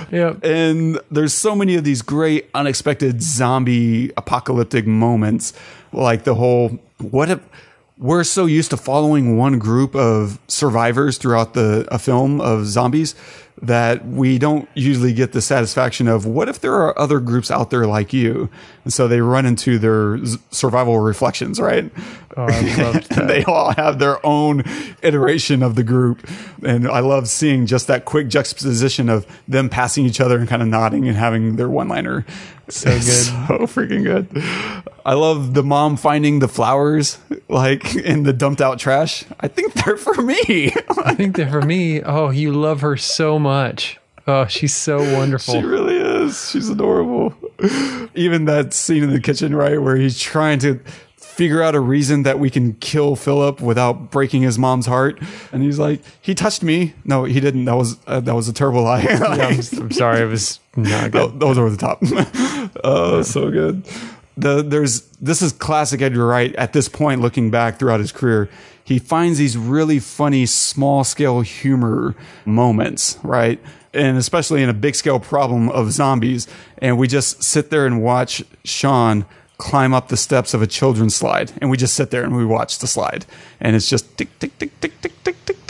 Yep. 0.09 0.45
And 0.45 0.97
there's 1.11 1.33
so 1.33 1.55
many 1.55 1.75
of 1.75 1.83
these 1.83 2.01
great, 2.01 2.49
unexpected 2.53 3.21
zombie 3.21 4.11
apocalyptic 4.15 4.87
moments. 4.87 5.51
Like 5.91 6.23
the 6.23 6.35
whole, 6.35 6.79
what 6.99 7.29
if 7.29 7.39
we're 7.99 8.23
so 8.23 8.45
used 8.45 8.69
to 8.71 8.77
following 8.77 9.37
one 9.37 9.59
group 9.59 9.93
of 9.93 10.39
survivors 10.47 11.17
throughout 11.17 11.53
the 11.53 11.85
a 11.91 11.99
film 11.99 12.39
of 12.39 12.65
zombies 12.65 13.13
that 13.61 14.05
we 14.05 14.37
don't 14.39 14.69
usually 14.73 15.13
get 15.13 15.33
the 15.33 15.41
satisfaction 15.41 16.07
of 16.07 16.25
what 16.25 16.47
if 16.47 16.59
there 16.61 16.73
are 16.75 16.97
other 16.97 17.19
groups 17.19 17.51
out 17.51 17.69
there 17.69 17.85
like 17.85 18.13
you 18.13 18.49
and 18.85 18.93
so 18.93 19.07
they 19.07 19.19
run 19.21 19.45
into 19.45 19.77
their 19.77 20.17
survival 20.51 20.99
reflections 20.99 21.59
right 21.59 21.91
Oh, 22.37 22.43
I 22.43 22.75
loved 22.83 23.09
that. 23.15 23.27
they 23.27 23.43
all 23.43 23.73
have 23.73 23.99
their 23.99 24.23
own 24.25 24.63
iteration 25.01 25.63
of 25.63 25.73
the 25.75 25.83
group. 25.83 26.29
And 26.63 26.87
I 26.87 26.99
love 26.99 27.27
seeing 27.27 27.65
just 27.65 27.87
that 27.87 28.05
quick 28.05 28.27
juxtaposition 28.29 29.09
of 29.09 29.25
them 29.47 29.67
passing 29.67 30.05
each 30.05 30.21
other 30.21 30.37
and 30.37 30.47
kind 30.47 30.61
of 30.61 30.67
nodding 30.67 31.07
and 31.07 31.17
having 31.17 31.55
their 31.55 31.67
one 31.67 31.87
liner. 31.89 32.25
So 32.69 32.91
good. 32.91 32.99
So 33.49 33.65
freaking 33.65 34.03
good. 34.03 34.27
I 35.03 35.13
love 35.15 35.55
the 35.55 35.63
mom 35.63 35.97
finding 35.97 36.37
the 36.37 36.47
flowers 36.47 37.17
like 37.49 37.95
in 37.95 38.23
the 38.23 38.31
dumped 38.31 38.61
out 38.61 38.77
trash. 38.77 39.25
I 39.39 39.47
think 39.47 39.73
they're 39.73 39.97
for 39.97 40.21
me. 40.21 40.71
I 41.03 41.15
think 41.15 41.35
they're 41.35 41.49
for 41.49 41.63
me, 41.63 42.03
oh, 42.03 42.29
you 42.29 42.53
love 42.53 42.81
her 42.81 42.95
so 42.95 43.39
much. 43.39 43.48
Oh, 44.27 44.45
she's 44.45 44.75
so 44.75 44.97
wonderful. 45.17 45.55
She 45.55 45.65
really 45.65 45.97
is. 45.97 46.51
She's 46.51 46.69
adorable. 46.69 47.33
Even 48.15 48.45
that 48.45 48.73
scene 48.73 49.03
in 49.03 49.11
the 49.11 49.19
kitchen, 49.19 49.55
right, 49.55 49.81
where 49.81 49.95
he's 49.95 50.19
trying 50.19 50.59
to 50.59 50.79
figure 51.17 51.63
out 51.63 51.73
a 51.73 51.79
reason 51.79 52.23
that 52.23 52.37
we 52.37 52.49
can 52.49 52.73
kill 52.75 53.15
Philip 53.15 53.61
without 53.61 54.11
breaking 54.11 54.41
his 54.41 54.59
mom's 54.59 54.85
heart, 54.85 55.19
and 55.51 55.63
he's 55.63 55.79
like, 55.79 56.01
"He 56.21 56.35
touched 56.35 56.63
me." 56.63 56.93
No, 57.05 57.23
he 57.23 57.39
didn't. 57.39 57.65
That 57.65 57.75
was 57.75 57.97
uh, 58.07 58.19
that 58.19 58.35
was 58.35 58.47
a 58.47 58.53
terrible 58.53 58.83
lie. 58.83 59.01
Yeah, 59.01 59.23
I'm, 59.23 59.51
I'm 59.81 59.91
sorry, 59.91 60.21
it 60.21 60.25
was 60.25 60.59
not 60.75 61.11
good. 61.11 61.29
Th- 61.29 61.39
those 61.39 61.57
over 61.57 61.69
the 61.69 61.77
top. 61.77 62.03
oh, 62.83 63.21
so 63.23 63.49
good. 63.49 63.83
The 64.37 64.61
there's 64.61 65.01
this 65.21 65.41
is 65.41 65.53
classic 65.53 66.01
Edgar 66.01 66.27
Wright. 66.27 66.53
At 66.55 66.73
this 66.73 66.87
point, 66.87 67.21
looking 67.21 67.49
back 67.51 67.79
throughout 67.79 67.99
his 67.99 68.11
career, 68.11 68.49
he 68.89 68.97
finds 68.97 69.37
these 69.37 69.55
really 69.55 69.99
funny 69.99 70.47
small 70.47 71.03
scale 71.03 71.41
humor 71.41 72.15
moments, 72.43 73.19
right? 73.21 73.59
And 73.93 74.17
especially 74.17 74.63
in 74.63 74.69
a 74.69 74.73
big 74.73 74.95
scale 74.95 75.19
problem 75.19 75.69
of 75.69 75.91
zombies. 75.91 76.47
And 76.79 76.97
we 76.97 77.07
just 77.07 77.43
sit 77.43 77.69
there 77.69 77.85
and 77.85 78.01
watch 78.01 78.43
Shaun 78.63 79.25
climb 79.59 79.93
up 79.93 80.07
the 80.07 80.17
steps 80.17 80.55
of 80.55 80.63
a 80.63 80.67
children's 80.67 81.13
slide. 81.13 81.51
And 81.61 81.69
we 81.69 81.77
just 81.77 81.93
sit 81.93 82.09
there 82.09 82.23
and 82.23 82.35
we 82.35 82.43
watch 82.43 82.79
the 82.79 82.87
slide. 82.87 83.27
And 83.59 83.75
it's 83.75 83.87
just 83.87 84.17
tick, 84.17 84.29
tick, 84.39 84.57
tick, 84.57 84.81
tick, 84.81 84.99
tick, 85.01 85.23
tick, 85.23 85.45
tick, 85.45 85.67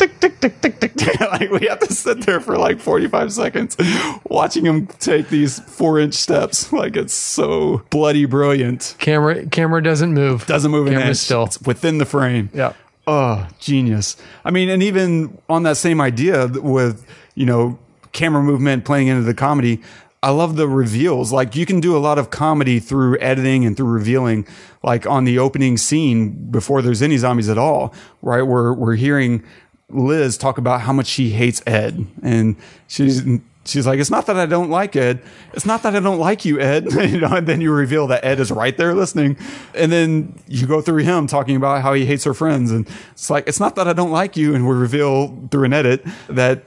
tick 0.00 0.18
tick 0.20 0.40
tick 0.40 0.60
tick 0.60 0.80
tick 0.80 0.94
tick. 0.96 1.20
Like 1.30 1.50
we 1.50 1.66
have 1.68 1.78
to 1.80 1.92
sit 1.92 2.22
there 2.26 2.40
for 2.40 2.56
like 2.58 2.80
45 2.80 3.32
seconds 3.32 3.76
watching 4.24 4.64
him 4.66 4.86
take 4.86 5.28
these 5.28 5.60
four 5.60 5.98
inch 6.00 6.14
steps. 6.14 6.72
Like 6.80 6.96
it's 6.96 7.12
so 7.12 7.82
bloody 7.90 8.24
brilliant. 8.24 8.94
Camera 8.98 9.44
camera 9.46 9.82
doesn't 9.82 10.12
move. 10.14 10.46
Doesn't 10.46 10.70
move 10.70 10.86
an 10.86 10.94
Camera's 10.94 11.18
inch. 11.18 11.24
still. 11.24 11.44
It's 11.44 11.60
within 11.62 11.98
the 11.98 12.06
frame. 12.06 12.48
Yeah. 12.54 12.72
Oh, 13.06 13.46
genius. 13.58 14.16
I 14.44 14.50
mean, 14.50 14.68
and 14.68 14.82
even 14.82 15.36
on 15.48 15.64
that 15.64 15.76
same 15.76 16.00
idea 16.00 16.46
with, 16.48 17.04
you 17.34 17.44
know, 17.44 17.78
camera 18.12 18.42
movement 18.42 18.84
playing 18.84 19.08
into 19.08 19.22
the 19.22 19.34
comedy, 19.34 19.82
I 20.22 20.30
love 20.30 20.56
the 20.56 20.68
reveals. 20.68 21.32
Like 21.32 21.56
you 21.56 21.66
can 21.66 21.80
do 21.80 21.96
a 21.96 21.98
lot 21.98 22.18
of 22.18 22.30
comedy 22.30 22.78
through 22.78 23.18
editing 23.18 23.64
and 23.64 23.76
through 23.76 23.88
revealing, 23.90 24.46
like 24.82 25.06
on 25.06 25.24
the 25.24 25.38
opening 25.38 25.76
scene 25.76 26.30
before 26.50 26.82
there's 26.82 27.02
any 27.02 27.16
zombies 27.16 27.48
at 27.48 27.58
all, 27.58 27.92
right? 28.22 28.42
We're, 28.42 28.72
we're 28.74 28.96
hearing 28.96 29.42
Liz 29.90 30.36
talk 30.38 30.58
about 30.58 30.82
how 30.82 30.92
much 30.92 31.06
she 31.06 31.30
hates 31.30 31.62
Ed 31.66 32.06
and 32.22 32.56
she's, 32.88 33.22
She's 33.66 33.86
like, 33.86 34.00
it's 34.00 34.10
not 34.10 34.24
that 34.26 34.36
I 34.36 34.46
don't 34.46 34.70
like 34.70 34.96
Ed. 34.96 35.22
It's 35.52 35.66
not 35.66 35.82
that 35.82 35.94
I 35.94 36.00
don't 36.00 36.18
like 36.18 36.46
you, 36.46 36.58
Ed. 36.58 36.90
you 36.92 37.20
know, 37.20 37.28
and 37.28 37.46
then 37.46 37.60
you 37.60 37.72
reveal 37.72 38.06
that 38.06 38.24
Ed 38.24 38.40
is 38.40 38.50
right 38.50 38.76
there 38.76 38.94
listening. 38.94 39.36
And 39.74 39.92
then 39.92 40.40
you 40.48 40.66
go 40.66 40.80
through 40.80 41.02
him 41.04 41.26
talking 41.26 41.56
about 41.56 41.82
how 41.82 41.92
he 41.92 42.06
hates 42.06 42.24
her 42.24 42.32
friends. 42.32 42.70
And 42.70 42.88
it's 43.12 43.28
like, 43.28 43.46
it's 43.46 43.60
not 43.60 43.76
that 43.76 43.86
I 43.86 43.92
don't 43.92 44.10
like 44.10 44.36
you. 44.36 44.54
And 44.54 44.66
we 44.66 44.74
reveal 44.74 45.48
through 45.50 45.64
an 45.64 45.74
edit 45.74 46.04
that 46.28 46.64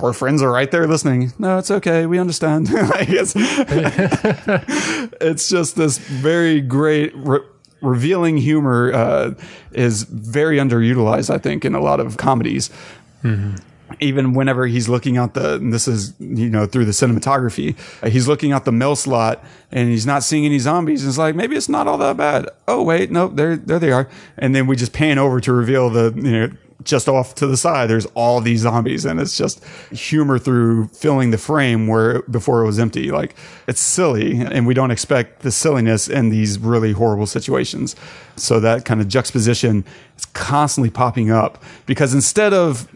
her 0.00 0.14
friends 0.14 0.42
are 0.42 0.50
right 0.50 0.70
there 0.70 0.86
listening. 0.86 1.32
No, 1.38 1.58
it's 1.58 1.70
okay. 1.70 2.06
We 2.06 2.18
understand. 2.18 2.72
like 2.72 3.08
it's, 3.10 3.34
it's 5.20 5.48
just 5.48 5.76
this 5.76 5.98
very 5.98 6.62
great 6.62 7.14
re- 7.14 7.44
revealing 7.80 8.36
humor 8.36 8.92
uh, 8.92 9.34
is 9.72 10.04
very 10.04 10.58
underutilized, 10.58 11.30
I 11.30 11.38
think, 11.38 11.64
in 11.64 11.74
a 11.74 11.80
lot 11.80 12.00
of 12.00 12.16
comedies 12.16 12.70
even 13.98 14.34
whenever 14.34 14.66
he's 14.66 14.88
looking 14.88 15.16
out 15.16 15.34
the, 15.34 15.54
and 15.54 15.72
this 15.72 15.88
is, 15.88 16.14
you 16.20 16.48
know, 16.48 16.66
through 16.66 16.84
the 16.84 16.92
cinematography, 16.92 17.76
he's 18.08 18.28
looking 18.28 18.52
out 18.52 18.64
the 18.64 18.72
mail 18.72 18.94
slot 18.94 19.44
and 19.72 19.88
he's 19.88 20.06
not 20.06 20.22
seeing 20.22 20.44
any 20.44 20.58
zombies. 20.58 21.02
And 21.02 21.08
it's 21.08 21.18
like, 21.18 21.34
maybe 21.34 21.56
it's 21.56 21.68
not 21.68 21.86
all 21.86 21.98
that 21.98 22.16
bad. 22.16 22.48
Oh, 22.68 22.82
wait, 22.82 23.10
no, 23.10 23.28
there, 23.28 23.56
there 23.56 23.78
they 23.78 23.92
are. 23.92 24.08
And 24.36 24.54
then 24.54 24.66
we 24.66 24.76
just 24.76 24.92
pan 24.92 25.18
over 25.18 25.40
to 25.40 25.52
reveal 25.52 25.90
the, 25.90 26.12
you 26.14 26.22
know, 26.22 26.50
just 26.84 27.08
off 27.08 27.34
to 27.36 27.46
the 27.46 27.56
side, 27.56 27.90
there's 27.90 28.06
all 28.14 28.40
these 28.40 28.60
zombies 28.60 29.04
and 29.04 29.20
it's 29.20 29.36
just 29.36 29.64
humor 29.92 30.38
through 30.38 30.88
filling 30.88 31.30
the 31.30 31.38
frame 31.38 31.86
where 31.86 32.22
before 32.22 32.62
it 32.62 32.66
was 32.66 32.78
empty. 32.78 33.10
Like 33.10 33.34
it's 33.66 33.80
silly 33.80 34.40
and 34.40 34.66
we 34.66 34.74
don't 34.74 34.90
expect 34.90 35.40
the 35.42 35.50
silliness 35.50 36.08
in 36.08 36.30
these 36.30 36.58
really 36.58 36.92
horrible 36.92 37.26
situations. 37.26 37.96
So 38.36 38.60
that 38.60 38.84
kind 38.84 39.00
of 39.00 39.08
juxtaposition 39.08 39.84
is 40.16 40.26
constantly 40.26 40.90
popping 40.90 41.30
up 41.30 41.62
because 41.86 42.14
instead 42.14 42.52
of 42.52 42.88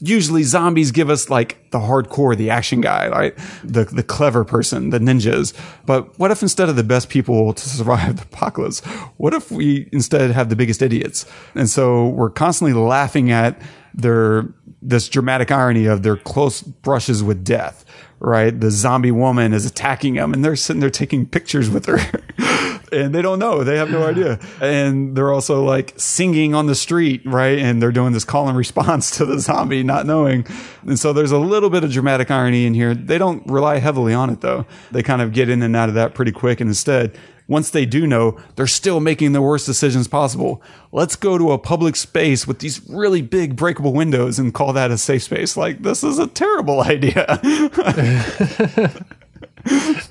usually 0.00 0.42
zombies 0.42 0.90
give 0.90 1.08
us 1.08 1.30
like 1.30 1.70
the 1.70 1.78
hardcore, 1.78 2.36
the 2.36 2.50
action 2.50 2.80
guy, 2.80 3.08
right? 3.08 3.36
The 3.64 3.84
the 3.84 4.02
clever 4.02 4.44
person, 4.44 4.90
the 4.90 4.98
ninjas. 4.98 5.54
But 5.84 6.18
what 6.18 6.30
if 6.30 6.42
instead 6.42 6.68
of 6.68 6.76
the 6.76 6.84
best 6.84 7.08
people 7.08 7.52
to 7.52 7.68
survive 7.68 8.16
the 8.16 8.22
apocalypse, 8.22 8.80
what 9.16 9.34
if 9.34 9.50
we 9.50 9.88
instead 9.92 10.30
have 10.30 10.48
the 10.48 10.56
biggest 10.56 10.82
idiots? 10.82 11.26
And 11.54 11.68
so 11.68 12.08
we're 12.08 12.30
constantly 12.30 12.74
laughing 12.78 13.30
at 13.30 13.60
their 13.94 14.46
this 14.82 15.08
dramatic 15.08 15.50
irony 15.50 15.86
of 15.86 16.02
their 16.02 16.16
close 16.16 16.62
brushes 16.62 17.22
with 17.22 17.44
death. 17.44 17.84
Right, 18.18 18.58
the 18.58 18.70
zombie 18.70 19.10
woman 19.10 19.52
is 19.52 19.66
attacking 19.66 20.14
them, 20.14 20.32
and 20.32 20.42
they're 20.42 20.56
sitting 20.56 20.80
there 20.80 20.88
taking 20.88 21.26
pictures 21.26 21.68
with 21.68 21.84
her. 21.84 21.98
and 22.92 23.14
they 23.14 23.22
don't 23.22 23.38
know. 23.38 23.64
They 23.64 23.76
have 23.76 23.90
no 23.90 24.06
idea. 24.06 24.38
And 24.60 25.16
they're 25.16 25.32
also 25.32 25.64
like 25.64 25.94
singing 25.96 26.54
on 26.54 26.66
the 26.66 26.74
street, 26.74 27.22
right? 27.24 27.58
And 27.58 27.80
they're 27.82 27.92
doing 27.92 28.12
this 28.12 28.24
call 28.24 28.48
and 28.48 28.56
response 28.56 29.10
to 29.18 29.24
the 29.24 29.38
zombie, 29.38 29.82
not 29.82 30.06
knowing. 30.06 30.46
And 30.82 30.98
so 30.98 31.12
there's 31.12 31.32
a 31.32 31.38
little 31.38 31.70
bit 31.70 31.84
of 31.84 31.90
dramatic 31.90 32.30
irony 32.30 32.66
in 32.66 32.74
here. 32.74 32.94
They 32.94 33.18
don't 33.18 33.46
rely 33.46 33.78
heavily 33.78 34.14
on 34.14 34.30
it 34.30 34.40
though. 34.40 34.66
They 34.90 35.02
kind 35.02 35.22
of 35.22 35.32
get 35.32 35.48
in 35.48 35.62
and 35.62 35.76
out 35.76 35.88
of 35.88 35.94
that 35.94 36.14
pretty 36.14 36.32
quick. 36.32 36.60
And 36.60 36.68
instead, 36.68 37.16
once 37.48 37.70
they 37.70 37.86
do 37.86 38.06
know, 38.06 38.38
they're 38.56 38.66
still 38.66 38.98
making 38.98 39.32
the 39.32 39.42
worst 39.42 39.66
decisions 39.66 40.08
possible. 40.08 40.60
Let's 40.90 41.14
go 41.14 41.38
to 41.38 41.52
a 41.52 41.58
public 41.58 41.94
space 41.94 42.46
with 42.46 42.58
these 42.58 42.80
really 42.88 43.22
big 43.22 43.54
breakable 43.54 43.92
windows 43.92 44.38
and 44.38 44.52
call 44.52 44.72
that 44.72 44.90
a 44.90 44.98
safe 44.98 45.22
space. 45.22 45.56
Like, 45.56 45.82
this 45.82 46.02
is 46.02 46.18
a 46.18 46.26
terrible 46.26 46.80
idea. 46.84 47.40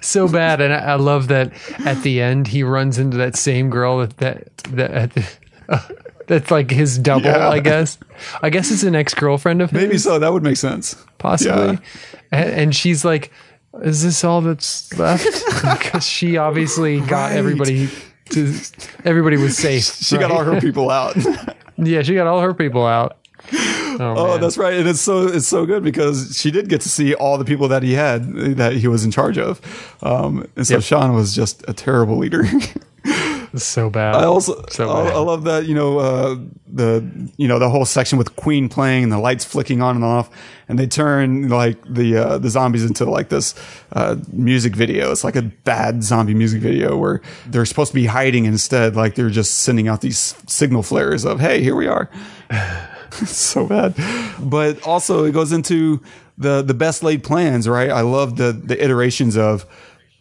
so 0.01 0.28
bad, 0.28 0.62
and 0.62 0.74
I, 0.74 0.78
I 0.80 0.95
love 0.95 1.28
that 1.30 1.51
at 1.86 2.01
the 2.03 2.22
end 2.22 2.47
he 2.47 2.64
runs 2.64 2.97
into 2.97 3.18
that 3.18 3.36
same 3.36 3.70
girl 3.70 3.99
that 3.99 4.18
that, 4.18 4.58
that 4.72 4.91
at 4.91 5.14
the, 5.14 5.30
uh, 5.70 5.80
that's 6.28 6.51
like 6.51 6.72
his 6.72 6.97
double. 6.97 7.26
Yeah. 7.26 7.49
I 7.49 7.60
guess. 7.60 7.97
I 8.41 8.49
guess 8.49 8.72
it's 8.72 8.84
an 8.84 8.95
ex 8.95 9.14
girlfriend 9.14 9.62
of 9.62 9.72
his. 9.72 9.82
Maybe 9.82 9.97
so. 9.97 10.20
That 10.20 10.32
would 10.34 10.43
make 10.43 10.58
sense. 10.58 10.95
possibly. 11.18 11.74
Yeah. 11.74 11.78
And, 12.32 12.49
and 12.49 12.76
she's 12.76 13.03
like, 13.06 13.32
"Is 13.84 14.03
this 14.03 14.24
all 14.24 14.41
that's 14.41 14.97
left?" 14.97 15.26
Because 15.66 16.06
she 16.06 16.38
obviously 16.38 16.99
got 17.01 17.30
Right. 17.32 17.38
everybody. 17.38 17.89
To, 18.32 18.53
everybody 19.03 19.38
was 19.38 19.56
safe. 19.58 19.84
She 19.84 20.18
got 20.18 20.32
all 20.32 20.43
her 20.43 20.60
people 20.60 20.89
out. 20.89 21.16
Yeah, 21.78 22.03
she 22.03 22.16
got 22.16 22.26
all 22.26 22.39
her 22.39 22.53
people 22.53 22.86
out. 22.86 23.18
Oh, 23.99 24.13
Oh, 24.17 24.27
man. 24.33 24.41
that's 24.41 24.57
right. 24.57 24.73
And 24.75 24.87
it's 24.87 25.01
so 25.01 25.27
it's 25.27 25.47
so 25.47 25.65
good 25.65 25.83
because 25.83 26.37
she 26.37 26.51
did 26.51 26.69
get 26.69 26.81
to 26.81 26.89
see 26.89 27.13
all 27.15 27.37
the 27.37 27.45
people 27.45 27.67
that 27.69 27.83
he 27.83 27.93
had 27.93 28.33
that 28.57 28.73
he 28.73 28.87
was 28.87 29.03
in 29.05 29.11
charge 29.11 29.37
of. 29.37 29.59
Um, 30.03 30.47
and 30.55 30.65
so 30.67 30.75
Yep. 30.75 30.83
Shaun 30.83 31.13
was 31.13 31.35
just 31.35 31.63
a 31.67 31.73
terrible 31.73 32.17
leader. 32.17 32.43
So 33.55 33.89
bad. 33.89 34.15
I 34.15 34.25
also 34.25 34.65
So 34.69 34.89
I. 34.89 35.11
I 35.11 35.19
love 35.19 35.45
that 35.45 35.65
you 35.65 35.75
know 35.75 35.99
uh, 35.99 36.35
the 36.67 37.01
you 37.37 37.47
know 37.47 37.57
the 37.57 37.69
whole 37.69 37.85
section 37.85 38.17
with 38.17 38.35
Queen 38.35 38.67
playing 38.67 39.03
and 39.03 39.11
the 39.13 39.17
lights 39.19 39.45
flicking 39.45 39.81
on 39.81 39.95
and 39.95 40.03
off, 40.03 40.29
and 40.67 40.77
they 40.77 40.87
turn 40.87 41.47
like 41.47 41.77
the 41.87 42.17
uh, 42.17 42.37
the 42.37 42.49
zombies 42.49 42.83
into 42.83 43.05
like 43.05 43.29
this 43.29 43.55
uh, 43.93 44.17
music 44.33 44.75
video. 44.75 45.09
It's 45.11 45.23
like 45.23 45.37
a 45.37 45.41
bad 45.43 46.03
zombie 46.03 46.33
music 46.33 46.61
video 46.61 46.97
where 46.97 47.21
they're 47.47 47.65
supposed 47.65 47.91
to 47.91 47.95
be 47.95 48.07
hiding 48.07 48.43
instead, 48.43 48.97
like 48.97 49.15
they're 49.15 49.29
just 49.29 49.59
sending 49.59 49.87
out 49.87 50.01
these 50.01 50.35
signal 50.47 50.83
flares 50.83 51.23
of 51.23 51.39
"Hey, 51.39 51.61
here 51.63 51.75
we 51.77 51.87
are." 51.87 52.09
So 53.26 53.66
bad. 53.66 53.95
But 54.39 54.86
also 54.86 55.24
it 55.24 55.32
goes 55.32 55.51
into 55.51 56.01
the 56.38 56.61
the 56.61 56.74
best 56.74 57.03
laid 57.03 57.24
plans, 57.24 57.68
right? 57.68 57.89
I 57.89 58.01
love 58.01 58.38
the 58.38 58.51
the 58.51 58.82
iterations 58.84 59.38
of 59.38 59.66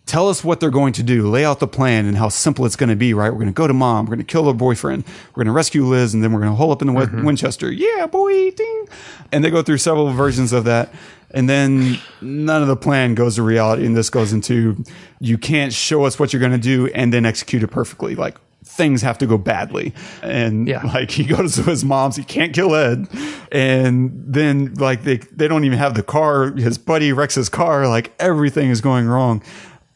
tell 0.07 0.29
us 0.29 0.45
what 0.45 0.61
they're 0.61 0.71
going 0.71 0.93
to 0.95 1.03
do. 1.03 1.29
Lay 1.29 1.45
out 1.45 1.61
the 1.61 1.67
plan 1.67 2.07
and 2.07 2.17
how 2.17 2.29
simple 2.29 2.67
it's 2.67 2.77
going 2.77 2.91
to 2.91 2.97
be, 2.97 3.15
right? 3.15 3.31
We're 3.31 3.39
going 3.39 3.47
to 3.47 3.53
go 3.53 3.67
to 3.67 3.75
mom. 3.75 4.07
We're 4.07 4.17
going 4.17 4.27
to 4.27 4.33
kill 4.33 4.47
her 4.47 4.53
boyfriend. 4.53 5.05
We're 5.31 5.45
going 5.45 5.47
to 5.47 5.53
rescue 5.53 5.85
Liz 5.85 6.15
and 6.15 6.23
then 6.23 6.33
we're 6.33 6.41
going 6.41 6.53
to 6.53 6.57
hole 6.57 6.73
up 6.73 6.83
in 6.83 6.89
the 6.89 6.93
Win- 6.93 7.09
mm-hmm. 7.09 7.25
Winchester. 7.25 7.71
Yeah, 7.73 8.07
boy. 8.07 8.51
Ding. 8.51 8.87
And 9.33 9.45
they 9.45 9.51
go 9.51 9.63
through 9.63 9.79
several 9.79 10.13
versions 10.13 10.53
of 10.53 10.65
that. 10.65 10.93
And 11.31 11.49
then 11.49 11.99
none 12.21 12.63
of 12.63 12.69
the 12.69 12.77
plan 12.77 13.15
goes 13.15 13.37
to 13.37 13.43
reality. 13.43 13.87
And 13.87 13.97
this 13.97 14.11
goes 14.11 14.33
into 14.33 14.85
you 15.19 15.39
can't 15.39 15.73
show 15.73 16.05
us 16.05 16.19
what 16.19 16.33
you're 16.33 16.41
going 16.41 16.53
to 16.53 16.59
do 16.59 16.87
and 16.89 17.13
then 17.13 17.27
execute 17.27 17.63
it 17.63 17.69
perfectly. 17.69 18.15
Like 18.15 18.37
things 18.65 19.03
have 19.03 19.19
to 19.19 19.27
go 19.27 19.39
badly. 19.39 19.93
And 20.23 20.67
Yeah. 20.67 20.83
like 20.83 21.11
he 21.11 21.25
goes 21.25 21.55
to 21.57 21.63
his 21.63 21.85
mom's, 21.85 22.17
he 22.17 22.25
can't 22.25 22.53
kill 22.53 22.75
Ed. 22.75 23.07
And 23.53 24.13
then 24.27 24.75
like 24.75 25.05
they, 25.05 25.19
they 25.19 25.49
don't 25.49 25.65
even 25.65 25.79
have 25.79 25.95
the 25.95 26.03
car. 26.03 26.53
His 26.53 26.79
buddy 26.79 27.13
wrecks 27.13 27.35
his 27.35 27.49
car. 27.49 27.87
Like 27.89 28.13
everything 28.19 28.71
is 28.71 28.81
going 28.81 29.07
wrong. 29.07 29.43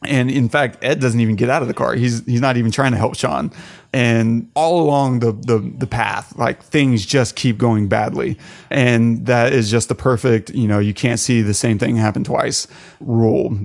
And 0.05 0.31
in 0.31 0.47
fact, 0.47 0.77
Ed 0.81 1.01
doesn't 1.01 1.19
even 1.19 1.35
get 1.35 1.49
out 1.49 1.61
of 1.61 1.67
the 1.67 1.73
car. 1.73 1.93
He's 1.93 2.25
he's 2.25 2.39
not 2.39 2.55
even 2.55 2.71
trying 2.71 2.93
to 2.93 2.97
help 2.97 3.17
Shaun. 3.17 3.51
And 3.91 4.49
all 4.53 4.81
along 4.81 5.19
the 5.19 5.33
the 5.33 5.59
the 5.77 5.87
path, 5.87 6.37
like 6.37 6.63
things 6.63 7.05
just 7.05 7.35
keep 7.35 7.57
going 7.57 7.89
badly. 7.89 8.37
And 8.69 9.25
that 9.25 9.51
is 9.51 9.69
just 9.69 9.89
the 9.89 9.95
perfect, 9.95 10.51
you 10.51 10.69
know, 10.69 10.79
you 10.79 10.93
can't 10.93 11.19
see 11.19 11.41
the 11.41 11.53
same 11.53 11.77
thing 11.77 11.97
happen 11.97 12.23
twice 12.23 12.65
rule 13.01 13.59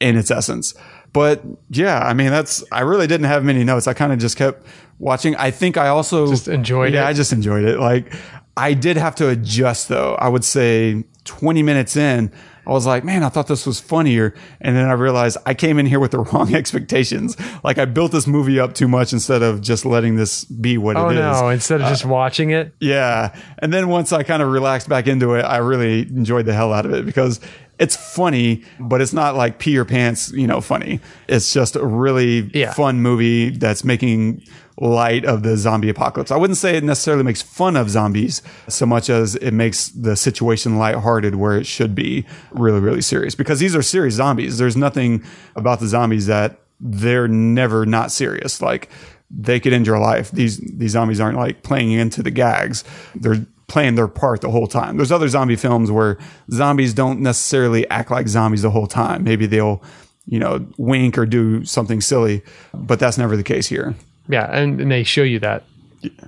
in 0.00 0.16
its 0.16 0.30
essence. 0.32 0.74
But 1.12 1.42
yeah, 1.70 1.98
I 1.98 2.14
mean, 2.14 2.30
that's, 2.30 2.62
I 2.70 2.80
really 2.80 3.06
didn't 3.06 3.26
have 3.26 3.44
many 3.44 3.64
notes. 3.64 3.86
I 3.86 3.94
kind 3.94 4.12
of 4.12 4.18
just 4.18 4.36
kept 4.36 4.64
watching. 4.98 5.34
I 5.36 5.50
think 5.50 5.76
I 5.76 5.88
also 5.88 6.28
Just 6.28 6.46
enjoyed 6.48 6.90
it. 6.92 6.94
yeah, 6.94 7.06
it? 7.06 7.08
I 7.08 7.12
just 7.12 7.32
enjoyed 7.32 7.64
it. 7.64 7.78
Like 7.80 8.12
I 8.56 8.74
did 8.74 8.96
have 8.96 9.14
to 9.16 9.28
adjust 9.28 9.88
though. 9.88 10.14
I 10.16 10.28
would 10.28 10.44
say 10.44 11.04
20 11.24 11.62
minutes 11.62 11.96
in, 11.96 12.30
I 12.66 12.70
was 12.72 12.86
like, 12.86 13.02
man, 13.04 13.24
I 13.24 13.30
thought 13.30 13.48
this 13.48 13.66
was 13.66 13.80
funnier. 13.80 14.34
And 14.60 14.76
then 14.76 14.84
I 14.88 14.92
realized 14.92 15.38
I 15.46 15.54
came 15.54 15.78
in 15.78 15.86
here 15.86 15.98
with 15.98 16.12
the 16.12 16.18
wrong 16.32 16.54
expectations. 16.54 17.36
Like 17.64 17.78
I 17.78 17.86
built 17.86 18.12
this 18.12 18.26
movie 18.28 18.60
up 18.60 18.74
too 18.74 18.86
much 18.86 19.12
instead 19.12 19.42
of 19.42 19.60
just 19.62 19.84
letting 19.84 20.14
this 20.16 20.44
be 20.44 20.78
what 20.78 20.96
Oh 20.96 21.08
it 21.08 21.14
is. 21.16 21.18
no! 21.40 21.48
Instead 21.48 21.80
of 21.80 21.88
just 21.88 22.04
uh, 22.04 22.08
watching 22.08 22.50
it, 22.50 22.72
Yeah. 22.78 23.34
And 23.58 23.72
then 23.72 23.88
once 23.88 24.12
I 24.12 24.22
kind 24.22 24.42
of 24.42 24.50
relaxed 24.52 24.88
back 24.88 25.08
into 25.08 25.34
it, 25.34 25.42
I 25.42 25.56
really 25.56 26.02
enjoyed 26.02 26.46
the 26.46 26.52
hell 26.52 26.72
out 26.72 26.86
of 26.86 26.92
it 26.92 27.04
because 27.06 27.40
it's 27.80 27.96
funny, 27.96 28.62
but 28.78 29.00
it's 29.00 29.12
not 29.12 29.34
like 29.34 29.58
pee 29.58 29.72
your 29.72 29.84
pants, 29.84 30.30
you 30.32 30.46
know, 30.46 30.60
funny. 30.60 31.00
It's 31.28 31.52
just 31.52 31.74
a 31.74 31.84
really 31.84 32.48
Yeah. 32.54 32.72
fun 32.74 33.00
movie 33.02 33.50
that's 33.50 33.82
making 33.84 34.42
light 34.78 35.24
of 35.24 35.42
the 35.42 35.56
zombie 35.56 35.88
apocalypse. 35.88 36.30
I 36.30 36.36
wouldn't 36.36 36.56
say 36.56 36.76
it 36.76 36.84
necessarily 36.84 37.22
makes 37.24 37.42
fun 37.42 37.76
of 37.76 37.90
zombies 37.90 38.40
so 38.68 38.86
much 38.86 39.10
as 39.10 39.34
it 39.36 39.50
makes 39.52 39.88
the 39.88 40.14
situation 40.16 40.78
lighthearted 40.78 41.34
where 41.34 41.56
it 41.58 41.66
should 41.66 41.94
be 41.94 42.24
really, 42.52 42.80
really 42.80 43.02
serious 43.02 43.34
because 43.34 43.58
these 43.58 43.74
are 43.74 43.82
serious 43.82 44.14
zombies. 44.14 44.58
There's 44.58 44.76
nothing 44.76 45.22
about 45.56 45.80
the 45.80 45.86
zombies 45.88 46.26
that 46.26 46.60
they're 46.80 47.28
never 47.28 47.84
not 47.84 48.10
serious. 48.12 48.62
Like 48.62 48.88
they 49.30 49.60
could 49.60 49.72
end 49.72 49.86
your 49.86 49.98
life. 49.98 50.30
These 50.30 50.58
these 50.58 50.92
zombies 50.92 51.20
aren't 51.20 51.36
like 51.36 51.62
playing 51.62 51.92
into 51.92 52.22
the 52.22 52.30
gags. 52.30 52.84
They're 53.14 53.44
playing 53.70 53.94
their 53.94 54.08
part 54.08 54.40
the 54.42 54.50
whole 54.50 54.66
time. 54.66 54.96
There's 54.96 55.12
other 55.12 55.28
zombie 55.28 55.56
films 55.56 55.90
where 55.90 56.18
zombies 56.50 56.92
don't 56.92 57.20
necessarily 57.20 57.88
act 57.88 58.10
like 58.10 58.28
zombies 58.28 58.62
the 58.62 58.70
whole 58.70 58.86
time. 58.88 59.22
Maybe 59.24 59.46
they'll, 59.46 59.82
you 60.26 60.38
know, 60.38 60.66
wink 60.76 61.16
or 61.16 61.24
do 61.24 61.64
something 61.64 62.00
silly, 62.00 62.42
but 62.74 62.98
that's 62.98 63.16
never 63.16 63.36
the 63.36 63.44
case 63.44 63.68
here. 63.68 63.94
yeah, 64.28 64.50
and, 64.52 64.80
and 64.80 64.90
they 64.90 65.04
show 65.04 65.22
you 65.22 65.38
that 65.38 65.62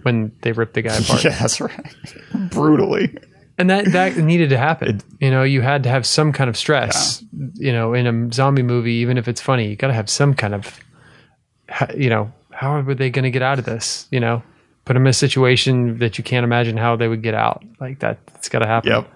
when 0.04 0.30
they 0.42 0.52
rip 0.52 0.72
the 0.72 0.82
guy 0.82 0.96
apart. 0.98 1.24
Yeah, 1.24 1.36
that's 1.38 1.60
right. 1.60 1.94
Brutally. 2.50 3.14
and 3.58 3.68
that 3.70 3.86
that 3.92 4.16
needed 4.16 4.50
to 4.50 4.56
happen. 4.58 5.00
you 5.20 5.30
know, 5.30 5.42
you 5.42 5.60
had 5.62 5.82
to 5.82 5.88
have 5.88 6.06
some 6.06 6.32
kind 6.32 6.48
of 6.48 6.56
stress. 6.56 7.24
You 7.54 7.72
know, 7.72 7.92
in 7.92 8.06
a 8.06 8.32
zombie 8.32 8.62
movie, 8.62 8.94
even 8.94 9.18
if 9.18 9.26
it's 9.28 9.40
funny, 9.40 9.68
you 9.68 9.76
got 9.76 9.88
to 9.88 9.94
have 9.94 10.08
some 10.08 10.34
kind 10.34 10.54
of, 10.54 10.78
you 11.96 12.08
know, 12.08 12.32
how 12.50 12.76
are 12.76 12.94
they 12.94 13.10
going 13.10 13.24
to 13.24 13.30
get 13.30 13.42
out 13.42 13.58
of 13.58 13.64
this? 13.64 14.06
You 14.10 14.20
know, 14.20 14.42
put 14.84 14.94
them 14.94 15.02
in 15.02 15.10
a 15.10 15.12
situation 15.12 15.98
that 15.98 16.18
you 16.18 16.24
can't 16.24 16.44
imagine 16.44 16.76
how 16.76 16.96
they 16.96 17.08
would 17.08 17.22
get 17.22 17.34
out. 17.34 17.62
Like 17.80 18.00
that, 18.00 18.18
it's 18.34 18.48
got 18.48 18.60
to 18.60 18.66
happen. 18.66 18.90
Yep. 18.92 19.08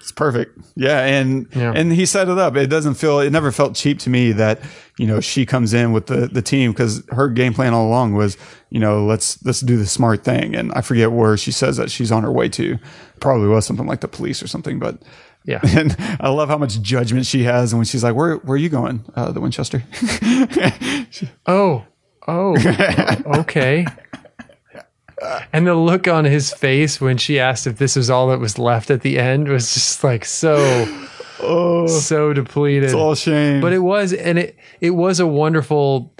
It's 0.00 0.12
perfect. 0.12 0.56
Yeah, 0.76 1.00
and 1.04 1.48
Yeah. 1.56 1.72
and 1.74 1.92
he 1.92 2.06
set 2.06 2.28
it 2.28 2.38
up. 2.38 2.56
It 2.56 2.68
doesn't 2.68 2.94
feel 2.94 3.18
it 3.18 3.30
never 3.30 3.50
felt 3.50 3.74
cheap 3.74 3.98
to 4.00 4.10
me 4.10 4.30
that, 4.32 4.60
you 4.96 5.06
know, 5.08 5.18
she 5.20 5.44
comes 5.44 5.74
in 5.74 5.90
with 5.92 6.06
the 6.06 6.28
the 6.28 6.40
team 6.40 6.72
cuz 6.72 7.02
her 7.10 7.28
game 7.28 7.52
plan 7.52 7.74
all 7.74 7.88
along 7.88 8.14
was, 8.14 8.36
you 8.70 8.78
know, 8.78 9.04
let's 9.04 9.44
let's 9.44 9.60
do 9.60 9.76
the 9.76 9.86
smart 9.86 10.22
thing 10.22 10.54
and 10.54 10.72
I 10.74 10.82
forget 10.82 11.10
where 11.10 11.36
she 11.36 11.50
says 11.50 11.78
that 11.78 11.90
she's 11.90 12.12
on 12.12 12.22
her 12.22 12.30
way 12.30 12.48
to. 12.50 12.78
Probably 13.18 13.48
was 13.48 13.66
something 13.66 13.86
like 13.88 14.00
the 14.00 14.08
police 14.08 14.40
or 14.40 14.46
something, 14.46 14.78
but 14.78 14.98
Yeah. 15.44 15.58
and 15.76 15.96
I 16.20 16.28
love 16.28 16.48
how 16.48 16.58
much 16.58 16.80
judgment 16.80 17.26
she 17.26 17.42
has 17.42 17.72
and 17.72 17.78
when 17.80 17.84
she's 17.86 18.04
like, 18.04 18.14
"Where 18.14 18.36
where 18.36 18.54
are 18.54 18.56
you 18.56 18.68
going?" 18.68 19.04
Uh, 19.16 19.32
the 19.32 19.40
Winchester. 19.40 19.82
Oh, 21.46 21.84
oh, 22.28 22.56
okay. 23.40 23.86
And 25.52 25.66
the 25.66 25.74
look 25.74 26.06
on 26.06 26.24
his 26.24 26.52
face 26.52 27.00
when 27.00 27.16
she 27.18 27.40
asked 27.40 27.66
if 27.66 27.78
this 27.78 27.96
was 27.96 28.08
all 28.10 28.28
that 28.28 28.38
was 28.38 28.58
left 28.58 28.90
at 28.90 29.00
the 29.02 29.18
end 29.18 29.48
was 29.48 29.74
just 29.74 30.04
like 30.04 30.24
so, 30.24 30.56
oh, 31.40 31.86
so 31.88 32.32
depleted. 32.32 32.94
Oh, 32.94 32.98
All 33.00 33.14
shame. 33.14 33.60
but 33.60 33.72
it 33.72 33.80
was, 33.80 34.12
and 34.12 34.38
it 34.38 34.56
it 34.80 34.90
was 34.90 35.18
a 35.20 35.26
wonderful. 35.26 36.12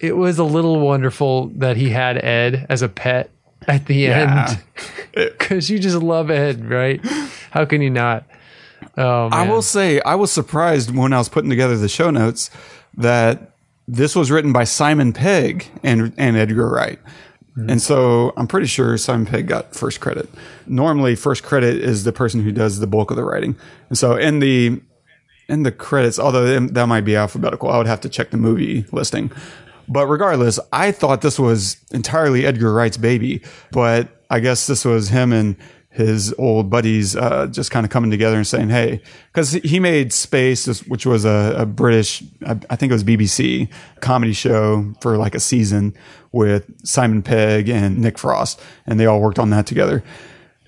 It 0.00 0.16
was 0.16 0.38
a 0.38 0.44
little 0.44 0.80
wonderful 0.80 1.46
that 1.56 1.76
he 1.76 1.90
had 1.90 2.22
Ed 2.22 2.66
as 2.68 2.82
a 2.82 2.88
pet 2.88 3.30
at 3.68 3.86
the 3.86 3.94
Yeah. 3.94 4.48
end 4.50 4.62
because 5.38 5.70
you 5.70 5.78
just 5.78 5.96
love 6.02 6.28
Ed, 6.30 6.68
right? 6.68 7.00
How 7.52 7.64
can 7.64 7.80
you 7.80 7.90
not? 7.90 8.24
Oh 8.98 9.30
man. 9.30 9.32
I 9.32 9.50
will 9.50 9.62
say 9.62 10.00
I 10.02 10.16
was 10.16 10.30
surprised 10.32 10.94
when 10.94 11.12
I 11.12 11.18
was 11.18 11.28
putting 11.28 11.48
together 11.48 11.76
the 11.78 11.88
show 11.88 12.10
notes 12.10 12.50
that 12.96 13.52
this 13.88 14.14
was 14.16 14.30
written 14.30 14.52
by 14.52 14.64
Simon 14.64 15.12
Pegg 15.12 15.68
and 15.82 16.12
and 16.18 16.36
Edgar 16.36 16.68
Wright. 16.68 16.98
Mm-hmm. 17.56 17.70
And 17.70 17.82
so 17.82 18.32
I'm 18.36 18.46
pretty 18.46 18.66
sure 18.66 18.96
Simon 18.96 19.26
Pegg 19.26 19.46
got 19.46 19.74
first 19.74 20.00
credit. 20.00 20.28
Normally 20.66 21.14
first 21.14 21.42
credit 21.42 21.76
is 21.76 22.04
the 22.04 22.12
person 22.12 22.42
who 22.42 22.50
does 22.50 22.80
the 22.80 22.86
bulk 22.86 23.10
of 23.10 23.16
the 23.16 23.24
writing. 23.24 23.56
And 23.88 23.98
so 23.98 24.16
in 24.16 24.38
the 24.38 24.80
in 25.48 25.64
the 25.64 25.72
credits, 25.72 26.18
although 26.18 26.60
that 26.60 26.86
might 26.86 27.02
be 27.02 27.14
alphabetical, 27.14 27.68
I 27.70 27.76
would 27.76 27.86
have 27.86 28.00
to 28.02 28.08
check 28.08 28.30
the 28.30 28.38
movie 28.38 28.86
listing. 28.90 29.30
But 29.86 30.06
regardless, 30.06 30.58
I 30.72 30.92
thought 30.92 31.20
this 31.20 31.38
was 31.38 31.76
entirely 31.90 32.46
Edgar 32.46 32.72
Wright's 32.72 32.96
baby. 32.96 33.42
But 33.70 34.08
I 34.30 34.40
guess 34.40 34.66
this 34.66 34.84
was 34.84 35.10
him 35.10 35.32
and 35.32 35.56
his 35.92 36.34
old 36.38 36.70
buddies 36.70 37.14
uh, 37.14 37.46
just 37.48 37.70
kind 37.70 37.84
of 37.84 37.90
coming 37.90 38.10
together 38.10 38.36
and 38.36 38.46
saying, 38.46 38.70
"Hey," 38.70 39.02
because 39.32 39.52
he 39.52 39.78
made 39.78 40.12
Spaced, 40.12 40.88
which 40.88 41.04
was 41.04 41.24
a, 41.24 41.54
a 41.58 41.66
British, 41.66 42.22
I, 42.46 42.52
I 42.70 42.76
think 42.76 42.90
it 42.90 42.94
was 42.94 43.04
BBC 43.04 43.68
comedy 44.00 44.32
show 44.32 44.94
for 45.00 45.18
like 45.18 45.34
a 45.34 45.40
season 45.40 45.94
with 46.32 46.64
Simon 46.86 47.22
Pegg 47.22 47.68
and 47.68 47.98
Nick 47.98 48.18
Frost, 48.18 48.60
and 48.86 48.98
they 48.98 49.06
all 49.06 49.20
worked 49.20 49.38
on 49.38 49.50
that 49.50 49.66
together. 49.66 50.02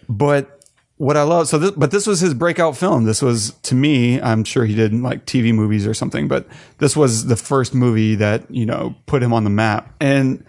But 0.09 0.55
what 0.97 1.17
I 1.17 1.23
love, 1.23 1.49
so 1.49 1.59
this, 1.59 1.71
but 1.73 1.91
this 1.91 2.07
was 2.07 2.21
his 2.21 2.35
breakout 2.35 2.77
film. 2.77 3.05
This 3.05 3.23
was 3.23 3.53
to 3.63 3.75
me, 3.75 4.21
I'm 4.21 4.45
sure 4.45 4.65
he 4.65 4.75
did 4.75 4.93
like 4.93 5.25
TV 5.25 5.55
movies 5.55 5.87
or 5.87 5.95
something, 5.95 6.29
but 6.29 6.47
this 6.79 6.97
was 6.97 7.27
the 7.27 7.37
first 7.37 7.75
movie 7.75 8.15
that, 8.17 8.49
you 8.51 8.67
know, 8.67 8.95
put 9.07 9.23
him 9.23 9.33
on 9.33 9.45
the 9.45 9.51
map. 9.51 9.93
And 10.01 10.45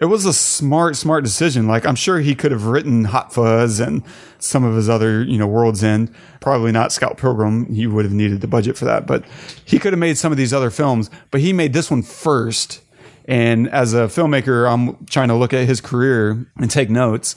it 0.00 0.06
was 0.06 0.24
a 0.24 0.32
smart, 0.32 0.96
smart 0.96 1.24
decision. 1.24 1.66
Like 1.66 1.86
I'm 1.86 1.94
sure 1.94 2.20
he 2.20 2.34
could 2.34 2.52
have 2.52 2.64
written 2.64 3.04
Hot 3.04 3.32
Fuzz 3.32 3.80
and 3.80 4.02
some 4.38 4.64
of 4.64 4.74
his 4.74 4.88
other, 4.88 5.22
you 5.22 5.38
know, 5.38 5.46
World's 5.46 5.84
End. 5.84 6.12
Probably 6.40 6.72
not 6.72 6.90
Scott 6.90 7.18
Pilgrim. 7.18 7.72
He 7.72 7.86
would 7.86 8.06
have 8.06 8.14
needed 8.14 8.40
the 8.40 8.48
budget 8.48 8.78
for 8.78 8.86
that, 8.86 9.06
but 9.06 9.24
he 9.64 9.78
could 9.78 9.92
have 9.92 10.00
made 10.00 10.16
some 10.16 10.32
of 10.32 10.38
these 10.38 10.54
other 10.54 10.70
films, 10.70 11.10
but 11.30 11.42
he 11.42 11.52
made 11.52 11.74
this 11.74 11.90
one 11.90 12.02
first. 12.02 12.80
And 13.26 13.68
as 13.68 13.92
a 13.92 14.06
filmmaker, 14.06 14.70
I'm 14.70 15.04
trying 15.06 15.28
to 15.28 15.34
look 15.34 15.52
at 15.52 15.66
his 15.68 15.80
career 15.80 16.46
and 16.56 16.70
take 16.70 16.88
notes 16.88 17.36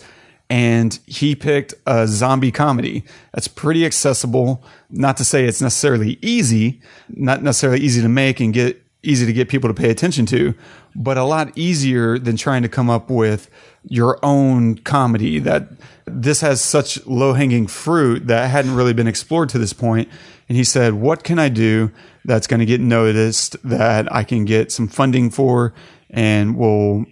and 0.49 0.99
he 1.05 1.35
picked 1.35 1.73
a 1.87 2.05
zombie 2.07 2.51
comedy 2.51 3.03
that's 3.33 3.47
pretty 3.47 3.85
accessible. 3.85 4.63
Not 4.89 5.17
to 5.17 5.25
say 5.25 5.45
it's 5.45 5.61
necessarily 5.61 6.19
easy, 6.21 6.81
not 7.09 7.41
necessarily 7.41 7.79
easy 7.79 8.01
to 8.01 8.09
make 8.09 8.39
and 8.39 8.53
get 8.53 8.82
easy 9.03 9.25
to 9.25 9.33
get 9.33 9.49
people 9.49 9.69
to 9.69 9.73
pay 9.73 9.89
attention 9.89 10.25
to, 10.27 10.55
but 10.95 11.17
a 11.17 11.23
lot 11.23 11.55
easier 11.57 12.17
than 12.17 12.37
trying 12.37 12.61
to 12.61 12.69
come 12.69 12.89
up 12.89 13.09
with 13.09 13.49
your 13.83 14.17
own 14.23 14.75
comedy 14.77 15.39
that 15.39 15.67
this 16.05 16.41
has 16.41 16.61
such 16.61 17.05
low 17.05 17.33
hanging 17.33 17.67
fruit 17.67 18.27
that 18.27 18.49
hadn't 18.49 18.75
really 18.75 18.93
been 18.93 19.07
explored 19.07 19.49
to 19.49 19.57
this 19.57 19.73
point. 19.73 20.09
And 20.47 20.57
he 20.57 20.63
said, 20.63 20.93
what 20.93 21.23
can 21.23 21.39
I 21.39 21.49
do 21.49 21.91
that's 22.25 22.47
going 22.47 22.59
to 22.59 22.65
get 22.65 22.81
noticed 22.81 23.55
that 23.63 24.13
I 24.13 24.23
can 24.23 24.45
get 24.45 24.71
some 24.71 24.87
funding 24.87 25.29
for 25.29 25.73
and 26.09 26.57
will 26.57 27.05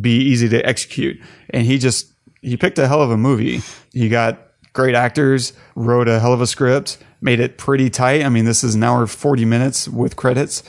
be 0.00 0.16
easy 0.18 0.48
to 0.50 0.66
execute? 0.66 1.20
And 1.50 1.66
he 1.66 1.78
just, 1.78 2.12
he 2.40 2.56
picked 2.56 2.78
a 2.78 2.88
hell 2.88 3.02
of 3.02 3.10
a 3.10 3.16
movie. 3.16 3.60
He 3.92 4.08
got 4.08 4.38
great 4.72 4.94
actors, 4.94 5.52
wrote 5.74 6.08
a 6.08 6.20
hell 6.20 6.32
of 6.32 6.40
a 6.40 6.46
script, 6.46 6.98
made 7.20 7.40
it 7.40 7.58
pretty 7.58 7.90
tight. 7.90 8.22
I 8.22 8.28
mean, 8.28 8.44
this 8.44 8.64
is 8.64 8.74
an 8.74 8.82
hour 8.82 9.06
40 9.06 9.44
minutes 9.44 9.88
with 9.88 10.16
credits. 10.16 10.62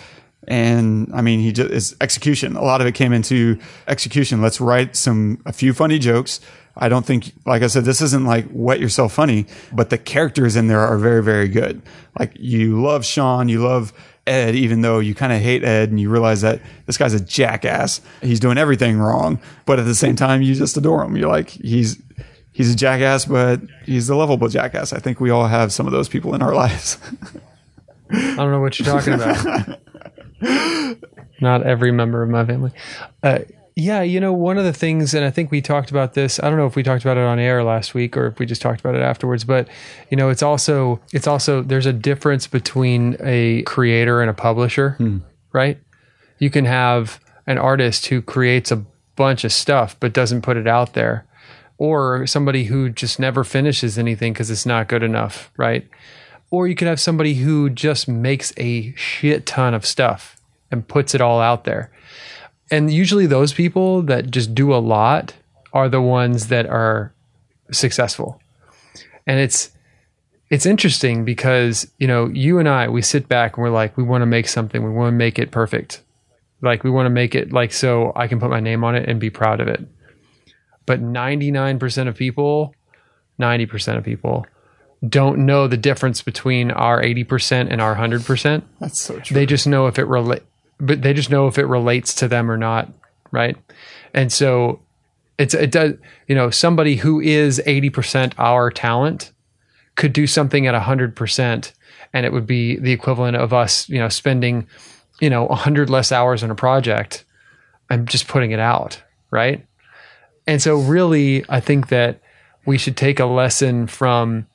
And 0.48 1.10
I 1.14 1.22
mean, 1.22 1.40
he 1.40 1.52
just 1.52 1.72
is 1.72 1.96
execution. 2.02 2.56
A 2.56 2.64
lot 2.64 2.82
of 2.82 2.88
it 2.88 2.96
came 2.96 3.14
into 3.14 3.60
execution. 3.88 4.42
Let's 4.42 4.60
write 4.60 4.96
some, 4.96 5.42
a 5.46 5.54
few 5.54 5.74
funny 5.74 6.00
jokes. 6.00 6.40
I 6.76 6.90
don't 6.90 7.06
think, 7.06 7.34
like 7.46 7.62
I 7.62 7.68
said, 7.68 7.86
this 7.86 8.02
isn't 8.02 8.26
like 8.26 8.48
wet 8.52 8.80
yourself 8.80 9.14
funny, 9.14 9.46
but 9.72 9.90
the 9.90 9.98
characters 9.98 10.56
in 10.56 10.68
there 10.68 10.80
are 10.80 10.98
very, 10.98 11.22
very 11.22 11.48
good. 11.48 11.82
Like 12.18 12.34
you 12.36 12.82
love 12.82 13.06
Shaun, 13.06 13.48
you 13.48 13.64
love 13.64 13.94
Ed, 14.26 14.56
even 14.56 14.82
though 14.82 15.00
you 15.00 15.14
kind 15.14 15.32
of 15.32 15.40
hate 15.40 15.64
Ed 15.64 15.90
and 15.90 16.00
you 16.00 16.10
realize 16.10 16.42
that 16.42 16.62
this 16.86 16.98
guy's 16.98 17.14
a 17.14 17.20
jackass. 17.20 18.02
He's 18.22 18.40
doing 18.40 18.58
everything 18.58 18.98
wrong, 18.98 19.40
but 19.66 19.80
at 19.80 19.86
the 19.86 19.96
same 19.96 20.16
time, 20.16 20.42
you 20.42 20.56
just 20.56 20.76
adore 20.76 21.04
him. 21.04 21.16
You're 21.16 21.30
like, 21.30 21.50
he's, 21.50 22.02
he's 22.54 22.74
a 22.74 22.76
jackass, 22.76 23.26
but 23.26 23.62
he's 23.86 24.10
a 24.10 24.16
lovable 24.16 24.48
jackass. 24.48 24.94
I 24.94 25.00
think 25.00 25.20
we 25.20 25.30
all 25.30 25.48
have 25.48 25.72
some 25.72 25.86
of 25.86 25.92
those 25.92 26.10
people 26.10 26.34
in 26.34 26.42
our 26.42 26.56
lives. 26.56 26.98
I 28.10 28.36
don't 28.36 28.52
know 28.52 28.62
what 28.62 28.80
you're 28.80 28.88
talking 28.88 29.14
about. 29.14 29.80
Not 31.42 31.64
every 31.64 31.92
member 31.92 32.24
of 32.24 32.30
my 32.30 32.46
family. 32.46 32.72
Uh, 33.22 33.40
yeah, 33.76 34.02
you 34.04 34.20
know, 34.20 34.32
one 34.32 34.58
of 34.58 34.66
the 34.66 34.74
things, 34.74 35.14
and 35.16 35.26
I 35.26 35.32
think 35.32 35.50
we 35.50 35.62
talked 35.62 35.90
about 35.90 36.14
this. 36.14 36.40
I 36.40 36.50
don't 36.50 36.60
know 36.60 36.68
if 36.68 36.76
we 36.76 36.84
talked 36.84 37.04
about 37.04 37.18
it 37.18 37.24
on 37.24 37.40
air 37.40 37.64
last 37.64 37.96
week 37.96 38.16
or 38.16 38.28
if 38.28 38.38
we 38.38 38.46
just 38.46 38.62
talked 38.62 38.80
about 38.80 38.94
it 38.96 39.02
afterwards. 39.02 39.44
But 39.44 39.68
you 40.12 40.18
know, 40.18 40.30
it's 40.30 40.44
also 40.44 41.02
it's 41.12 41.26
also 41.26 41.64
there's 41.64 41.88
a 41.88 41.94
difference 41.94 42.46
between 42.46 43.18
a 43.20 43.64
creator 43.64 44.22
and 44.22 44.30
a 44.30 44.34
publisher, 44.34 44.96
right? 45.54 45.80
You 46.38 46.50
can 46.52 46.66
have 46.66 47.20
an 47.48 47.58
artist 47.58 48.08
who 48.08 48.22
creates 48.22 48.72
a 48.72 48.86
bunch 49.16 49.44
of 49.44 49.52
stuff 49.52 49.96
but 50.00 50.14
doesn't 50.14 50.44
put 50.44 50.56
it 50.58 50.68
out 50.68 50.94
there, 50.94 51.26
or 51.80 52.28
somebody 52.28 52.66
who 52.66 52.90
just 52.90 53.20
never 53.20 53.44
finishes 53.44 53.98
anything 53.98 54.34
because 54.34 54.52
it's 54.52 54.68
not 54.68 54.88
good 54.88 55.02
enough, 55.04 55.52
right? 55.58 55.88
Or 56.54 56.68
you 56.68 56.76
could 56.76 56.88
have 56.88 57.00
somebody 57.00 57.34
who 57.34 57.68
just 57.72 58.08
makes 58.08 58.54
a 58.58 58.94
shit 58.94 59.48
ton 59.48 59.74
of 59.74 59.88
stuff 59.88 60.40
and 60.70 60.88
puts 60.88 61.16
it 61.16 61.20
all 61.20 61.42
out 61.42 61.64
there. 61.64 61.92
And 62.70 62.94
usually 62.94 63.26
those 63.26 63.52
people 63.52 64.04
that 64.04 64.30
just 64.30 64.54
do 64.54 64.72
a 64.72 64.78
lot 64.78 65.34
are 65.74 65.90
the 65.90 66.00
ones 66.00 66.50
that 66.50 66.68
are 66.68 67.12
successful. 67.72 68.40
And 69.26 69.40
it's 69.40 69.72
it's 70.52 70.68
interesting 70.68 71.26
because, 71.26 71.92
you 71.98 72.06
know, 72.06 72.28
you 72.28 72.60
and 72.60 72.70
I 72.70 72.88
we 72.88 73.02
sit 73.02 73.28
back 73.28 73.58
and 73.58 73.64
we're 73.64 73.72
like 73.72 73.98
we 73.98 74.04
want 74.04 74.22
to 74.22 74.28
make 74.28 74.48
something, 74.48 74.84
we 74.84 74.92
want 74.92 75.12
to 75.12 75.18
make 75.18 75.40
it 75.40 75.50
perfect. 75.50 76.04
Like 76.62 76.84
we 76.84 76.92
want 76.92 77.08
to 77.08 77.10
make 77.10 77.34
it 77.34 77.52
like 77.52 77.74
so 77.74 78.14
I 78.16 78.28
can 78.28 78.40
put 78.40 78.52
my 78.52 78.60
name 78.60 78.84
on 78.84 78.94
it 78.94 79.10
and 79.10 79.20
be 79.20 79.32
proud 79.32 79.60
of 79.60 79.68
it. 79.68 79.82
But 80.86 81.02
99% 81.02 82.08
of 82.08 82.16
people, 82.16 82.76
90% 83.40 83.98
of 83.98 84.04
people 84.04 84.46
don't 85.08 85.46
know 85.46 85.68
the 85.68 85.78
difference 85.78 86.22
between 86.22 86.72
our 86.72 87.02
80% 87.02 87.68
and 87.70 87.82
our 87.82 87.96
100%. 87.96 88.64
That's 88.80 89.00
so 89.00 89.20
true. 89.20 89.36
They 89.36 89.46
just 89.46 89.68
know 89.68 89.88
if 89.88 90.00
it 90.00 90.06
relate, 90.06 90.44
but 90.80 91.02
they 91.02 91.14
just 91.14 91.30
know 91.30 91.48
if 91.48 91.58
it 91.58 91.66
relates 91.66 92.14
to 92.16 92.28
them 92.28 92.50
or 92.50 92.58
not, 92.58 92.92
right? 93.32 93.58
And 94.14 94.32
so 94.32 94.80
it's 95.38 95.54
it 95.54 95.72
does 95.72 95.94
you 96.28 96.36
know 96.36 96.50
somebody 96.50 96.96
who 96.96 97.20
is 97.20 97.62
80% 97.66 98.34
our 98.38 98.70
talent 98.72 99.32
could 99.96 100.14
do 100.14 100.26
something 100.26 100.68
at 100.68 100.80
100% 100.80 101.72
and 102.14 102.26
it 102.26 102.34
would 102.34 102.48
be 102.48 102.78
the 102.78 102.92
equivalent 102.92 103.38
of 103.38 103.54
us 103.54 103.90
you 103.90 104.00
know 104.00 104.10
spending 104.10 104.68
you 105.20 105.30
know 105.30 105.46
100 105.46 105.90
less 105.90 106.12
hours 106.12 106.44
on 106.44 106.52
a 106.52 106.56
project 106.56 107.26
and 107.90 108.08
just 108.08 108.28
putting 108.28 108.52
it 108.52 108.60
out 108.60 109.02
right 109.32 109.66
and 110.48 110.62
so 110.62 110.78
really 110.78 111.44
i 111.50 111.60
think 111.60 111.90
that 111.90 112.22
we 112.66 112.78
should 112.78 112.96
take 112.96 113.20
a 113.20 113.26
lesson 113.26 113.88
from 113.88 114.48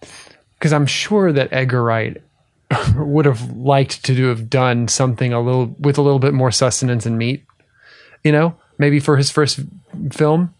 because 0.59 0.73
i'm 0.73 0.87
sure 0.87 1.33
that 1.33 1.53
edgar 1.53 1.83
wright 1.83 2.23
would 2.97 3.25
have 3.25 3.51
liked 3.57 4.05
to 4.05 4.29
have 4.29 4.51
done 4.51 4.89
something 4.89 5.33
a 5.33 5.41
little 5.41 5.75
with 5.79 5.99
a 5.99 6.03
little 6.03 6.19
bit 6.19 6.35
more 6.35 6.51
sustenance 6.51 7.07
and 7.07 7.19
meat 7.19 7.45
you 8.25 8.33
know 8.33 8.57
maybe 8.79 9.01
for 9.01 9.17
his 9.17 9.31
first 9.31 9.61
film. 10.13 10.55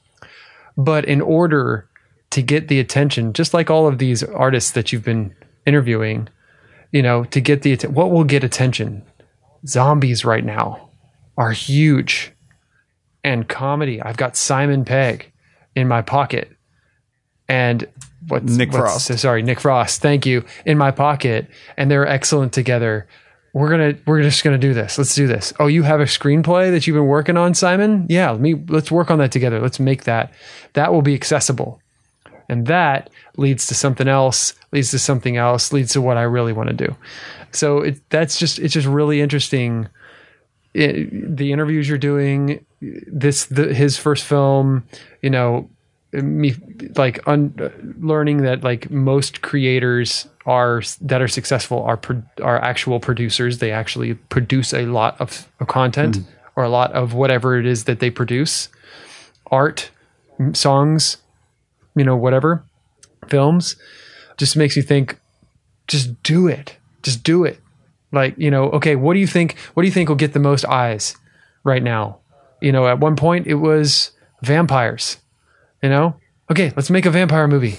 But 0.77 1.05
in 1.07 1.21
order 1.21 1.89
to 2.31 2.43
get 2.43 2.69
the 2.69 2.79
attention 2.79 3.33
just 3.33 3.55
like 3.55 3.71
all 3.71 3.87
of 3.87 3.99
these 3.99 4.23
artists 4.23 4.73
that 4.73 4.93
you've 4.93 5.05
been 5.05 5.35
interviewing 5.67 6.29
you 6.93 7.03
know 7.03 7.25
to 7.25 7.41
get 7.41 7.63
the 7.63 7.77
what 7.87 8.11
will 8.11 8.25
get 8.25 8.45
attention? 8.45 9.03
Zombies 9.67 10.25
right 10.25 10.45
now 10.45 10.91
are 11.37 11.53
huge. 11.53 12.33
And 13.25 13.49
comedy 13.49 14.01
i've 14.03 14.17
got 14.17 14.37
simon 14.37 14.85
pegg 14.85 15.33
in 15.75 15.89
my 15.89 16.03
pocket. 16.03 16.51
And 17.49 17.87
what's 18.29 18.57
Nick 18.57 18.73
what's- 18.73 19.07
Frost. 19.07 19.19
sorry 19.19 19.43
nick 19.43 19.61
frost. 19.61 20.01
Thank 20.01 20.27
you. 20.27 20.45
In 20.65 20.79
my 20.79 20.91
pocket 20.91 21.49
and 21.77 21.91
they're 21.91 22.07
excellent 22.07 22.53
together. 22.53 23.07
We're 23.55 23.71
gonna 23.71 23.95
we're 24.07 24.23
just 24.23 24.45
gonna 24.45 24.59
do 24.59 24.75
this. 24.75 24.99
Let's 24.99 25.15
do 25.15 25.27
this. 25.27 25.53
Oh 25.59 25.67
you 25.67 25.83
have 25.83 26.01
a 26.01 26.05
screenplay 26.05 26.71
that 26.71 26.87
you've 26.87 26.95
been 26.95 27.07
working 27.07 27.37
on 27.37 27.55
simon? 27.55 28.07
Yeah 28.09 28.31
let 28.31 28.41
me 28.41 28.55
let's 28.69 28.91
work 28.91 29.11
on 29.11 29.19
that 29.19 29.33
together. 29.33 29.61
Let's 29.61 29.81
make 29.81 30.05
that. 30.05 30.33
That 30.75 30.93
will 30.93 31.03
be 31.03 31.15
accessible. 31.15 31.81
And 32.51 32.67
that 32.67 33.11
leads 33.37 33.67
to 33.67 33.75
something 33.75 34.09
else 34.09 34.55
leads 34.73 34.91
to 34.93 34.99
something 34.99 35.37
else 35.37 35.73
leads 35.73 35.93
to 35.93 36.01
what 36.01 36.17
i 36.17 36.23
really 36.23 36.53
want 36.53 36.69
to 36.71 36.75
do. 36.87 36.95
So 37.53 37.79
it, 37.81 38.01
that's 38.11 38.39
just 38.39 38.59
it's 38.59 38.75
just 38.75 38.87
really 38.87 39.21
interesting. 39.21 39.89
It, 40.75 41.37
the 41.37 41.51
interviews 41.53 41.89
you're 41.89 41.97
doing 41.99 42.65
this 42.81 43.47
the, 43.47 43.73
his 43.75 43.97
first 43.97 44.25
film 44.25 44.85
you 45.23 45.31
know 45.31 45.69
me 46.13 46.55
like 46.97 47.21
un, 47.27 47.55
learning 48.01 48.39
that 48.39 48.65
like 48.65 48.91
most 48.91 49.43
creators 49.43 50.27
are 50.47 50.83
that 51.03 51.21
are 51.21 51.29
successful 51.29 51.83
are 51.83 51.97
pro, 51.97 52.23
are 52.43 52.63
actual 52.63 52.99
producers. 52.99 53.59
They 53.59 53.73
actually 53.73 54.15
produce 54.15 54.73
a 54.73 54.87
lot 54.87 55.21
of, 55.21 55.47
of 55.61 55.69
content 55.69 56.19
mm-hmm. 56.19 56.31
or 56.57 56.65
a 56.65 56.71
lot 56.71 56.93
of 56.93 57.13
whatever 57.13 57.59
it 57.59 57.67
is 57.67 57.85
that 57.85 58.01
they 58.01 58.11
produce. 58.11 58.69
Art 59.51 59.91
songs 60.53 61.19
you 61.97 62.05
know 62.05 62.17
whatever 62.17 62.65
films 63.27 63.77
just 64.37 64.57
makes 64.57 64.77
you 64.77 64.83
think 64.83 65.19
just 65.89 66.23
do 66.23 66.47
it. 66.47 66.77
Just 67.03 67.23
do 67.23 67.45
it. 67.45 67.61
Like 68.13 68.35
you 68.39 68.51
know 68.51 68.71
okay 68.71 68.97
what 68.97 69.13
do 69.13 69.21
you 69.21 69.27
think 69.27 69.59
what 69.75 69.83
do 69.83 69.87
you 69.87 69.93
think 69.93 70.09
will 70.09 70.17
get 70.17 70.33
the 70.33 70.39
most 70.39 70.65
eyes 70.65 71.17
right 71.65 71.83
now? 71.83 72.21
You 72.63 72.73
know 72.73 72.87
at 72.87 72.99
one 72.99 73.17
point 73.17 73.47
it 73.47 73.57
was 73.57 74.13
vampires 74.43 75.19
you 75.83 75.89
know? 75.89 76.17
Okay 76.51 76.73
let's 76.77 76.91
make 76.91 77.07
a 77.07 77.11
vampire 77.11 77.49
movie. 77.49 77.77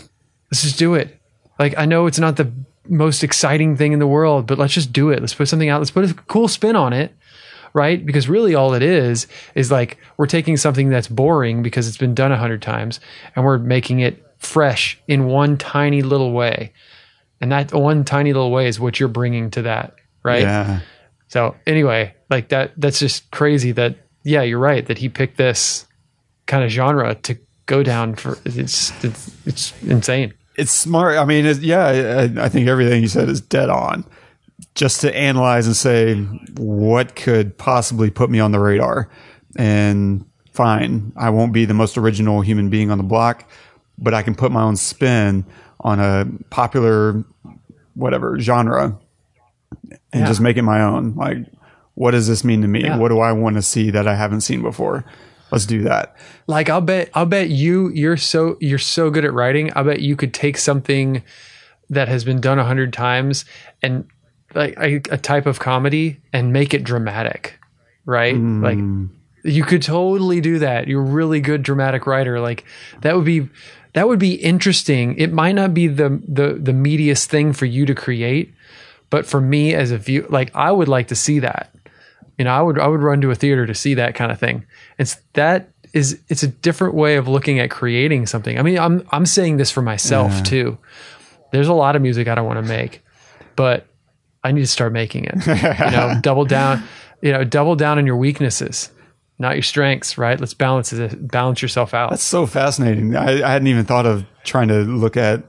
Let's 0.52 0.64
just 0.64 0.78
do 0.78 0.96
it. 0.96 1.20
Like 1.58 1.78
i 1.78 1.86
know 1.86 2.08
it's 2.08 2.20
not 2.20 2.38
the 2.38 2.52
most 2.88 3.24
exciting 3.24 3.78
thing 3.78 3.94
in 3.94 4.00
the 4.00 4.08
world 4.08 4.48
but 4.48 4.58
let's 4.58 4.74
just 4.74 4.94
do 4.94 5.10
it. 5.10 5.22
Let's 5.22 5.36
put 5.36 5.48
something 5.48 5.70
out. 5.70 5.80
Let's 5.80 5.92
put 5.92 6.10
a 6.10 6.14
cool 6.14 6.48
spin 6.48 6.76
on 6.76 6.94
it 6.94 7.16
right? 7.74 8.04
Because 8.04 8.28
really 8.28 8.56
all 8.56 8.74
it 8.74 8.82
is 8.82 9.28
is 9.54 9.70
like 9.72 10.00
we're 10.18 10.26
taking 10.26 10.58
something 10.58 10.90
that's 10.90 11.08
boring 11.08 11.62
because 11.62 11.88
it's 11.88 11.98
been 11.98 12.16
done 12.16 12.32
a 12.32 12.38
hundred 12.38 12.64
times 12.64 13.00
and 13.36 13.46
we're 13.46 13.60
making 13.60 14.00
it 14.00 14.26
fresh 14.40 15.00
in 15.08 15.28
one 15.28 15.56
tiny 15.56 16.02
little 16.02 16.32
way. 16.32 16.74
And 17.40 17.52
that 17.52 17.72
one 17.72 18.04
tiny 18.04 18.34
little 18.34 18.52
way 18.52 18.68
is 18.68 18.80
what 18.80 19.00
you're 19.00 19.08
bringing 19.08 19.52
to 19.52 19.62
that 19.62 19.94
right? 20.24 20.42
Yeah. 20.42 20.82
so 21.28 21.56
anyway, 21.66 22.14
like 22.30 22.50
that 22.50 22.74
that's 22.78 23.00
just 23.00 23.30
crazy 23.32 23.72
that 23.74 23.96
yeah, 24.24 24.42
you're 24.42 24.60
right 24.60 24.86
that 24.86 24.98
he 24.98 25.10
picked 25.10 25.38
this 25.38 25.88
kind 26.46 26.64
of 26.64 26.70
genre 26.70 27.16
to 27.16 27.38
go 27.70 27.84
down 27.84 28.16
for 28.16 28.38
it's 28.46 28.92
it's, 29.04 29.32
it's 29.46 29.74
insane. 29.84 30.34
It's 30.56 30.72
smart. 30.72 31.18
I 31.18 31.24
mean, 31.24 31.46
yeah, 31.62 31.86
I, 31.86 32.46
I 32.46 32.50
think 32.50 32.68
everything 32.68 33.02
you 33.02 33.08
said 33.08 33.30
is 33.30 33.40
dead 33.40 33.70
on. 33.70 34.04
Just 34.76 35.02
to 35.02 35.16
analyze 35.16 35.68
and 35.68 35.76
say 35.76 36.16
what 36.58 37.16
could 37.16 37.58
possibly 37.58 38.10
put 38.10 38.30
me 38.30 38.40
on 38.42 38.52
the 38.52 38.60
radar, 38.60 39.08
and 39.56 40.26
fine, 40.52 41.14
I 41.16 41.30
won't 41.30 41.54
be 41.54 41.64
the 41.66 41.74
most 41.74 41.98
original 41.98 42.42
human 42.42 42.70
being 42.70 42.92
on 42.92 42.98
the 42.98 43.04
block, 43.04 43.50
but 43.98 44.14
I 44.14 44.22
can 44.22 44.36
put 44.36 44.52
my 44.52 44.62
own 44.64 44.76
spin 44.76 45.46
on 45.80 46.00
a 46.00 46.26
popular 46.50 47.24
whatever 47.94 48.38
genre 48.40 48.98
and 50.12 50.22
Yeah. 50.22 50.28
just 50.28 50.42
make 50.42 50.58
it 50.58 50.64
my 50.64 50.82
own. 50.82 51.16
Like, 51.16 51.38
what 51.96 52.12
does 52.12 52.28
this 52.28 52.44
mean 52.44 52.62
to 52.64 52.68
me? 52.68 52.84
Yeah. 52.84 52.98
What 52.98 53.10
do 53.10 53.20
I 53.20 53.32
want 53.32 53.56
to 53.56 53.62
see 53.62 53.92
that 53.92 54.08
I 54.08 54.16
haven't 54.16 54.42
seen 54.42 54.62
before? 54.62 55.06
Let's 55.52 55.66
do 55.66 55.84
that. 55.84 56.16
Like 56.48 56.70
I'll 56.70 56.82
bet 56.82 57.10
I'll 57.14 57.26
bet 57.26 57.50
you 57.50 57.90
you're 57.90 58.18
so 58.18 58.58
you're 58.60 58.78
so 58.78 59.10
good 59.10 59.26
at 59.26 59.34
writing. 59.34 59.72
I 59.74 59.84
bet 59.84 60.02
you 60.02 60.16
could 60.16 60.34
take 60.34 60.58
something 60.58 61.24
that 61.90 62.08
has 62.08 62.24
been 62.24 62.40
done 62.40 62.60
a 62.60 62.64
hundred 62.64 62.94
times 62.94 63.46
and 63.82 64.08
like 64.54 64.78
a, 64.78 64.96
a 65.12 65.18
type 65.18 65.46
of 65.46 65.60
comedy 65.60 66.20
and 66.34 66.54
make 66.54 66.74
it 66.74 66.84
dramatic, 66.84 67.60
right? 68.06 68.36
Mm. 68.36 68.64
Like 68.64 69.10
you 69.44 69.64
could 69.64 69.82
totally 69.82 70.42
do 70.42 70.60
that. 70.60 70.88
You're 70.88 71.02
a 71.02 71.06
really 71.06 71.40
good 71.40 71.64
dramatic 71.64 72.06
writer. 72.06 72.40
Like 72.40 72.66
that 73.02 73.16
would 73.16 73.26
be 73.26 73.50
that 73.94 74.08
would 74.08 74.20
be 74.20 74.36
interesting. 74.36 75.18
It 75.18 75.32
might 75.32 75.54
not 75.54 75.74
be 75.74 75.88
the 75.88 76.22
the 76.28 76.54
the 76.54 76.72
meatiest 76.74 77.26
thing 77.26 77.54
for 77.54 77.66
you 77.66 77.86
to 77.86 77.96
create, 77.96 78.54
but 79.10 79.26
for 79.26 79.42
me 79.42 79.74
as 79.74 79.92
a 79.92 79.98
view, 79.98 80.28
like 80.30 80.56
I 80.56 80.72
would 80.72 80.88
like 80.88 81.08
to 81.08 81.16
see 81.16 81.40
that. 81.40 81.74
You 82.40 82.46
know, 82.46 82.52
I 82.52 82.62
would 82.62 82.80
I 82.80 82.88
would 82.88 83.02
run 83.02 83.22
to 83.22 83.30
a 83.30 83.36
theater 83.36 83.68
to 83.68 83.76
see 83.76 83.94
that 83.96 84.16
kind 84.16 84.32
of 84.32 84.40
thing. 84.40 84.66
It's 84.98 85.18
that 85.34 85.70
is 85.94 86.20
it's 86.30 86.42
a 86.42 86.48
different 86.48 86.96
way 86.96 87.18
of 87.18 87.28
looking 87.28 87.60
at 87.60 87.70
creating 87.70 88.26
something. 88.28 88.58
I 88.58 88.62
mean, 88.62 88.80
I'm 88.80 89.06
I'm 89.12 89.26
saying 89.28 89.58
this 89.58 89.70
for 89.70 89.82
myself 89.82 90.42
too. 90.44 90.78
There's 91.52 91.68
a 91.68 91.74
lot 91.74 91.96
of 91.96 92.02
music 92.02 92.28
I 92.28 92.36
don't 92.36 92.48
want 92.48 92.66
to 92.66 92.68
make, 92.68 93.04
but 93.56 93.86
I 94.44 94.54
need 94.54 94.62
to 94.62 94.68
start 94.68 94.94
making 94.94 95.26
it. 95.26 95.46
You 95.46 95.92
know, 95.92 96.18
double 96.22 96.46
down, 96.46 96.84
you 97.22 97.34
know, 97.34 97.44
double 97.44 97.76
down 97.76 97.98
on 97.98 98.08
your 98.08 98.18
weaknesses. 98.18 98.90
not 99.38 99.56
your 99.56 99.64
strengths, 99.64 100.18
right? 100.18 100.40
Let's 100.40 100.54
balance 100.54 100.94
it, 100.94 101.28
balance 101.28 101.62
yourself 101.62 101.94
out. 101.94 102.12
That's 102.12 102.24
so 102.24 102.46
fascinating. 102.46 103.16
I, 103.16 103.42
I 103.42 103.52
hadn't 103.52 103.68
even 103.68 103.86
thought 103.86 104.06
of 104.06 104.26
trying 104.44 104.68
to 104.68 104.84
look 104.84 105.18
at 105.18 105.44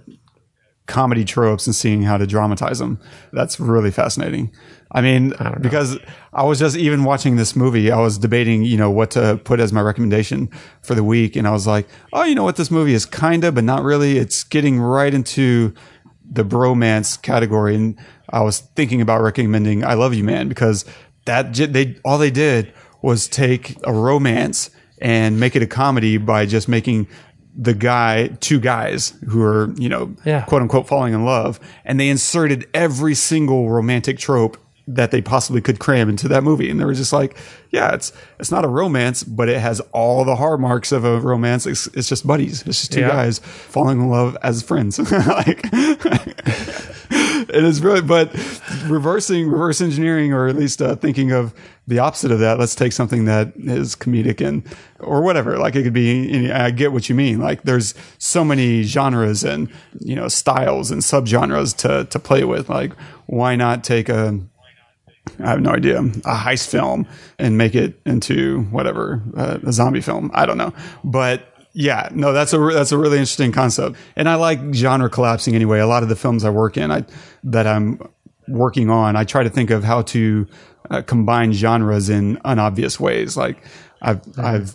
comedy 0.91 1.25
tropes 1.25 1.67
and 1.67 1.75
seeing 1.75 2.03
how 2.03 2.19
to 2.19 2.27
dramatize 2.27 2.81
them. 2.81 3.01
That's 3.33 3.59
really 3.59 3.91
fascinating. 3.91 4.53
I 4.93 5.01
mean, 5.01 5.33
because 5.61 5.99
I 6.33 6.43
was 6.43 6.59
just 6.59 6.77
even 6.77 7.05
watching 7.05 7.37
this 7.37 7.55
movie, 7.55 7.93
I 7.93 8.01
was 8.01 8.19
debating, 8.19 8.65
you 8.65 8.77
know, 8.77 8.91
what 8.91 9.13
to 9.13 9.41
put 9.45 9.61
as 9.61 9.73
my 9.73 9.81
recommendation 9.81 10.51
for 10.83 10.97
the 10.97 11.05
week. 11.05 11.37
And 11.37 11.47
I 11.47 11.53
was 11.53 11.67
like, 11.67 11.89
oh, 12.13 12.25
you 12.25 12.35
know 12.35 12.43
what? 12.43 12.57
This 12.57 12.73
movie 12.73 12.93
is 12.93 13.07
kind 13.07 13.45
of, 13.45 13.55
but 13.55 13.63
not 13.63 13.85
really. 13.85 14.19
It's 14.19 14.43
getting 14.43 14.81
right 14.81 15.15
into 15.15 15.73
the 16.29 16.45
bromance 16.45 17.21
category. 17.23 17.77
And 17.77 17.97
I 18.31 18.41
was 18.43 18.59
thinking 18.61 19.01
about 19.01 19.23
recommending 19.23 19.85
I 19.85 19.95
Love 19.95 20.13
You 20.13 20.25
Man 20.25 20.49
because 20.49 20.85
that 21.25 21.55
they, 21.55 21.97
all 22.05 22.19
they 22.19 22.33
did 22.33 22.73
was 23.01 23.29
take 23.29 23.77
a 23.85 23.93
romance 23.93 24.71
and 25.01 25.39
make 25.39 25.55
it 25.55 25.63
a 25.63 25.67
comedy 25.67 26.19
by 26.19 26.47
just 26.47 26.69
making 26.69 27.07
the 27.57 27.75
guy, 27.75 28.29
two 28.41 28.61
guys 28.61 29.15
who 29.29 29.43
are, 29.43 29.73
you 29.77 29.89
know, 29.89 30.15
Yeah. 30.25 30.43
quote 30.43 30.63
unquote 30.63 30.87
falling 30.89 31.13
in 31.15 31.25
love. 31.25 31.59
And 31.85 31.99
they 32.01 32.09
inserted 32.09 32.67
every 32.75 33.15
single 33.15 33.69
romantic 33.71 34.19
trope 34.19 34.57
that 34.87 35.11
they 35.13 35.23
possibly 35.23 35.61
could 35.61 35.79
cram 35.79 36.09
into 36.09 36.27
that 36.29 36.43
movie. 36.43 36.69
And 36.71 36.81
they 36.81 36.85
were 36.85 36.95
just 36.95 37.13
like, 37.13 37.37
yeah, 37.71 37.95
it's, 37.95 38.13
it's 38.41 38.51
not 38.51 38.65
a 38.65 38.69
romance, 38.69 39.23
but 39.23 39.49
it 39.49 39.61
has 39.61 39.81
all 39.93 40.25
the 40.25 40.35
hallmarks 40.37 40.91
of 40.91 41.05
a 41.05 41.21
romance. 41.21 41.65
It's, 41.67 41.87
it's 41.89 42.09
just 42.09 42.27
buddies. 42.27 42.63
It's 42.67 42.81
just 42.81 42.93
two 42.93 43.01
Yeah. 43.01 43.09
guys 43.09 43.39
falling 43.39 44.01
in 44.01 44.09
love 44.09 44.37
as 44.43 44.63
friends. 44.63 44.99
like, 45.13 45.63
it 47.55 47.65
is 47.65 47.83
really, 47.83 48.03
but 48.03 48.33
reversing, 48.87 49.49
reverse 49.49 49.81
engineering, 49.81 50.33
or 50.33 50.49
at 50.49 50.57
least 50.57 50.81
uh, 50.81 50.97
thinking 50.97 51.33
of 51.33 51.55
the 51.87 51.99
opposite 51.99 52.31
of 52.31 52.39
that. 52.39 52.59
Let's 52.59 52.75
take 52.75 52.93
something 52.93 53.25
that 53.25 53.53
is 53.57 53.97
comedic 53.97 54.47
and, 54.47 54.63
or 54.99 55.23
whatever. 55.23 55.59
Like 55.59 55.75
it 55.77 55.83
could 55.83 55.93
be, 55.93 56.51
I 56.51 56.71
get 56.71 56.93
what 56.93 57.09
you 57.09 57.15
mean. 57.15 57.41
Like 57.41 57.63
there's 57.63 57.95
so 58.19 58.45
many 58.45 58.83
genres 58.83 59.45
and, 59.45 59.71
you 60.01 60.15
know, 60.15 60.29
styles 60.29 60.91
and 60.91 61.03
subgenres 61.03 61.77
to, 61.79 62.05
to 62.05 62.19
play 62.19 62.45
with. 62.45 62.69
Like 62.69 62.93
why 63.27 63.57
not 63.57 63.83
take 63.85 64.09
a, 64.09 64.41
I 65.39 65.51
have 65.51 65.61
no 65.61 65.71
idea, 65.71 65.99
a 65.99 66.03
heist 66.03 66.69
film 66.69 67.07
and 67.39 67.59
make 67.59 67.75
it 67.75 68.01
into 68.07 68.63
whatever, 68.65 69.23
uh, 69.37 69.59
a 69.65 69.73
zombie 69.73 70.01
film. 70.01 70.31
I 70.35 70.47
don't 70.47 70.59
know. 70.59 70.73
But 71.05 71.50
yeah, 71.73 72.09
no, 72.13 72.33
that's 72.33 72.53
a, 72.53 72.59
that's 72.59 72.93
a 72.93 72.99
really 72.99 73.19
interesting 73.19 73.53
concept. 73.53 73.97
And 74.17 74.29
I 74.29 74.35
like 74.35 74.75
genre 74.75 75.09
collapsing 75.09 75.55
anyway. 75.55 75.79
A 75.79 75.87
lot 75.87 76.03
of 76.03 76.09
the 76.09 76.17
films 76.17 76.45
I 76.45 76.51
work 76.51 76.77
in, 76.77 76.91
I, 76.91 77.05
that 77.45 77.67
I'm 77.67 78.01
working 78.49 78.91
on, 78.91 79.17
I 79.17 79.25
try 79.25 79.43
to 79.43 79.51
think 79.51 79.71
of 79.71 79.85
how 79.85 80.03
to 80.03 80.47
uh, 80.91 81.03
combine 81.03 81.53
genres 81.53 82.09
in 82.09 82.39
unobvious 82.45 82.99
ways. 82.99 83.37
Like 83.37 83.63
I've, 84.03 84.21
I've 84.39 84.75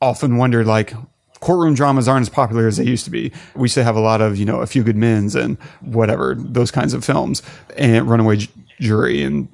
often 0.00 0.36
wondered, 0.36 0.66
like, 0.66 0.92
courtroom 1.40 1.74
dramas 1.74 2.08
aren't 2.08 2.22
as 2.22 2.28
popular 2.28 2.66
as 2.66 2.76
they 2.78 2.84
used 2.84 3.04
to 3.04 3.10
be. 3.10 3.32
We 3.54 3.62
used 3.62 3.74
to 3.74 3.84
have 3.84 3.96
a 3.96 4.00
lot 4.00 4.20
of, 4.20 4.36
you 4.36 4.44
know, 4.44 4.60
A 4.60 4.66
Few 4.66 4.82
Good 4.82 4.96
Men's 4.96 5.34
and 5.34 5.58
whatever, 5.80 6.34
those 6.34 6.70
kinds 6.70 6.94
of 6.94 7.04
films 7.04 7.42
and 7.76 8.08
Runaway 8.08 8.36
J- 8.36 8.50
Jury 8.80 9.22
and 9.22 9.48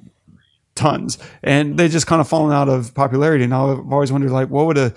tons. 0.75 1.17
And 1.43 1.77
they 1.77 1.87
just 1.87 2.07
kind 2.07 2.21
of 2.21 2.27
fallen 2.27 2.53
out 2.53 2.69
of 2.69 2.93
popularity. 2.93 3.43
And 3.43 3.53
I've 3.53 3.91
always 3.91 4.11
wondered, 4.11 4.31
like, 4.31 4.49
what 4.49 4.65
would 4.65 4.77
a 4.77 4.93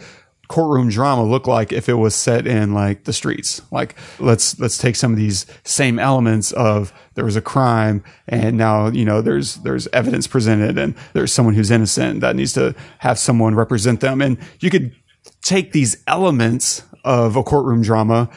courtroom 0.49 0.89
drama 0.89 1.25
look 1.25 1.47
like 1.47 1.73
if 1.73 1.89
it 1.89 1.95
was 1.95 2.15
set 2.15 2.47
in 2.47 2.75
like 2.75 3.05
the 3.05 3.13
streets? 3.13 3.63
Like, 3.71 3.97
let's, 4.19 4.59
let's 4.59 4.79
take 4.79 4.97
some 4.97 5.13
of 5.13 5.19
these 5.19 5.47
same 5.65 5.99
elements 5.99 6.53
of 6.53 6.93
there 7.15 7.25
was 7.25 7.37
a 7.37 7.43
crime 7.43 8.03
and 8.29 8.57
now, 8.57 8.89
you 8.89 9.05
know, 9.05 9.21
there's, 9.21 9.57
there's 9.57 9.87
evidence 9.89 10.27
presented 10.27 10.79
and 10.79 10.95
there's 11.13 11.33
someone 11.33 11.55
who's 11.55 11.71
innocent 11.71 12.21
that 12.21 12.37
needs 12.37 12.53
to 12.55 12.75
have 12.99 13.19
someone 13.19 13.55
represent 13.55 14.01
them. 14.01 14.21
And 14.21 14.39
you 14.61 14.71
could 14.71 14.95
take 15.43 15.73
these 15.73 16.03
elements 16.07 16.83
of 17.05 17.37
a 17.37 17.43
courtroom 17.43 17.83
drama 17.83 18.29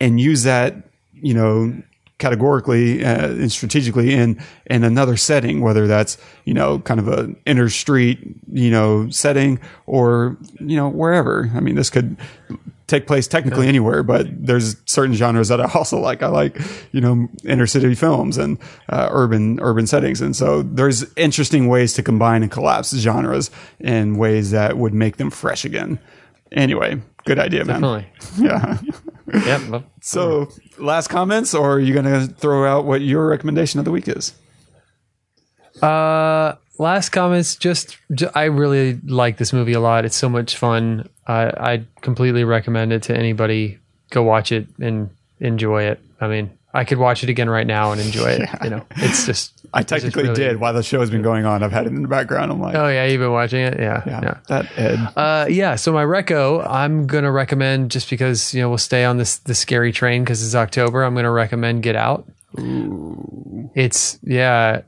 and 0.00 0.20
use 0.20 0.42
that, 0.42 0.90
you 1.12 1.34
know, 1.34 1.82
categorically 2.18 3.04
uh, 3.04 3.28
and 3.28 3.52
strategically 3.52 4.12
in 4.14 4.40
in 4.66 4.84
another 4.84 5.16
setting, 5.16 5.60
whether 5.60 5.86
that's 5.86 6.18
you 6.44 6.54
know 6.54 6.78
kind 6.80 7.00
of 7.00 7.08
a 7.08 7.34
inner 7.44 7.68
street 7.68 8.18
you 8.52 8.70
know 8.70 9.08
setting 9.10 9.60
or 9.86 10.36
you 10.60 10.76
know 10.76 10.88
wherever. 10.88 11.50
I 11.54 11.60
mean, 11.60 11.74
this 11.74 11.90
could 11.90 12.16
take 12.86 13.06
place 13.06 13.26
technically 13.26 13.66
anywhere, 13.66 14.02
but 14.04 14.26
there's 14.30 14.76
certain 14.86 15.14
genres 15.14 15.48
that 15.48 15.60
I 15.60 15.70
also 15.74 15.98
like. 15.98 16.22
I 16.22 16.28
like 16.28 16.58
you 16.92 17.00
know 17.00 17.28
inner 17.44 17.66
city 17.66 17.94
films 17.94 18.38
and 18.38 18.58
uh, 18.88 19.08
urban 19.10 19.58
urban 19.60 19.86
settings, 19.86 20.20
and 20.20 20.34
so 20.34 20.62
there's 20.62 21.04
interesting 21.16 21.68
ways 21.68 21.92
to 21.94 22.02
combine 22.02 22.42
and 22.42 22.50
collapse 22.50 22.96
genres 22.96 23.50
in 23.78 24.16
ways 24.16 24.52
that 24.52 24.78
would 24.78 24.94
make 24.94 25.16
them 25.16 25.30
fresh 25.30 25.64
again. 25.64 25.98
Anyway, 26.52 27.00
good 27.24 27.38
idea, 27.38 27.64
man. 27.64 27.82
Definitely. 27.82 28.06
Yeah. 28.38 28.78
Yep. 29.34 29.68
well, 29.68 29.84
So, 30.02 30.48
last 30.78 31.08
comments, 31.08 31.54
or 31.54 31.74
are 31.74 31.80
you 31.80 31.92
going 31.92 32.04
to 32.06 32.32
throw 32.32 32.64
out 32.66 32.84
what 32.84 33.00
your 33.00 33.26
recommendation 33.26 33.78
of 33.78 33.84
the 33.84 33.90
week 33.90 34.08
is? 34.08 34.34
Uh, 35.82 36.54
last 36.78 37.10
comments. 37.10 37.56
Just, 37.56 37.98
ju- 38.14 38.30
I 38.34 38.44
really 38.44 38.98
like 39.06 39.36
this 39.36 39.52
movie 39.52 39.72
a 39.74 39.80
lot. 39.80 40.04
It's 40.04 40.16
so 40.16 40.28
much 40.28 40.56
fun. 40.56 41.08
I 41.26 41.44
I 41.72 41.84
completely 42.00 42.44
recommend 42.44 42.92
it 42.92 43.02
to 43.04 43.16
anybody. 43.16 43.78
Go 44.10 44.22
watch 44.22 44.52
it 44.52 44.66
and 44.80 45.10
enjoy 45.40 45.82
it. 45.84 46.00
I 46.20 46.28
mean, 46.28 46.50
I 46.72 46.84
could 46.84 46.98
watch 46.98 47.22
it 47.24 47.28
again 47.28 47.50
right 47.50 47.66
now 47.66 47.92
and 47.92 48.00
enjoy 48.00 48.30
it. 48.30 48.48
You 48.64 48.70
know, 48.70 48.86
it's 48.96 49.26
just. 49.26 49.55
I 49.74 49.82
technically 49.82 50.24
really- 50.24 50.34
did 50.34 50.60
while 50.60 50.72
the 50.72 50.82
show 50.82 51.00
has 51.00 51.10
been 51.10 51.22
going 51.22 51.44
on. 51.44 51.62
I've 51.62 51.72
had 51.72 51.86
it 51.86 51.92
in 51.92 52.02
the 52.02 52.08
background. 52.08 52.50
I'm 52.52 52.60
like, 52.60 52.74
Oh 52.74 52.88
yeah, 52.88 53.04
you've 53.06 53.20
been 53.20 53.32
watching 53.32 53.60
it. 53.60 53.78
Yeah, 53.78 54.02
yeah, 54.06 54.20
yeah. 54.22 54.38
that 54.48 54.66
Ed. 54.76 55.08
Uh, 55.16 55.46
yeah. 55.48 55.74
So 55.76 55.92
my 55.92 56.04
reco, 56.04 56.66
I'm 56.68 57.06
gonna 57.06 57.32
recommend 57.32 57.90
just 57.90 58.08
because 58.10 58.54
you 58.54 58.62
know 58.62 58.68
we'll 58.68 58.78
stay 58.78 59.04
on 59.04 59.16
this 59.18 59.38
the 59.38 59.54
scary 59.54 59.92
train 59.92 60.24
because 60.24 60.42
it's 60.44 60.54
October. 60.54 61.02
I'm 61.02 61.14
gonna 61.14 61.30
recommend 61.30 61.82
Get 61.82 61.96
Out. 61.96 62.26
Ooh. 62.58 63.70
It's 63.74 64.18
yeah, 64.22 64.82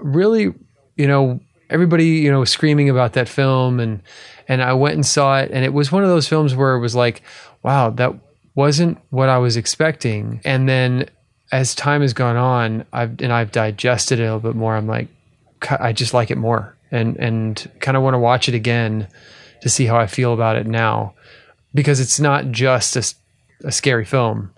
really. 0.00 0.54
You 0.96 1.06
know, 1.06 1.40
everybody 1.70 2.06
you 2.06 2.30
know 2.30 2.40
was 2.40 2.50
screaming 2.50 2.88
about 2.90 3.14
that 3.14 3.28
film, 3.28 3.80
and 3.80 4.02
and 4.48 4.62
I 4.62 4.72
went 4.74 4.94
and 4.94 5.06
saw 5.06 5.38
it, 5.40 5.50
and 5.52 5.64
it 5.64 5.72
was 5.72 5.90
one 5.90 6.02
of 6.02 6.08
those 6.08 6.28
films 6.28 6.54
where 6.54 6.74
it 6.74 6.80
was 6.80 6.94
like, 6.94 7.22
wow, 7.62 7.90
that 7.90 8.12
wasn't 8.54 8.98
what 9.10 9.28
I 9.28 9.38
was 9.38 9.56
expecting, 9.56 10.40
and 10.44 10.68
then 10.68 11.08
as 11.52 11.74
time 11.74 12.00
has 12.00 12.14
gone 12.14 12.36
on, 12.36 12.84
I've 12.92 13.20
and 13.20 13.32
I've 13.32 13.52
digested 13.52 14.18
it 14.18 14.22
a 14.22 14.34
little 14.34 14.40
bit 14.40 14.56
more. 14.56 14.74
I'm 14.74 14.86
like, 14.88 15.08
I 15.78 15.92
just 15.92 16.14
like 16.14 16.30
it 16.30 16.38
more, 16.38 16.74
and 16.90 17.16
and 17.18 17.70
kind 17.80 17.96
of 17.96 18.02
want 18.02 18.14
to 18.14 18.18
watch 18.18 18.48
it 18.48 18.54
again 18.54 19.06
to 19.60 19.68
see 19.68 19.84
how 19.84 19.96
I 19.96 20.06
feel 20.06 20.32
about 20.32 20.56
it 20.56 20.66
now, 20.66 21.14
because 21.74 22.00
it's 22.00 22.18
not 22.18 22.50
just 22.50 22.96
a, 22.96 23.14
a 23.68 23.70
scary 23.70 24.04
film. 24.04 24.50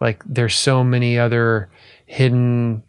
Like 0.00 0.22
there's 0.26 0.54
so 0.54 0.82
many 0.82 1.18
other 1.18 1.70
hidden, 2.06 2.82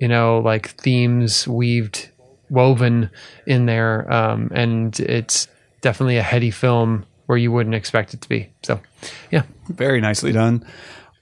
you 0.00 0.08
know, 0.08 0.38
like 0.38 0.70
themes 0.70 1.46
weaved, 1.46 2.08
woven 2.48 3.10
in 3.46 3.66
there, 3.66 4.10
um, 4.12 4.50
and 4.54 4.98
it's 4.98 5.48
definitely 5.82 6.16
a 6.16 6.22
heady 6.22 6.50
film 6.50 7.04
where 7.26 7.38
you 7.38 7.52
wouldn't 7.52 7.74
expect 7.74 8.14
it 8.14 8.20
to 8.20 8.28
be. 8.28 8.50
So, 8.62 8.80
yeah, 9.30 9.42
Very 9.68 10.00
nicely 10.00 10.32
done. 10.32 10.64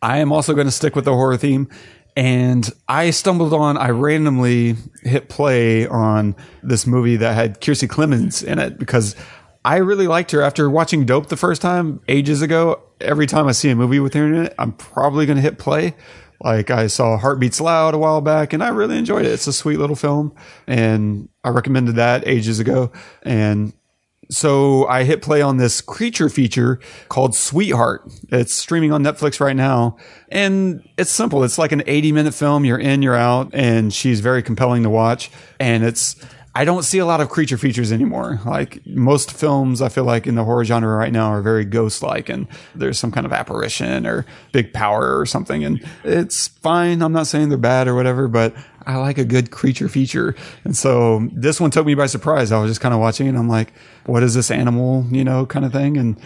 I 0.02 0.18
am 0.18 0.32
also 0.32 0.54
going 0.54 0.66
to 0.66 0.72
stick 0.72 0.96
with 0.96 1.04
the 1.04 1.14
horror 1.14 1.36
theme. 1.36 1.68
And 2.16 2.68
I 2.88 3.10
stumbled 3.10 3.54
on, 3.54 3.76
I 3.76 3.90
randomly 3.90 4.76
hit 5.02 5.28
play 5.28 5.86
on 5.86 6.34
this 6.62 6.86
movie 6.86 7.16
that 7.16 7.34
had 7.34 7.60
Kiersey 7.60 7.88
Clemons 7.88 8.42
in 8.42 8.58
it 8.58 8.78
because 8.78 9.14
I 9.64 9.76
really 9.76 10.08
liked 10.08 10.32
her 10.32 10.42
after 10.42 10.68
watching 10.68 11.04
Dope 11.04 11.28
the 11.28 11.36
first 11.36 11.62
time 11.62 12.00
ages 12.08 12.42
ago. 12.42 12.82
Every 13.00 13.26
time 13.26 13.46
I 13.46 13.52
see 13.52 13.70
a 13.70 13.76
movie 13.76 14.00
with 14.00 14.14
her 14.14 14.26
in 14.26 14.46
it, 14.46 14.54
I'm 14.58 14.72
probably 14.72 15.24
going 15.24 15.36
to 15.36 15.42
hit 15.42 15.58
play. 15.58 15.94
Like 16.42 16.70
I 16.70 16.86
saw 16.86 17.18
Hearts 17.18 17.38
Beat 17.38 17.60
Loud 17.60 17.94
a 17.94 17.98
while 17.98 18.22
back 18.22 18.52
and 18.52 18.62
I 18.62 18.68
really 18.70 18.96
enjoyed 18.96 19.26
it. 19.26 19.32
It's 19.32 19.46
a 19.46 19.52
sweet 19.52 19.78
little 19.78 19.96
film 19.96 20.34
and 20.66 21.28
I 21.44 21.50
recommended 21.50 21.96
that 21.96 22.26
ages 22.26 22.58
ago. 22.60 22.92
And 23.22 23.74
so 24.30 24.86
I 24.86 25.02
hit 25.02 25.22
play 25.22 25.42
on 25.42 25.56
this 25.56 25.80
creature 25.80 26.28
feature 26.28 26.78
called 27.08 27.34
Sweetheart. 27.34 28.10
It's 28.28 28.54
streaming 28.54 28.92
on 28.92 29.02
Netflix 29.02 29.40
right 29.40 29.56
now. 29.56 29.96
And 30.28 30.88
it's 30.96 31.10
simple. 31.10 31.42
It's 31.42 31.58
like 31.58 31.72
an 31.72 31.82
80 31.86 32.12
minute 32.12 32.34
film. 32.34 32.64
You're 32.64 32.78
in, 32.78 33.02
you're 33.02 33.16
out, 33.16 33.50
and 33.52 33.92
she's 33.92 34.20
very 34.20 34.42
compelling 34.42 34.84
to 34.84 34.90
watch. 34.90 35.30
And 35.58 35.84
it's, 35.84 36.14
I 36.54 36.64
don't 36.64 36.84
see 36.84 36.98
a 36.98 37.06
lot 37.06 37.20
of 37.20 37.28
creature 37.28 37.58
features 37.58 37.90
anymore. 37.90 38.40
Like 38.44 38.84
most 38.86 39.32
films, 39.32 39.82
I 39.82 39.88
feel 39.88 40.04
like 40.04 40.26
in 40.26 40.36
the 40.36 40.44
horror 40.44 40.64
genre 40.64 40.96
right 40.96 41.12
now 41.12 41.32
are 41.32 41.42
very 41.42 41.64
ghost 41.64 42.02
like 42.02 42.28
and 42.28 42.46
there's 42.74 42.98
some 42.98 43.10
kind 43.10 43.26
of 43.26 43.32
apparition 43.32 44.06
or 44.06 44.26
big 44.52 44.72
power 44.72 45.18
or 45.18 45.26
something. 45.26 45.64
And 45.64 45.84
it's 46.04 46.48
fine. 46.48 47.02
I'm 47.02 47.12
not 47.12 47.26
saying 47.26 47.48
they're 47.48 47.58
bad 47.58 47.88
or 47.88 47.94
whatever, 47.94 48.28
but 48.28 48.54
I 48.86 48.96
like 48.96 49.18
a 49.18 49.24
good 49.24 49.50
creature 49.50 49.88
feature. 49.88 50.34
And 50.64 50.76
so 50.76 51.28
this 51.32 51.60
one 51.60 51.70
took 51.70 51.86
me 51.86 51.94
by 51.94 52.06
surprise. 52.06 52.52
I 52.52 52.60
was 52.60 52.70
just 52.70 52.80
kind 52.80 52.94
of 52.94 53.00
watching. 53.00 53.28
And 53.28 53.36
I'm 53.38 53.48
like, 53.48 53.72
what 54.06 54.22
is 54.22 54.34
this 54.34 54.50
animal, 54.50 55.06
you 55.10 55.24
know, 55.24 55.46
kind 55.46 55.64
of 55.64 55.72
thing. 55.72 55.96
And 55.96 56.18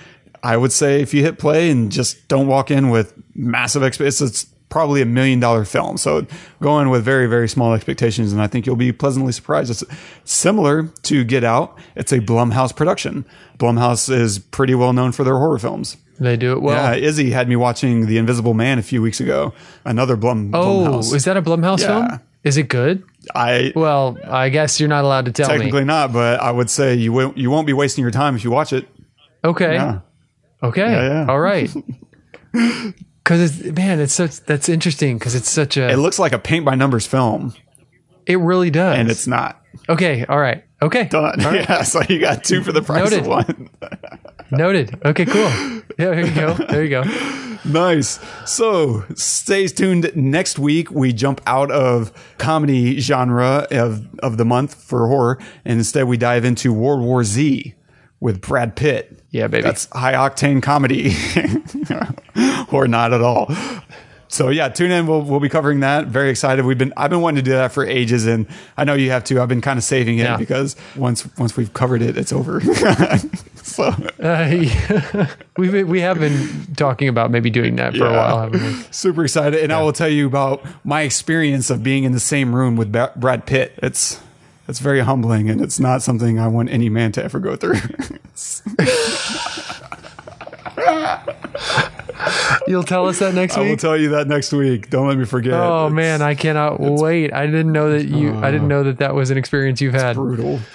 I 0.43 0.57
would 0.57 0.73
say 0.73 1.01
if 1.01 1.13
you 1.15 1.23
hit 1.23 1.39
play 1.39 1.71
and 1.71 1.91
just 1.91 2.29
don't 2.29 2.47
walk 2.47 2.71
in 2.71 2.91
with 2.91 3.15
massive 3.35 3.83
expectations, 3.83 4.31
it's 4.31 4.45
probably 4.69 5.01
a 5.03 5.07
million 5.07 5.41
dollar 5.41 5.65
film. 5.65 5.97
So 5.97 6.27
go 6.61 6.81
in 6.81 6.91
with 6.91 7.05
very, 7.05 7.27
very 7.29 7.49
small 7.49 7.75
expectations, 7.75 8.33
and 8.33 8.43
I 8.43 8.47
think 8.49 8.67
you'll 8.67 8.75
be 8.77 8.93
pleasantly 8.93 9.33
surprised. 9.33 9.71
It's 9.71 9.85
similar 10.25 10.85
to 11.03 11.25
Get 11.25 11.45
Out. 11.45 11.79
It's 11.97 12.13
a 12.13 12.19
Blumhouse 12.19 12.75
production. 12.75 13.25
Blumhouse 13.59 14.11
is 14.11 14.39
pretty 14.39 14.75
well 14.75 14.93
known 14.93 15.13
for 15.13 15.23
their 15.25 15.37
horror 15.37 15.59
films. 15.59 15.97
They 16.19 16.37
do 16.37 16.53
it 16.53 16.63
well. 16.63 16.77
yeah, 16.77 16.95
Izzy 17.09 17.31
had 17.31 17.49
me 17.49 17.57
watching 17.57 18.07
The 18.07 18.19
Invisible 18.19 18.55
Man 18.55 18.79
a 18.79 18.83
few 18.83 19.01
weeks 19.03 19.21
ago. 19.21 19.53
Another 19.85 20.17
Blum. 20.17 20.55
oh, 20.55 20.85
Blumhouse. 20.87 21.15
is 21.15 21.25
that 21.25 21.37
a 21.37 21.43
Blumhouse 21.43 21.81
Yeah. 21.81 22.09
film? 22.09 22.21
Is 22.45 22.57
it 22.59 22.69
good? 22.69 23.03
I 23.35 23.73
Well, 23.75 24.19
I 24.27 24.51
guess 24.51 24.79
you're 24.79 24.89
not 24.89 25.05
allowed 25.05 25.25
to 25.25 25.33
tell 25.33 25.49
technically 25.49 25.81
me. 25.81 25.87
not, 25.87 26.13
but 26.13 26.41
I 26.41 26.51
would 26.51 26.69
say 26.71 26.95
you 26.95 27.13
won't. 27.13 27.37
You 27.39 27.51
won't 27.51 27.67
be 27.67 27.73
wasting 27.73 28.03
your 28.03 28.11
time 28.11 28.37
if 28.37 28.45
you 28.45 28.51
watch 28.51 28.73
it. 28.73 28.87
Okay. 29.43 29.75
Yeah. 29.75 30.01
Okay. 30.63 30.91
Yeah, 30.91 31.09
yeah. 31.09 31.27
All 31.29 31.41
right. 31.41 31.71
Because 33.25 33.63
man, 33.65 34.01
it's 34.01 34.13
such 34.13 34.41
that's 34.43 34.69
interesting 34.69 35.17
because 35.19 35.35
it's 35.35 35.49
such 35.49 35.79
a 35.79 35.89
It 35.91 35.97
looks 35.97 36.19
like 36.19 36.33
a 36.33 36.39
paint 36.39 36.67
by 36.67 36.75
numbers 36.75 37.07
film, 37.07 37.55
it 38.27 38.39
really 38.39 38.69
does. 38.71 38.99
and 38.99 39.11
it's 39.11 39.27
not. 39.27 39.63
okay. 39.89 40.27
All 40.27 40.39
right. 40.39 40.63
Okay. 40.83 41.05
Done. 41.05 41.41
Yeah, 41.41 41.83
so 41.85 42.03
you 42.07 42.21
got 42.21 42.45
two 42.45 42.63
for 42.63 42.73
the 42.73 42.83
price 42.83 43.03
Noted. 43.11 43.21
of 43.21 43.27
one. 43.27 43.71
Noted. 44.51 45.01
Okay. 45.07 45.25
Cool. 45.25 45.41
Yeah. 45.41 45.81
There 45.97 46.27
you 46.27 46.35
go. 46.35 46.53
There 46.55 46.85
you 46.85 46.91
go. 46.91 47.03
Nice. 47.65 48.19
So 48.47 49.05
stay 49.15 49.67
tuned. 49.67 50.11
Next 50.15 50.59
week 50.59 50.91
we 50.91 51.13
jump 51.13 51.41
out 51.47 51.71
of 51.71 52.13
comedy 52.39 53.01
genre 53.01 53.67
of 53.71 54.07
of 54.21 54.37
the 54.37 54.45
month 54.45 54.75
for 54.75 55.09
horror, 55.09 55.39
and 55.65 55.79
instead 55.79 56.05
we 56.05 56.17
dive 56.17 56.45
into 56.45 56.73
World 56.73 57.03
War 57.03 57.25
Z 57.25 57.75
with 58.21 58.41
Brad 58.41 58.77
Pitt. 58.77 59.21
Yeah, 59.31 59.49
baby. 59.49 59.63
That's 59.63 59.89
high 59.93 60.15
octane 60.15 60.63
comedy, 60.63 61.15
or 62.73 62.89
not 62.89 63.13
at 63.13 63.21
all. 63.21 63.55
So 64.29 64.49
yeah, 64.49 64.69
tune 64.69 64.91
in. 64.91 65.07
We'll 65.07 65.23
we'll 65.23 65.39
be 65.41 65.49
covering 65.49 65.81
that. 65.81 66.07
Very 66.09 66.31
excited. 66.31 66.65
We've 66.65 66.79
been 66.79 66.93
I've 66.97 67.11
been 67.11 67.21
wanting 67.21 67.45
to 67.45 67.51
do 67.51 67.53
that 67.53 67.73
for 67.73 67.85
ages, 67.87 68.27
and 68.27 68.47
I 68.77 68.85
know 68.85 68.95
you 68.95 69.11
have 69.11 69.23
too. 69.25 69.41
I've 69.41 69.49
been 69.49 69.61
kind 69.61 69.79
of 69.79 69.85
saving 69.85 70.19
it 70.19 70.23
Yeah. 70.25 70.37
because 70.37 70.75
once 70.97 71.29
once 71.39 71.57
we've 71.57 71.73
covered 71.73 72.03
it, 72.03 72.17
it's 72.19 72.33
over. 72.33 72.61
so 73.63 73.85
Uh, 74.23 74.49
yeah. 74.51 75.29
we 75.57 75.85
we 75.85 76.01
have 76.01 76.19
been 76.19 76.67
talking 76.77 77.09
about 77.09 77.31
maybe 77.31 77.49
doing 77.51 77.77
that 77.77 77.95
for 77.97 78.07
a 78.07 78.11
while, 78.13 78.41
haven't 78.41 78.63
we? 78.63 78.73
super 78.91 79.25
excited, 79.25 79.61
and 79.63 79.73
I 79.73 79.83
will 79.83 79.93
tell 79.93 80.09
you 80.09 80.27
about 80.27 80.65
my 80.85 81.03
experience 81.03 81.71
of 81.71 81.83
being 81.83 82.05
in 82.05 82.13
the 82.13 82.21
same 82.21 82.55
room 82.55 82.77
with 82.77 82.91
Ba- 82.91 83.13
Brad 83.15 83.47
Pitt. 83.47 83.79
It's 83.83 84.21
it's 84.67 84.79
very 84.81 85.01
humbling, 85.01 85.49
and 85.51 85.61
it's 85.61 85.79
not 85.79 86.03
something 86.03 86.39
I 86.41 86.49
want 86.49 86.71
any 86.71 86.89
man 86.89 87.13
to 87.13 87.23
ever 87.23 87.39
go 87.39 87.55
through. 87.55 87.77
You'll 92.67 92.83
tell 92.83 93.09
us 93.09 93.19
that 93.19 93.35
next 93.35 93.57
week. 93.57 93.67
I 93.67 93.71
will 93.71 93.77
tell 93.77 93.97
you 93.97 94.11
that 94.11 94.29
next 94.29 94.53
week. 94.53 94.91
Don't 94.91 95.09
let 95.09 95.19
me 95.19 95.25
forget. 95.25 95.55
Oh 95.55 95.87
It's 95.87 95.95
man, 95.95 96.23
I 96.23 96.35
cannot 96.35 96.81
wait. 96.81 97.33
I 97.33 97.47
didn't 97.47 97.73
know 97.73 97.91
that 97.93 98.07
you. 98.07 98.35
I 98.37 98.51
didn't 98.51 98.69
know 98.69 98.83
that 98.85 98.99
that 98.99 99.15
was 99.15 99.31
an 99.31 99.39
experience 99.39 99.81
you've 99.81 99.95
had. 99.95 100.17
brutal. 100.17 100.61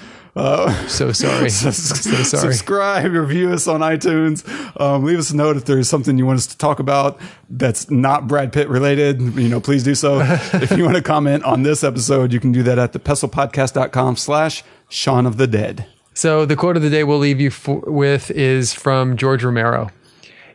So 0.88 1.12
sorry. 1.12 1.50
so 1.50 1.72
sorry. 1.72 2.24
Subscribe, 2.24 3.12
review 3.12 3.52
us 3.52 3.68
on 3.68 3.82
iTunes. 3.82 4.48
Um, 4.80 5.04
leave 5.04 5.20
us 5.20 5.32
a 5.32 5.36
note 5.36 5.58
if 5.58 5.66
there's 5.66 5.90
something 5.90 6.18
you 6.18 6.26
want 6.26 6.38
us 6.38 6.48
to 6.48 6.58
talk 6.58 6.80
about 6.80 7.20
that's 7.50 7.90
not 7.92 8.28
Brad 8.28 8.54
Pitt 8.54 8.70
related. 8.70 9.20
You 9.20 9.50
know, 9.50 9.60
please 9.60 9.84
do 9.84 9.96
so. 9.96 10.22
if 10.22 10.72
you 10.78 10.86
want 10.86 10.96
to 10.96 11.02
comment 11.02 11.44
on 11.44 11.64
this 11.64 11.84
episode, 11.84 12.32
you 12.32 12.40
can 12.40 12.54
do 12.54 12.64
that 12.64 12.80
at 12.80 12.94
thepestlepodcast.com 12.94 14.16
slash 14.16 14.64
Shaun 14.88 15.26
of 15.26 15.36
the 15.36 15.48
Dead. 15.48 15.86
So 16.14 16.46
the 16.46 16.56
quote 16.56 16.78
of 16.78 16.84
the 16.84 16.90
day 16.90 17.04
we'll 17.04 17.18
leave 17.20 17.42
you 17.42 17.50
for, 17.50 17.80
with 17.80 18.32
is 18.32 18.74
from 18.74 19.18
George 19.18 19.44
Romero. 19.44 19.90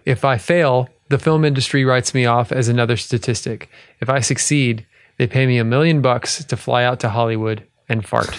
If 0.05 0.25
I 0.25 0.39
fail, 0.39 0.89
the 1.09 1.19
film 1.19 1.45
industry 1.45 1.85
writes 1.85 2.15
me 2.15 2.27
off 2.27 2.53
as 2.53 2.69
another 2.69 2.97
statistic. 2.97 3.71
If 4.01 4.09
I 4.09 4.21
succeed, 4.21 4.87
they 5.17 5.27
pay 5.27 5.47
me 5.47 5.59
a 5.59 5.65
million 5.65 6.01
bucks 6.01 6.45
to 6.45 6.57
fly 6.57 6.85
out 6.85 7.01
to 7.01 7.11
Hollywood 7.11 7.67
and 7.89 8.07
fart. 8.07 8.39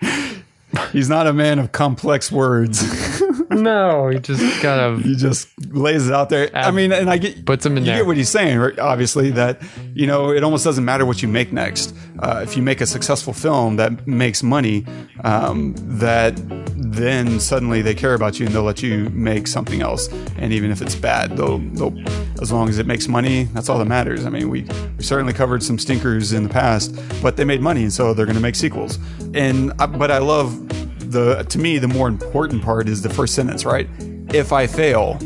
He's 0.92 1.08
not 1.08 1.26
a 1.26 1.32
man 1.32 1.58
of 1.58 1.72
complex 1.72 2.30
words. 2.30 2.82
no, 3.62 4.08
he 4.08 4.18
just 4.18 4.60
kind 4.62 4.80
of 4.80 5.02
he 5.02 5.14
just 5.16 5.48
lays 5.72 6.08
it 6.08 6.14
out 6.14 6.28
there. 6.28 6.50
I 6.54 6.70
mean, 6.70 6.92
and 6.92 7.08
I 7.08 7.18
get 7.18 7.44
Puts 7.44 7.64
'em 7.66 7.76
in 7.76 7.84
you 7.84 7.90
there. 7.90 7.98
get 8.00 8.06
what 8.06 8.16
he's 8.16 8.28
saying, 8.28 8.58
right? 8.58 8.78
Obviously, 8.78 9.30
that 9.32 9.60
you 9.94 10.06
know, 10.06 10.30
it 10.30 10.44
almost 10.44 10.64
doesn't 10.64 10.84
matter 10.84 11.04
what 11.06 11.22
you 11.22 11.28
make 11.28 11.52
next. 11.52 11.94
Uh, 12.18 12.40
if 12.42 12.56
you 12.56 12.62
make 12.62 12.80
a 12.80 12.86
successful 12.86 13.32
film 13.32 13.76
that 13.76 14.06
makes 14.06 14.42
money, 14.42 14.84
um, 15.24 15.74
that 15.98 16.34
then 16.76 17.38
suddenly 17.40 17.82
they 17.82 17.94
care 17.94 18.14
about 18.14 18.38
you 18.40 18.46
and 18.46 18.54
they'll 18.54 18.62
let 18.62 18.82
you 18.82 19.08
make 19.10 19.46
something 19.46 19.82
else. 19.82 20.08
And 20.36 20.52
even 20.52 20.70
if 20.70 20.80
it's 20.82 20.94
bad, 20.94 21.36
they'll, 21.36 21.58
they'll 21.58 21.94
as 22.40 22.50
long 22.52 22.68
as 22.68 22.78
it 22.78 22.86
makes 22.86 23.08
money, 23.08 23.44
that's 23.54 23.68
all 23.68 23.78
that 23.78 23.84
matters. 23.86 24.26
I 24.26 24.30
mean, 24.30 24.48
we 24.48 24.62
we 24.96 25.02
certainly 25.04 25.32
covered 25.32 25.62
some 25.62 25.78
stinkers 25.78 26.32
in 26.32 26.42
the 26.42 26.48
past, 26.48 26.94
but 27.22 27.36
they 27.36 27.44
made 27.44 27.60
money, 27.60 27.82
and 27.82 27.92
so 27.92 28.14
they're 28.14 28.26
going 28.26 28.36
to 28.36 28.42
make 28.42 28.54
sequels. 28.56 28.98
And 29.34 29.72
I, 29.78 29.86
but 29.86 30.10
I 30.10 30.18
love 30.18 30.67
the 31.10 31.42
to 31.48 31.58
me 31.58 31.78
the 31.78 31.88
more 31.88 32.08
important 32.08 32.62
part 32.62 32.88
is 32.88 33.02
the 33.02 33.10
first 33.10 33.34
sentence, 33.34 33.64
right? 33.64 33.88
If 34.32 34.52
I 34.52 34.66
fail, 34.66 35.18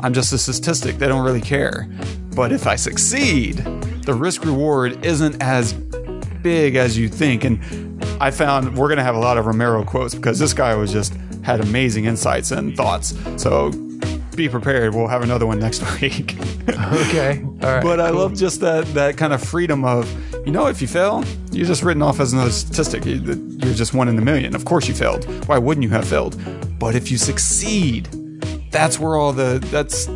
I'm 0.00 0.12
just 0.14 0.32
a 0.32 0.38
statistic. 0.38 0.96
They 0.98 1.08
don't 1.08 1.24
really 1.24 1.40
care. 1.40 1.88
But 2.34 2.52
if 2.52 2.66
I 2.66 2.76
succeed, 2.76 3.56
the 4.04 4.14
risk 4.14 4.44
reward 4.44 5.04
isn't 5.04 5.42
as 5.42 5.72
big 6.42 6.76
as 6.76 6.96
you 6.96 7.08
think. 7.08 7.44
And 7.44 7.60
I 8.20 8.30
found 8.30 8.76
we're 8.78 8.88
going 8.88 8.98
to 8.98 9.04
have 9.04 9.14
a 9.16 9.20
lot 9.20 9.36
of 9.36 9.46
Romero 9.46 9.84
quotes 9.84 10.14
because 10.14 10.38
this 10.38 10.54
guy 10.54 10.74
was 10.74 10.92
just 10.92 11.14
had 11.42 11.60
amazing 11.60 12.04
insights 12.06 12.50
and 12.50 12.76
thoughts. 12.76 13.14
So 13.36 13.70
be 14.36 14.48
prepared. 14.48 14.94
We'll 14.94 15.08
have 15.08 15.22
another 15.22 15.46
one 15.46 15.58
next 15.58 15.82
week. 16.00 16.36
okay. 16.68 17.42
All 17.44 17.68
right. 17.68 17.82
but 17.82 18.00
I 18.00 18.10
love 18.10 18.34
just 18.34 18.60
that 18.60 18.86
that 18.94 19.16
kind 19.16 19.32
of 19.32 19.42
freedom 19.42 19.84
of 19.84 20.08
you 20.46 20.52
know 20.52 20.66
if 20.66 20.80
you 20.80 20.88
fail, 20.88 21.24
you're 21.52 21.66
just 21.66 21.82
written 21.82 22.02
off 22.02 22.20
as 22.20 22.32
another 22.32 22.50
statistic. 22.50 23.04
You're 23.04 23.74
just 23.74 23.94
one 23.94 24.08
in 24.08 24.18
a 24.18 24.22
million. 24.22 24.54
Of 24.54 24.64
course 24.64 24.88
you 24.88 24.94
failed. 24.94 25.24
Why 25.46 25.58
wouldn't 25.58 25.82
you 25.82 25.90
have 25.90 26.06
failed? 26.08 26.40
But 26.78 26.94
if 26.94 27.10
you 27.10 27.18
succeed, 27.18 28.04
that's 28.70 28.98
where 28.98 29.16
all 29.16 29.32
the 29.32 29.58
that's 29.70 30.06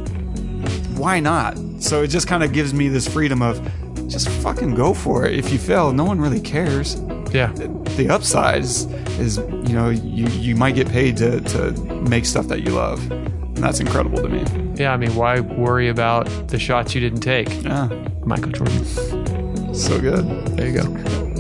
why 0.99 1.21
not? 1.21 1.59
So 1.81 2.03
it 2.03 2.09
just 2.09 2.27
kind 2.27 2.43
of 2.43 2.53
gives 2.53 2.73
me 2.73 2.89
this 2.89 3.07
freedom 3.07 3.43
of 3.43 3.61
just 4.09 4.29
fucking 4.29 4.75
go 4.75 4.95
for 4.95 5.27
it. 5.27 5.35
If 5.39 5.53
you 5.53 5.59
fail, 5.59 5.93
no 5.93 6.05
one 6.05 6.21
really 6.21 6.41
cares. 6.41 6.97
yeah. 7.33 7.53
The 7.97 8.09
upside 8.11 8.63
is, 8.63 8.87
is 9.19 9.37
you 9.39 9.75
know 9.75 9.91
you 9.91 10.27
you 10.29 10.57
might 10.57 10.75
get 10.75 10.89
paid 10.89 11.17
to 11.19 11.41
to 11.41 11.73
make 12.09 12.25
stuff 12.25 12.49
that 12.49 12.63
you 12.63 12.71
love. 12.71 13.11
And 13.11 13.59
that's 13.59 13.79
incredible 13.79 14.21
to 14.23 14.29
me. 14.29 14.45
Yeah. 14.75 14.93
I 14.93 14.97
mean, 14.97 15.15
why 15.15 15.39
worry 15.41 15.89
about 15.89 16.27
the 16.49 16.59
shots 16.59 16.95
you 16.95 17.01
didn't 17.01 17.21
take? 17.21 17.63
Yeah, 17.63 17.89
Michael 18.25 18.51
Jordan. 18.51 19.24
So 19.75 20.01
good. 20.01 20.25
There 20.57 20.69
you 20.69 20.83
go. 20.83 20.87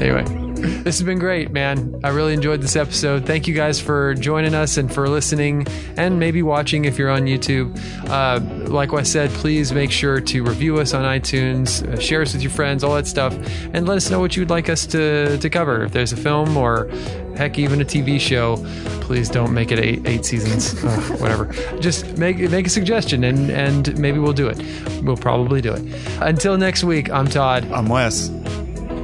Anyway, 0.02 0.43
this 0.64 0.98
has 0.98 1.02
been 1.02 1.18
great, 1.18 1.50
man. 1.52 2.00
I 2.02 2.08
really 2.08 2.32
enjoyed 2.32 2.60
this 2.62 2.76
episode. 2.76 3.26
Thank 3.26 3.46
you 3.46 3.54
guys 3.54 3.80
for 3.80 4.14
joining 4.14 4.54
us 4.54 4.76
and 4.76 4.92
for 4.92 5.08
listening 5.08 5.66
and 5.96 6.18
maybe 6.18 6.42
watching 6.42 6.86
if 6.86 6.98
you're 6.98 7.10
on 7.10 7.22
YouTube. 7.22 7.78
Uh, 8.08 8.40
like 8.70 8.92
I 8.92 9.02
said, 9.02 9.30
please 9.30 9.72
make 9.72 9.90
sure 9.90 10.20
to 10.20 10.42
review 10.42 10.78
us 10.78 10.94
on 10.94 11.04
iTunes, 11.04 11.86
uh, 11.86 11.98
share 11.98 12.22
us 12.22 12.32
with 12.32 12.42
your 12.42 12.50
friends, 12.50 12.82
all 12.82 12.94
that 12.94 13.06
stuff, 13.06 13.34
and 13.74 13.86
let 13.86 13.96
us 13.96 14.10
know 14.10 14.20
what 14.20 14.36
you'd 14.36 14.50
like 14.50 14.68
us 14.68 14.86
to, 14.86 15.36
to 15.38 15.50
cover. 15.50 15.84
If 15.84 15.92
there's 15.92 16.12
a 16.12 16.16
film 16.16 16.56
or 16.56 16.88
heck, 17.36 17.58
even 17.58 17.80
a 17.80 17.84
TV 17.84 18.18
show, 18.18 18.56
please 19.02 19.28
don't 19.28 19.52
make 19.52 19.70
it 19.70 19.78
eight, 19.78 20.06
eight 20.06 20.24
seasons, 20.24 20.82
uh, 20.82 20.88
whatever. 21.18 21.52
Just 21.80 22.16
make 22.16 22.38
make 22.38 22.66
a 22.66 22.70
suggestion 22.70 23.24
and, 23.24 23.50
and 23.50 23.98
maybe 23.98 24.18
we'll 24.18 24.32
do 24.32 24.48
it. 24.48 24.62
We'll 25.02 25.16
probably 25.16 25.60
do 25.60 25.74
it. 25.74 25.82
Until 26.20 26.56
next 26.56 26.84
week, 26.84 27.10
I'm 27.10 27.28
Todd 27.28 27.64
I'm 27.70 27.88
Wes. 27.88 28.28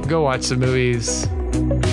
go 0.07 0.23
watch 0.23 0.43
some 0.43 0.59
movies. 0.59 1.27
Thank 1.51 1.85
you. 1.85 1.90